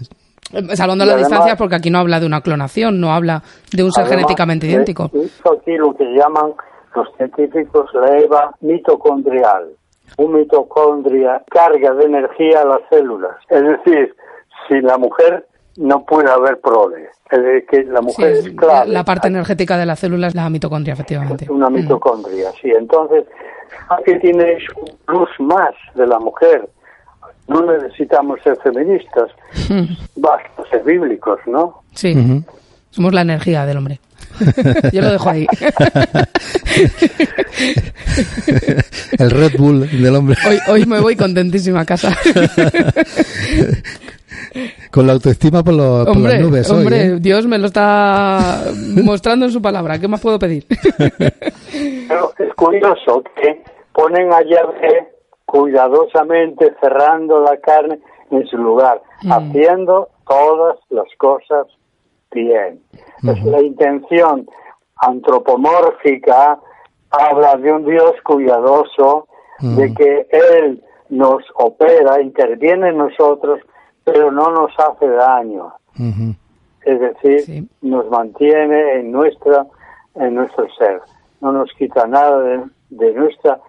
Eh, 0.52 0.76
salvando 0.76 1.04
la 1.04 1.16
distancia, 1.16 1.56
porque 1.56 1.76
aquí 1.76 1.90
no 1.90 1.98
habla 1.98 2.20
de 2.20 2.26
una 2.26 2.40
clonación, 2.40 2.98
no 2.98 3.12
habla 3.12 3.42
de 3.70 3.82
un 3.84 3.92
ser 3.92 4.06
genéticamente 4.06 4.66
idéntico. 4.66 5.04
aquí 5.04 5.76
lo 5.76 5.94
que 5.94 6.04
llaman 6.14 6.52
los 6.94 7.08
científicos 7.16 7.90
la 7.94 8.18
EVA 8.18 8.54
mitocondrial. 8.60 9.68
Un 10.16 10.32
mitocondria 10.32 11.42
carga 11.50 11.92
de 11.94 12.04
energía 12.06 12.62
a 12.62 12.64
las 12.64 12.80
células. 12.90 13.36
Es 13.50 13.62
decir, 13.62 14.14
si 14.68 14.80
la 14.80 14.98
mujer 14.98 15.46
no 15.78 16.04
puede 16.04 16.30
haber 16.30 16.60
prole. 16.60 17.08
Es 17.30 17.64
que 17.70 17.84
la 17.84 18.00
mujer 18.00 18.32
es 18.32 18.50
clave. 18.50 18.90
La 18.90 19.04
parte 19.04 19.28
energética 19.28 19.78
de 19.78 19.86
la 19.86 19.96
célula 19.96 20.26
es 20.28 20.34
la 20.34 20.50
mitocondria, 20.50 20.94
efectivamente. 20.94 21.44
Es 21.44 21.50
una 21.50 21.70
mm. 21.70 21.74
mitocondria, 21.74 22.50
sí. 22.60 22.70
Entonces, 22.70 23.24
aquí 23.90 24.18
tienes 24.20 24.62
un 24.76 24.90
plus 25.06 25.28
más 25.40 25.74
de 25.94 26.06
la 26.06 26.18
mujer. 26.18 26.68
No 27.46 27.62
necesitamos 27.62 28.40
ser 28.42 28.58
feministas, 28.62 29.30
mm. 29.70 29.84
basta 30.20 30.68
ser 30.70 30.82
bíblicos, 30.84 31.38
¿no? 31.46 31.82
Sí, 31.94 32.14
somos 32.90 33.14
la 33.14 33.22
energía 33.22 33.64
del 33.66 33.76
hombre. 33.78 34.00
Yo 34.92 35.00
lo 35.02 35.12
dejo 35.12 35.30
ahí. 35.30 35.46
El 39.18 39.30
Red 39.30 39.52
Bull 39.58 39.88
del 40.02 40.14
hombre. 40.16 40.36
Hoy, 40.46 40.58
hoy 40.68 40.86
me 40.86 41.00
voy 41.00 41.16
contentísima 41.16 41.80
a 41.80 41.84
casa. 41.84 42.16
Con 44.90 45.06
la 45.06 45.14
autoestima 45.14 45.62
por, 45.62 45.74
las 45.74 46.40
nubes. 46.40 46.70
Hombre, 46.70 47.02
¿eh? 47.02 47.16
Dios 47.20 47.46
me 47.46 47.58
lo 47.58 47.66
está 47.66 48.64
mostrando 49.02 49.46
en 49.46 49.52
su 49.52 49.62
palabra. 49.62 49.98
¿Qué 49.98 50.08
más 50.08 50.20
puedo 50.20 50.38
pedir? 50.38 50.66
Pero 52.08 52.32
es 52.38 52.54
curioso 52.54 53.22
que 53.40 53.62
ponen 53.92 54.32
allá 54.32 54.62
cuidadosamente 55.44 56.74
cerrando 56.80 57.40
la 57.40 57.56
carne 57.58 57.98
en 58.30 58.46
su 58.46 58.58
lugar, 58.58 59.00
mm. 59.22 59.32
haciendo 59.32 60.08
todas 60.26 60.76
las 60.90 61.06
cosas 61.16 61.66
bien. 62.30 62.80
Es 63.22 63.42
la 63.44 63.62
intención 63.62 64.46
antropomórfica 64.96 66.58
habla 67.10 67.56
de 67.56 67.72
un 67.72 67.84
Dios 67.84 68.12
cuidadoso, 68.24 69.28
de 69.60 69.92
que 69.94 70.26
Él 70.30 70.82
nos 71.08 71.42
opera, 71.54 72.20
interviene 72.22 72.90
en 72.90 72.98
nosotros 72.98 73.60
pero 74.12 74.30
no 74.30 74.50
nos 74.50 74.70
hace 74.78 75.08
daño. 75.08 75.72
Es 76.84 77.00
decir, 77.00 77.66
nos 77.82 78.08
mantiene 78.08 79.00
en 79.00 79.12
nuestra 79.12 79.66
en 80.14 80.34
nuestro 80.34 80.66
ser. 80.76 81.00
No 81.40 81.52
nos 81.52 81.70
quita 81.78 82.06
nada 82.06 82.68
de, 82.90 83.12
nuestra 83.12 83.60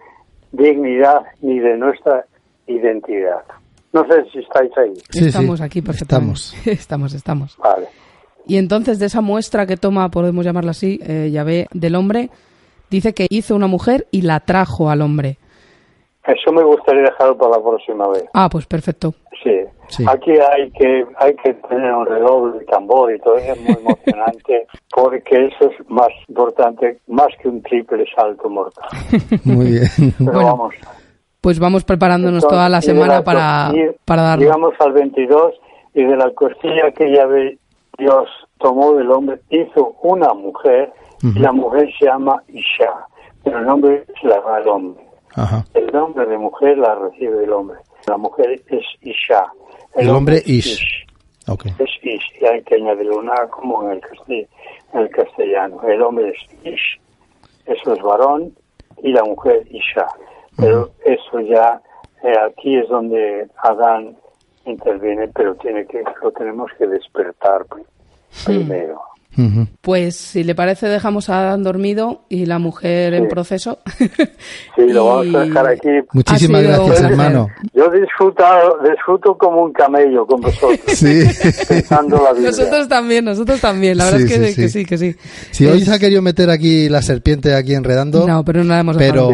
dignidad 0.52 1.22
ni 1.40 1.58
de 1.58 1.76
nuestra 1.76 2.24
identidad. 2.66 3.42
No 3.92 4.04
sé 4.06 4.24
si 4.32 4.38
estáis 4.38 4.70
ahí. 4.76 4.92
estamos 5.12 5.60
aquí 5.60 5.82
perfectamente. 5.82 6.34
Estamos. 6.34 6.66
estamos, 6.66 7.14
estamos. 7.14 7.56
Vale. 7.58 7.86
Y 8.46 8.56
entonces 8.56 8.98
de 8.98 9.06
esa 9.06 9.20
muestra 9.20 9.66
que 9.66 9.76
toma, 9.76 10.08
podemos 10.10 10.44
llamarla 10.44 10.72
así, 10.72 10.98
eh, 11.02 11.30
Yahvé 11.32 11.66
del 11.72 11.94
hombre, 11.94 12.30
dice 12.90 13.12
que 13.12 13.26
hizo 13.30 13.54
una 13.54 13.66
mujer 13.66 14.06
y 14.10 14.22
la 14.22 14.40
trajo 14.40 14.90
al 14.90 15.02
hombre. 15.02 15.38
Eso 16.26 16.52
me 16.52 16.62
gustaría 16.62 17.02
dejarlo 17.02 17.36
para 17.36 17.58
la 17.58 17.62
próxima 17.62 18.08
vez. 18.08 18.24
Ah, 18.34 18.48
pues 18.50 18.66
perfecto. 18.66 19.14
Sí. 19.42 19.54
Aquí 20.06 20.32
hay 20.32 20.70
que 20.70 21.04
hay 21.18 21.34
que 21.36 21.54
tener 21.54 21.92
un 21.92 22.06
redoble 22.06 22.58
de 22.58 22.64
tambor 22.66 23.12
y 23.14 23.18
todo 23.20 23.36
eso 23.36 23.52
es 23.52 23.60
muy 23.60 23.74
emocionante 23.74 24.66
porque 24.94 25.46
eso 25.46 25.70
es 25.70 25.90
más 25.90 26.08
importante, 26.28 26.98
más 27.08 27.28
que 27.40 27.48
un 27.48 27.62
triple 27.62 28.04
salto 28.14 28.48
mortal. 28.48 28.88
Muy 29.44 29.66
bien. 29.66 30.14
Pero 30.18 30.32
vamos. 30.32 30.74
Pues 31.40 31.58
vamos 31.58 31.84
preparándonos 31.84 32.46
toda 32.46 32.68
la 32.68 32.82
semana 32.82 33.24
para, 33.24 33.72
para 34.04 34.22
darlo. 34.22 34.44
Llegamos 34.44 34.74
al 34.78 34.92
22 34.92 35.54
y 35.94 36.04
de 36.04 36.16
la 36.16 36.30
costilla 36.32 36.90
que 36.92 37.12
ya 37.14 37.26
ve 37.26 37.58
Dios 37.98 38.28
tomó 38.58 38.94
del 38.94 39.10
hombre, 39.10 39.40
hizo 39.50 39.96
una 40.02 40.32
mujer 40.34 40.92
y 41.22 41.38
la 41.38 41.52
mujer 41.52 41.88
se 41.98 42.06
llama 42.06 42.42
Isha, 42.48 43.06
pero 43.44 43.58
el 43.58 43.66
nombre 43.66 44.04
se 44.20 44.28
la 44.28 44.40
da 44.40 44.56
al 44.56 44.68
hombre. 44.68 45.04
El 45.74 45.86
nombre 45.92 46.26
de 46.26 46.38
mujer 46.38 46.78
la 46.78 46.94
recibe 46.94 47.44
el 47.44 47.52
hombre. 47.52 47.78
La 48.06 48.16
mujer 48.16 48.62
es 48.68 48.84
Isha. 49.02 49.52
El, 49.94 50.10
hombre, 50.10 50.36
es 50.38 50.48
Ish. 50.48 51.06
Es 51.78 51.90
Ish. 52.02 52.40
Y 52.40 52.46
hay 52.46 52.62
que 52.62 52.76
añadirle 52.76 53.12
una 53.12 53.46
como 53.48 53.90
en 53.90 54.00
el, 54.28 54.48
en 54.92 55.00
el 55.00 55.10
castellano. 55.10 55.82
El 55.82 56.02
hombre 56.02 56.30
es 56.30 56.64
Ish. 56.64 57.00
Eso 57.66 57.94
es 57.94 58.02
varón. 58.02 58.54
Y 59.02 59.12
la 59.12 59.24
mujer 59.24 59.66
Isha. 59.70 60.06
Pero 60.56 60.90
eso 61.04 61.40
ya, 61.40 61.80
eh, 62.22 62.34
aquí 62.46 62.76
es 62.76 62.88
donde 62.88 63.48
Adán 63.62 64.16
interviene, 64.66 65.28
pero 65.28 65.54
tiene 65.56 65.86
que 65.86 66.02
lo 66.22 66.30
tenemos 66.32 66.70
que 66.78 66.86
despertar 66.86 67.64
primero. 68.44 69.00
Pues 69.80 70.16
si 70.16 70.44
le 70.44 70.54
parece 70.54 70.88
dejamos 70.88 71.30
a 71.30 71.40
Adán 71.40 71.62
dormido 71.62 72.24
y 72.28 72.46
la 72.46 72.58
mujer 72.58 73.14
en 73.14 73.28
proceso. 73.28 73.78
Sí, 74.76 74.86
lo 74.92 75.04
vamos 75.04 75.34
a 75.34 75.40
dejar 75.40 75.66
aquí. 75.66 75.88
Muchísimas 76.12 76.62
gracias, 76.62 77.02
hermano. 77.02 77.48
Yo 77.74 77.90
disfruto, 77.90 78.44
disfruto 78.82 79.36
como 79.36 79.64
un 79.64 79.72
camello 79.72 80.26
con 80.26 80.40
vosotros. 80.40 80.80
Sí. 80.86 81.22
Nosotros 82.42 82.88
también, 82.88 83.24
nosotros 83.24 83.60
también. 83.60 83.96
La 83.98 84.04
verdad 84.04 84.20
es 84.20 84.28
que 84.28 84.46
sí, 84.46 84.60
que 84.60 84.68
sí, 84.68 84.84
que 84.84 84.98
sí. 84.98 85.16
Si 85.50 85.66
hoy 85.66 85.80
se 85.80 85.94
ha 85.94 85.98
querido 85.98 86.22
meter 86.22 86.50
aquí 86.50 86.88
la 86.88 87.02
serpiente 87.02 87.54
aquí 87.54 87.74
enredando. 87.74 88.26
No, 88.26 88.44
pero 88.44 88.64
no 88.64 88.70
la 88.74 88.80
hemos 88.80 88.96
Pero 88.96 89.30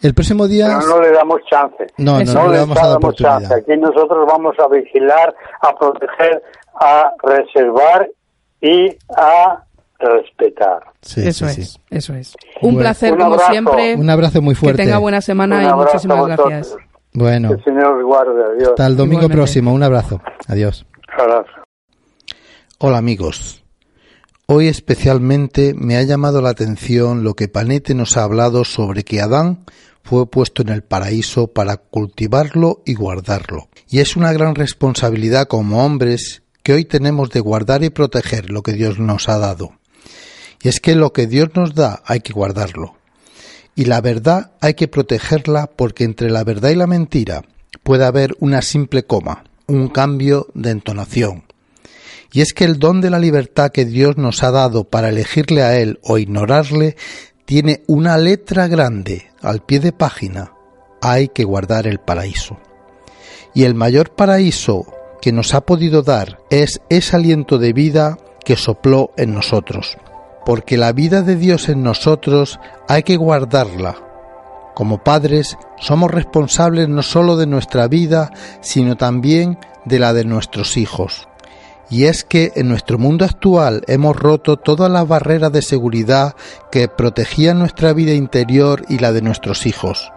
el 0.00 0.14
próximo 0.14 0.48
día. 0.48 0.78
Pero 0.78 0.96
no 0.96 1.00
le 1.00 1.12
damos 1.12 1.40
chance. 1.50 1.86
No, 1.98 2.22
no, 2.22 2.32
no, 2.32 2.52
le 2.52 2.58
damos, 2.58 2.76
damos 2.76 3.14
chance. 3.16 3.54
Aquí 3.54 3.76
nosotros 3.76 4.26
vamos 4.26 4.54
a 4.58 4.68
vigilar, 4.68 5.34
a 5.62 5.74
proteger, 5.74 6.42
a 6.80 7.12
reservar 7.22 8.08
y 8.60 8.96
a 9.16 9.64
respetar. 9.98 10.80
eso 11.02 11.46
es, 11.46 11.78
eso 11.90 12.14
es. 12.14 12.36
Un 12.62 12.76
placer 12.76 13.16
como 13.16 13.38
siempre. 13.38 13.94
Un 13.94 14.10
abrazo 14.10 14.42
muy 14.42 14.54
fuerte. 14.54 14.78
Que 14.78 14.84
tenga 14.84 14.98
buena 14.98 15.20
semana 15.20 15.64
y 15.64 15.72
muchísimas 15.72 16.26
gracias. 16.26 16.76
Bueno. 17.12 17.52
el 17.52 17.64
Señor 17.64 18.02
guarde. 18.04 18.44
Adiós. 18.56 18.70
Hasta 18.70 18.86
el 18.86 18.96
domingo 18.96 19.28
próximo. 19.28 19.72
Un 19.72 19.82
abrazo. 19.82 20.20
Adiós. 20.48 20.86
Abrazo. 21.18 21.50
Hola 22.78 22.98
amigos. 22.98 23.64
Hoy 24.46 24.68
especialmente 24.68 25.74
me 25.76 25.96
ha 25.96 26.02
llamado 26.02 26.40
la 26.42 26.50
atención 26.50 27.22
lo 27.22 27.34
que 27.34 27.46
Panete 27.46 27.94
nos 27.94 28.16
ha 28.16 28.24
hablado 28.24 28.64
sobre 28.64 29.04
que 29.04 29.20
Adán 29.20 29.64
fue 30.02 30.28
puesto 30.28 30.62
en 30.62 30.70
el 30.70 30.82
paraíso 30.82 31.48
para 31.48 31.76
cultivarlo 31.76 32.82
y 32.84 32.94
guardarlo. 32.94 33.68
Y 33.88 34.00
es 34.00 34.16
una 34.16 34.32
gran 34.32 34.54
responsabilidad 34.54 35.46
como 35.46 35.84
hombres 35.84 36.42
que 36.62 36.72
hoy 36.72 36.84
tenemos 36.84 37.30
de 37.30 37.40
guardar 37.40 37.82
y 37.84 37.90
proteger 37.90 38.50
lo 38.50 38.62
que 38.62 38.72
Dios 38.72 38.98
nos 38.98 39.28
ha 39.28 39.38
dado. 39.38 39.72
Y 40.62 40.68
es 40.68 40.80
que 40.80 40.94
lo 40.94 41.12
que 41.12 41.26
Dios 41.26 41.50
nos 41.54 41.74
da 41.74 42.02
hay 42.04 42.20
que 42.20 42.32
guardarlo. 42.32 42.94
Y 43.74 43.86
la 43.86 44.00
verdad 44.00 44.52
hay 44.60 44.74
que 44.74 44.88
protegerla 44.88 45.68
porque 45.68 46.04
entre 46.04 46.30
la 46.30 46.44
verdad 46.44 46.70
y 46.70 46.74
la 46.74 46.86
mentira 46.86 47.44
puede 47.82 48.04
haber 48.04 48.36
una 48.40 48.62
simple 48.62 49.04
coma, 49.04 49.44
un 49.66 49.88
cambio 49.88 50.48
de 50.54 50.70
entonación. 50.70 51.44
Y 52.32 52.42
es 52.42 52.52
que 52.52 52.64
el 52.64 52.78
don 52.78 53.00
de 53.00 53.10
la 53.10 53.18
libertad 53.18 53.70
que 53.72 53.84
Dios 53.84 54.16
nos 54.16 54.42
ha 54.42 54.50
dado 54.50 54.84
para 54.84 55.08
elegirle 55.08 55.62
a 55.62 55.78
Él 55.78 55.98
o 56.02 56.18
ignorarle 56.18 56.96
tiene 57.44 57.82
una 57.86 58.18
letra 58.18 58.68
grande 58.68 59.26
al 59.40 59.64
pie 59.64 59.80
de 59.80 59.92
página. 59.92 60.52
Hay 61.02 61.28
que 61.28 61.44
guardar 61.44 61.86
el 61.86 61.98
paraíso. 61.98 62.58
Y 63.54 63.64
el 63.64 63.74
mayor 63.74 64.14
paraíso 64.14 64.86
que 65.20 65.32
nos 65.32 65.54
ha 65.54 65.60
podido 65.62 66.02
dar 66.02 66.38
es 66.50 66.80
ese 66.88 67.16
aliento 67.16 67.58
de 67.58 67.72
vida 67.72 68.18
que 68.44 68.56
sopló 68.56 69.10
en 69.16 69.34
nosotros. 69.34 69.96
Porque 70.44 70.76
la 70.76 70.92
vida 70.92 71.22
de 71.22 71.36
Dios 71.36 71.68
en 71.68 71.82
nosotros 71.82 72.58
hay 72.88 73.02
que 73.02 73.16
guardarla. 73.16 73.96
Como 74.74 75.04
padres 75.04 75.56
somos 75.78 76.10
responsables 76.10 76.88
no 76.88 77.02
solo 77.02 77.36
de 77.36 77.46
nuestra 77.46 77.86
vida, 77.88 78.30
sino 78.60 78.96
también 78.96 79.58
de 79.84 79.98
la 79.98 80.12
de 80.12 80.24
nuestros 80.24 80.76
hijos. 80.76 81.28
Y 81.90 82.04
es 82.04 82.22
que 82.22 82.52
en 82.54 82.68
nuestro 82.68 82.98
mundo 82.98 83.24
actual 83.24 83.82
hemos 83.88 84.16
roto 84.16 84.56
todas 84.56 84.90
las 84.90 85.08
barreras 85.08 85.52
de 85.52 85.60
seguridad 85.60 86.36
que 86.70 86.86
protegían 86.86 87.58
nuestra 87.58 87.92
vida 87.92 88.14
interior 88.14 88.84
y 88.88 88.98
la 88.98 89.12
de 89.12 89.22
nuestros 89.22 89.66
hijos. 89.66 90.12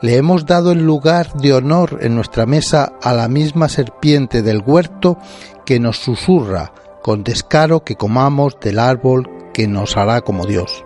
Le 0.00 0.16
hemos 0.16 0.46
dado 0.46 0.72
el 0.72 0.82
lugar 0.82 1.34
de 1.34 1.52
honor 1.52 1.98
en 2.00 2.14
nuestra 2.14 2.46
mesa 2.46 2.92
a 3.02 3.12
la 3.12 3.28
misma 3.28 3.68
serpiente 3.68 4.40
del 4.40 4.62
huerto 4.64 5.18
que 5.66 5.78
nos 5.78 5.98
susurra 5.98 6.72
con 7.02 7.24
descaro 7.24 7.84
que 7.84 7.96
comamos 7.96 8.58
del 8.60 8.78
árbol 8.78 9.28
que 9.52 9.68
nos 9.68 9.98
hará 9.98 10.22
como 10.22 10.46
Dios. 10.46 10.84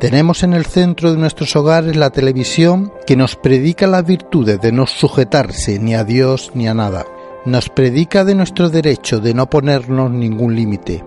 Tenemos 0.00 0.42
en 0.42 0.52
el 0.52 0.66
centro 0.66 1.12
de 1.12 1.18
nuestros 1.18 1.54
hogares 1.54 1.96
la 1.96 2.10
televisión 2.10 2.92
que 3.06 3.16
nos 3.16 3.36
predica 3.36 3.86
las 3.86 4.04
virtudes 4.04 4.60
de 4.60 4.72
no 4.72 4.86
sujetarse 4.86 5.78
ni 5.78 5.94
a 5.94 6.02
Dios 6.02 6.50
ni 6.54 6.66
a 6.66 6.74
nada. 6.74 7.06
Nos 7.44 7.68
predica 7.68 8.24
de 8.24 8.34
nuestro 8.34 8.70
derecho 8.70 9.20
de 9.20 9.34
no 9.34 9.50
ponernos 9.50 10.10
ningún 10.10 10.56
límite. 10.56 11.04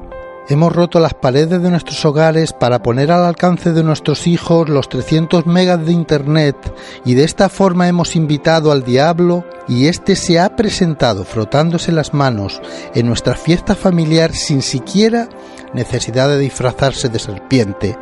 Hemos 0.49 0.72
roto 0.72 0.99
las 0.99 1.15
paredes 1.15 1.64
de 1.64 1.72
nuestros 1.72 2.05
hogares 2.05 2.53
para 2.53 2.84
poner 2.84 3.11
al 3.11 3.26
alcance 3.26 3.73
de 3.73 3.84
nuestros 3.84 4.27
hijos 4.27 4.69
los 4.69 4.88
300 4.88 5.47
megas 5.47 5.84
de 5.84 5.93
Internet 5.93 6.55
y 7.03 7.15
de 7.15 7.23
esta 7.23 7.49
forma 7.49 7.88
hemos 7.88 8.15
invitado 8.15 8.72
al 8.72 8.84
diablo 8.84 9.45
y 9.68 9.88
éste 9.88 10.15
se 10.15 10.39
ha 10.39 10.55
presentado 10.55 11.26
frotándose 11.26 11.91
las 11.91 12.14
manos 12.14 12.61
en 12.93 13.07
nuestra 13.07 13.34
fiesta 13.34 13.73
familiar 13.73 14.31
sin 14.34 14.61
siquiera 14.61 15.30
necesidad 15.73 16.30
de 16.30 16.38
disfrazarse 16.38 17.09
de 17.09 17.18
serpiente, 17.18 17.97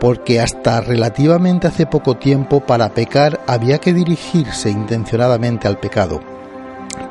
porque 0.00 0.40
hasta 0.40 0.80
relativamente 0.80 1.68
hace 1.68 1.86
poco 1.86 2.16
tiempo 2.16 2.66
para 2.66 2.90
pecar 2.90 3.40
había 3.46 3.78
que 3.78 3.94
dirigirse 3.94 4.70
intencionadamente 4.70 5.68
al 5.68 5.78
pecado. 5.78 6.39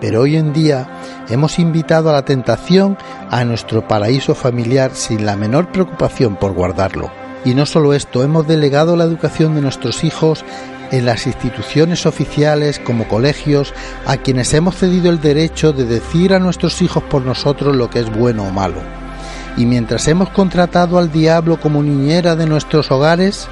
Pero 0.02 0.22
hoy 0.22 0.36
en 0.36 0.54
día 0.54 0.88
hemos 1.30 1.60
invitado 1.60 2.10
a 2.10 2.14
la 2.14 2.26
tentación 2.26 2.98
a 3.30 3.44
nuestro 3.44 3.88
paraíso 3.88 4.36
familiar 4.36 4.92
sin 4.94 5.26
la 5.26 5.36
menor 5.36 5.72
preocupación 5.72 6.36
por 6.36 6.54
guardarlo. 6.54 7.12
Y 7.46 7.54
no 7.54 7.66
solo 7.66 7.94
esto, 7.94 8.24
hemos 8.24 8.48
delegado 8.48 8.96
la 8.96 9.06
educación 9.06 9.56
de 9.56 9.62
nuestros 9.62 10.04
hijos 10.04 10.44
en 10.92 11.06
las 11.06 11.28
instituciones 11.28 12.06
oficiales 12.06 12.80
como 12.80 13.08
colegios 13.08 13.74
a 14.06 14.18
quienes 14.18 14.54
hemos 14.54 14.76
cedido 14.76 15.10
el 15.10 15.22
derecho 15.22 15.72
de 15.72 15.86
decir 15.86 16.34
a 16.34 16.40
nuestros 16.40 16.82
hijos 16.82 17.04
por 17.04 17.22
nosotros 17.22 17.76
lo 17.76 17.90
que 17.90 18.00
es 18.00 18.12
bueno 18.12 18.44
o 18.44 18.52
malo. 18.52 18.82
Y 19.58 19.66
mientras 19.66 20.08
hemos 20.08 20.30
contratado 20.30 20.98
al 20.98 21.12
diablo 21.12 21.60
como 21.60 21.84
niñera 21.84 22.36
de 22.36 22.46
nuestros 22.46 22.92
hogares, 22.92 23.48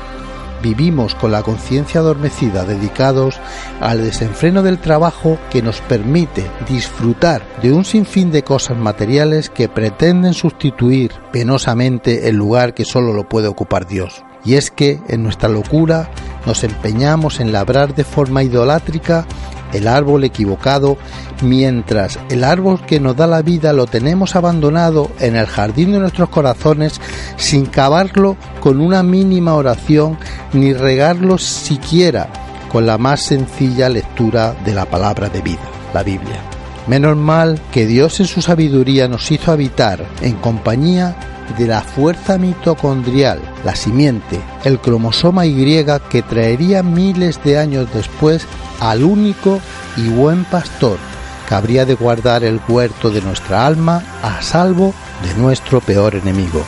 vivimos 0.61 1.15
con 1.15 1.31
la 1.31 1.43
conciencia 1.43 1.99
adormecida 1.99 2.65
dedicados 2.65 3.39
al 3.79 4.03
desenfreno 4.03 4.63
del 4.63 4.79
trabajo 4.79 5.37
que 5.49 5.61
nos 5.61 5.81
permite 5.81 6.49
disfrutar 6.67 7.43
de 7.61 7.71
un 7.71 7.85
sinfín 7.85 8.31
de 8.31 8.43
cosas 8.43 8.77
materiales 8.77 9.49
que 9.49 9.69
pretenden 9.69 10.33
sustituir 10.33 11.11
penosamente 11.31 12.29
el 12.29 12.35
lugar 12.35 12.73
que 12.73 12.85
solo 12.85 13.13
lo 13.13 13.27
puede 13.27 13.47
ocupar 13.47 13.87
Dios. 13.87 14.23
Y 14.47 14.55
es 14.55 14.71
que 14.71 15.01
en 15.09 15.23
nuestra 15.23 15.49
locura 15.49 16.09
nos 16.45 16.63
empeñamos 16.63 17.41
en 17.41 17.51
labrar 17.51 17.93
de 17.93 18.05
forma 18.05 18.43
idolátrica 18.43 19.25
el 19.73 19.89
árbol 19.89 20.23
equivocado, 20.23 20.97
mientras 21.41 22.17
el 22.29 22.45
árbol 22.45 22.79
que 22.85 23.01
nos 23.01 23.17
da 23.17 23.27
la 23.27 23.41
vida 23.41 23.73
lo 23.73 23.87
tenemos 23.87 24.37
abandonado 24.37 25.11
en 25.19 25.35
el 25.35 25.47
jardín 25.47 25.91
de 25.91 25.99
nuestros 25.99 26.29
corazones 26.29 27.01
sin 27.35 27.65
cavarlo 27.65 28.37
con 28.61 28.79
una 28.79 29.03
mínima 29.03 29.53
oración 29.53 30.17
ni 30.53 30.71
regarlo 30.71 31.37
siquiera 31.37 32.29
con 32.71 32.85
la 32.85 32.97
más 32.97 33.25
sencilla 33.25 33.89
lectura 33.89 34.55
de 34.63 34.73
la 34.73 34.85
palabra 34.85 35.27
de 35.27 35.41
vida, 35.41 35.59
la 35.93 36.03
Biblia. 36.03 36.56
Menos 36.87 37.17
mal 37.17 37.59
que 37.71 37.85
Dios 37.85 38.19
en 38.21 38.27
su 38.27 38.41
sabiduría 38.41 39.09
nos 39.09 39.29
hizo 39.29 39.51
habitar 39.51 40.05
en 40.21 40.35
compañía 40.37 41.15
de 41.57 41.67
la 41.67 41.81
fuerza 41.81 42.37
mitocondrial, 42.37 43.41
la 43.65 43.75
simiente, 43.75 44.39
el 44.63 44.79
cromosoma 44.79 45.45
Y 45.45 45.85
que 46.09 46.21
traería 46.21 46.83
miles 46.83 47.43
de 47.43 47.57
años 47.57 47.87
después 47.93 48.45
al 48.79 49.03
único 49.03 49.59
y 49.97 50.07
buen 50.09 50.45
pastor 50.45 50.97
que 51.47 51.55
habría 51.55 51.85
de 51.85 51.95
guardar 51.95 52.43
el 52.43 52.59
huerto 52.67 53.09
de 53.09 53.21
nuestra 53.21 53.65
alma 53.65 54.03
a 54.21 54.41
salvo 54.41 54.93
de 55.23 55.33
nuestro 55.41 55.79
peor 55.81 56.15
enemigo. 56.15 56.63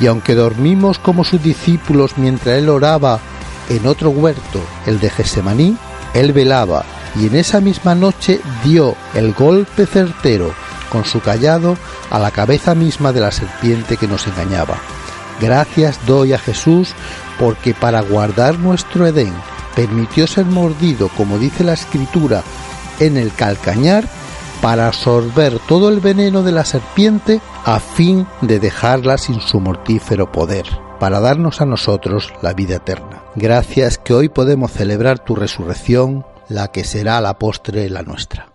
Y 0.00 0.06
aunque 0.06 0.34
dormimos 0.34 0.98
como 0.98 1.24
sus 1.24 1.42
discípulos 1.42 2.16
mientras 2.16 2.58
él 2.58 2.68
oraba 2.68 3.20
en 3.68 3.86
otro 3.86 4.10
huerto, 4.10 4.60
el 4.86 5.00
de 5.00 5.10
Gesemaní, 5.10 5.76
él 6.14 6.32
velaba 6.32 6.84
y 7.16 7.26
en 7.26 7.36
esa 7.36 7.60
misma 7.60 7.94
noche 7.94 8.40
dio 8.64 8.96
el 9.14 9.32
golpe 9.32 9.86
certero 9.86 10.52
con 10.90 11.04
su 11.04 11.20
callado 11.20 11.76
a 12.10 12.18
la 12.18 12.30
cabeza 12.30 12.74
misma 12.74 13.12
de 13.12 13.20
la 13.20 13.32
serpiente 13.32 13.96
que 13.96 14.06
nos 14.06 14.26
engañaba. 14.26 14.76
Gracias 15.40 15.98
doy 16.06 16.32
a 16.32 16.38
Jesús 16.38 16.94
porque 17.38 17.74
para 17.74 18.00
guardar 18.00 18.58
nuestro 18.58 19.06
Edén 19.06 19.32
permitió 19.74 20.26
ser 20.26 20.46
mordido, 20.46 21.08
como 21.16 21.38
dice 21.38 21.64
la 21.64 21.72
escritura, 21.72 22.42
en 23.00 23.16
el 23.16 23.32
calcañar 23.32 24.04
para 24.62 24.86
absorber 24.86 25.58
todo 25.68 25.88
el 25.88 26.00
veneno 26.00 26.42
de 26.42 26.52
la 26.52 26.64
serpiente 26.64 27.40
a 27.64 27.80
fin 27.80 28.26
de 28.40 28.60
dejarla 28.60 29.18
sin 29.18 29.40
su 29.40 29.60
mortífero 29.60 30.30
poder, 30.30 30.64
para 31.00 31.20
darnos 31.20 31.60
a 31.60 31.66
nosotros 31.66 32.32
la 32.40 32.52
vida 32.54 32.76
eterna. 32.76 33.24
Gracias 33.34 33.98
que 33.98 34.14
hoy 34.14 34.28
podemos 34.28 34.70
celebrar 34.70 35.18
tu 35.18 35.34
resurrección, 35.34 36.24
la 36.48 36.68
que 36.68 36.84
será 36.84 37.20
la 37.20 37.38
postre 37.38 37.90
la 37.90 38.02
nuestra. 38.02 38.54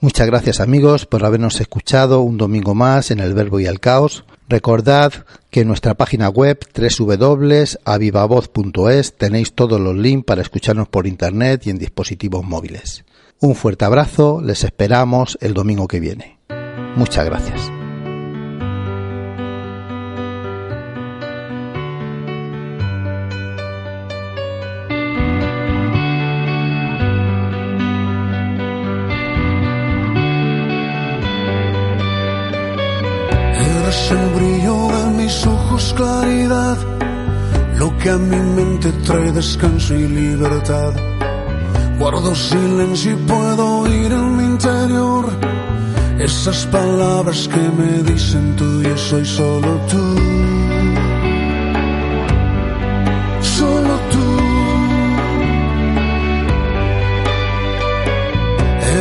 Muchas 0.00 0.26
gracias 0.26 0.60
amigos 0.60 1.06
por 1.06 1.24
habernos 1.24 1.60
escuchado 1.60 2.20
un 2.20 2.36
domingo 2.36 2.74
más 2.74 3.10
en 3.10 3.20
el 3.20 3.32
Verbo 3.32 3.58
y 3.60 3.66
el 3.66 3.80
Caos. 3.80 4.26
Recordad 4.48 5.12
que 5.50 5.62
en 5.62 5.68
nuestra 5.68 5.94
página 5.94 6.28
web 6.28 6.58
www.avivavoz.es 6.76 9.16
tenéis 9.16 9.54
todos 9.54 9.80
los 9.80 9.96
links 9.96 10.26
para 10.26 10.42
escucharnos 10.42 10.88
por 10.88 11.06
internet 11.06 11.66
y 11.66 11.70
en 11.70 11.78
dispositivos 11.78 12.44
móviles. 12.44 13.06
Un 13.40 13.54
fuerte 13.54 13.86
abrazo, 13.86 14.42
les 14.42 14.64
esperamos 14.64 15.38
el 15.40 15.54
domingo 15.54 15.88
que 15.88 16.00
viene. 16.00 16.38
Muchas 16.96 17.24
gracias. 17.24 17.72
El 34.10 34.28
brillo 34.34 34.88
de 34.88 35.04
mis 35.22 35.46
ojos 35.46 35.94
claridad, 35.96 36.76
lo 37.78 37.96
que 37.98 38.10
a 38.10 38.18
mi 38.18 38.36
mente 38.36 38.92
trae 39.06 39.32
descanso 39.32 39.94
y 39.94 40.08
libertad. 40.08 40.92
Guardo 41.98 42.34
silencio 42.34 43.12
y 43.12 43.16
puedo 43.16 43.78
oír 43.80 44.12
en 44.12 44.36
mi 44.36 44.44
interior 44.44 45.26
esas 46.18 46.66
palabras 46.66 47.48
que 47.48 47.60
me 47.78 48.02
dicen 48.02 48.56
tú, 48.56 48.82
yo 48.82 48.96
soy 48.96 49.24
solo 49.24 49.70
tú. 49.90 50.04
Solo 53.40 53.94
tú. 54.12 54.26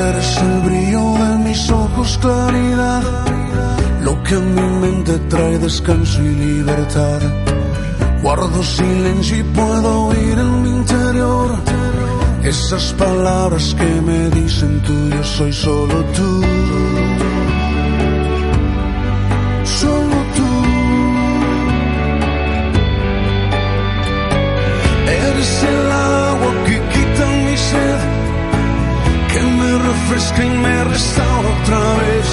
Eres 0.07 0.37
el 0.41 0.59
brillo 0.67 1.13
de 1.23 1.37
mis 1.45 1.69
ojos, 1.69 2.17
claridad 2.21 3.42
que 4.23 4.35
a 4.35 4.39
mi 4.39 4.61
mente 4.81 5.17
trae 5.29 5.57
descanso 5.59 6.21
y 6.21 6.29
libertad. 6.29 7.21
Guardo 8.21 8.63
silencio 8.63 9.37
y 9.37 9.43
puedo 9.43 10.05
oír 10.07 10.37
en 10.39 10.61
mi 10.63 10.69
interior 10.69 11.49
esas 12.43 12.93
palabras 12.93 13.73
que 13.77 14.01
me 14.01 14.29
dicen 14.29 14.81
tú, 14.81 15.09
yo 15.09 15.23
soy 15.23 15.53
solo 15.53 16.03
tú. 16.17 16.41
Solo 19.79 20.17
tú. 20.37 20.51
Eres 25.07 25.63
el 25.63 25.91
agua 25.91 26.51
que 26.65 26.77
quita 26.93 27.25
mi 27.45 27.57
sed, 27.57 27.99
que 29.31 29.41
me 29.41 29.71
refresca 29.89 30.45
y 30.45 30.49
me 30.49 30.83
restaura 30.83 31.49
otra 31.61 31.79
vez 32.01 32.32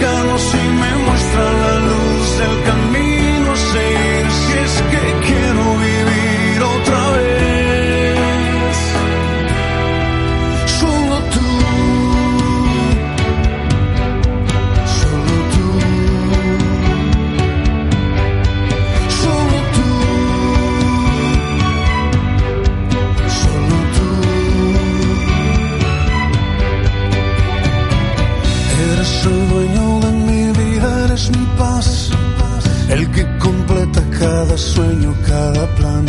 da 0.00 0.41
cada 34.22 34.56
sueño, 34.56 35.14
cada 35.26 35.66
plan. 35.78 36.06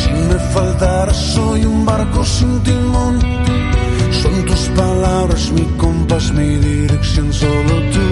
Si 0.00 0.10
me 0.28 0.38
faltara, 0.52 1.14
soy 1.14 1.64
un 1.64 1.84
barco 1.84 2.24
sin 2.24 2.60
timón, 2.64 3.14
son 4.20 4.36
tus 4.46 4.62
palabras, 4.80 5.52
mi 5.52 5.64
compás, 5.82 6.32
mi 6.32 6.56
dirección, 6.56 7.32
solo 7.32 7.74
tú. 7.92 8.03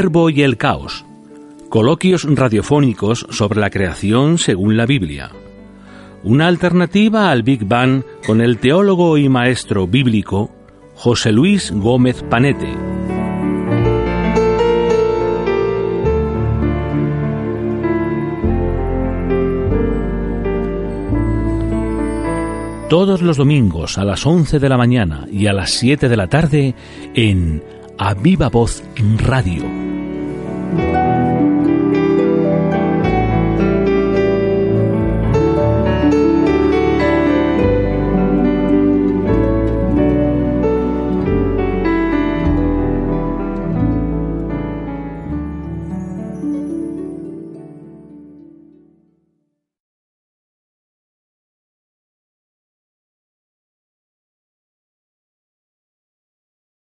Verbo 0.00 0.30
y 0.30 0.42
el 0.42 0.56
Caos. 0.56 1.04
Coloquios 1.70 2.22
radiofónicos 2.22 3.26
sobre 3.30 3.58
la 3.58 3.68
creación 3.68 4.38
según 4.38 4.76
la 4.76 4.86
Biblia. 4.86 5.32
Una 6.22 6.46
alternativa 6.46 7.32
al 7.32 7.42
Big 7.42 7.64
Bang 7.64 8.04
con 8.24 8.40
el 8.40 8.58
teólogo 8.58 9.18
y 9.18 9.28
maestro 9.28 9.88
bíblico 9.88 10.52
José 10.94 11.32
Luis 11.32 11.72
Gómez 11.72 12.22
Panete. 12.22 12.72
Todos 22.88 23.20
los 23.20 23.36
domingos 23.36 23.98
a 23.98 24.04
las 24.04 24.24
11 24.24 24.60
de 24.60 24.68
la 24.68 24.76
mañana 24.76 25.26
y 25.32 25.48
a 25.48 25.52
las 25.52 25.72
7 25.72 26.08
de 26.08 26.16
la 26.16 26.28
tarde 26.28 26.76
en 27.14 27.64
a 27.98 28.14
viva 28.14 28.48
voz 28.48 28.84
radio. 29.18 29.77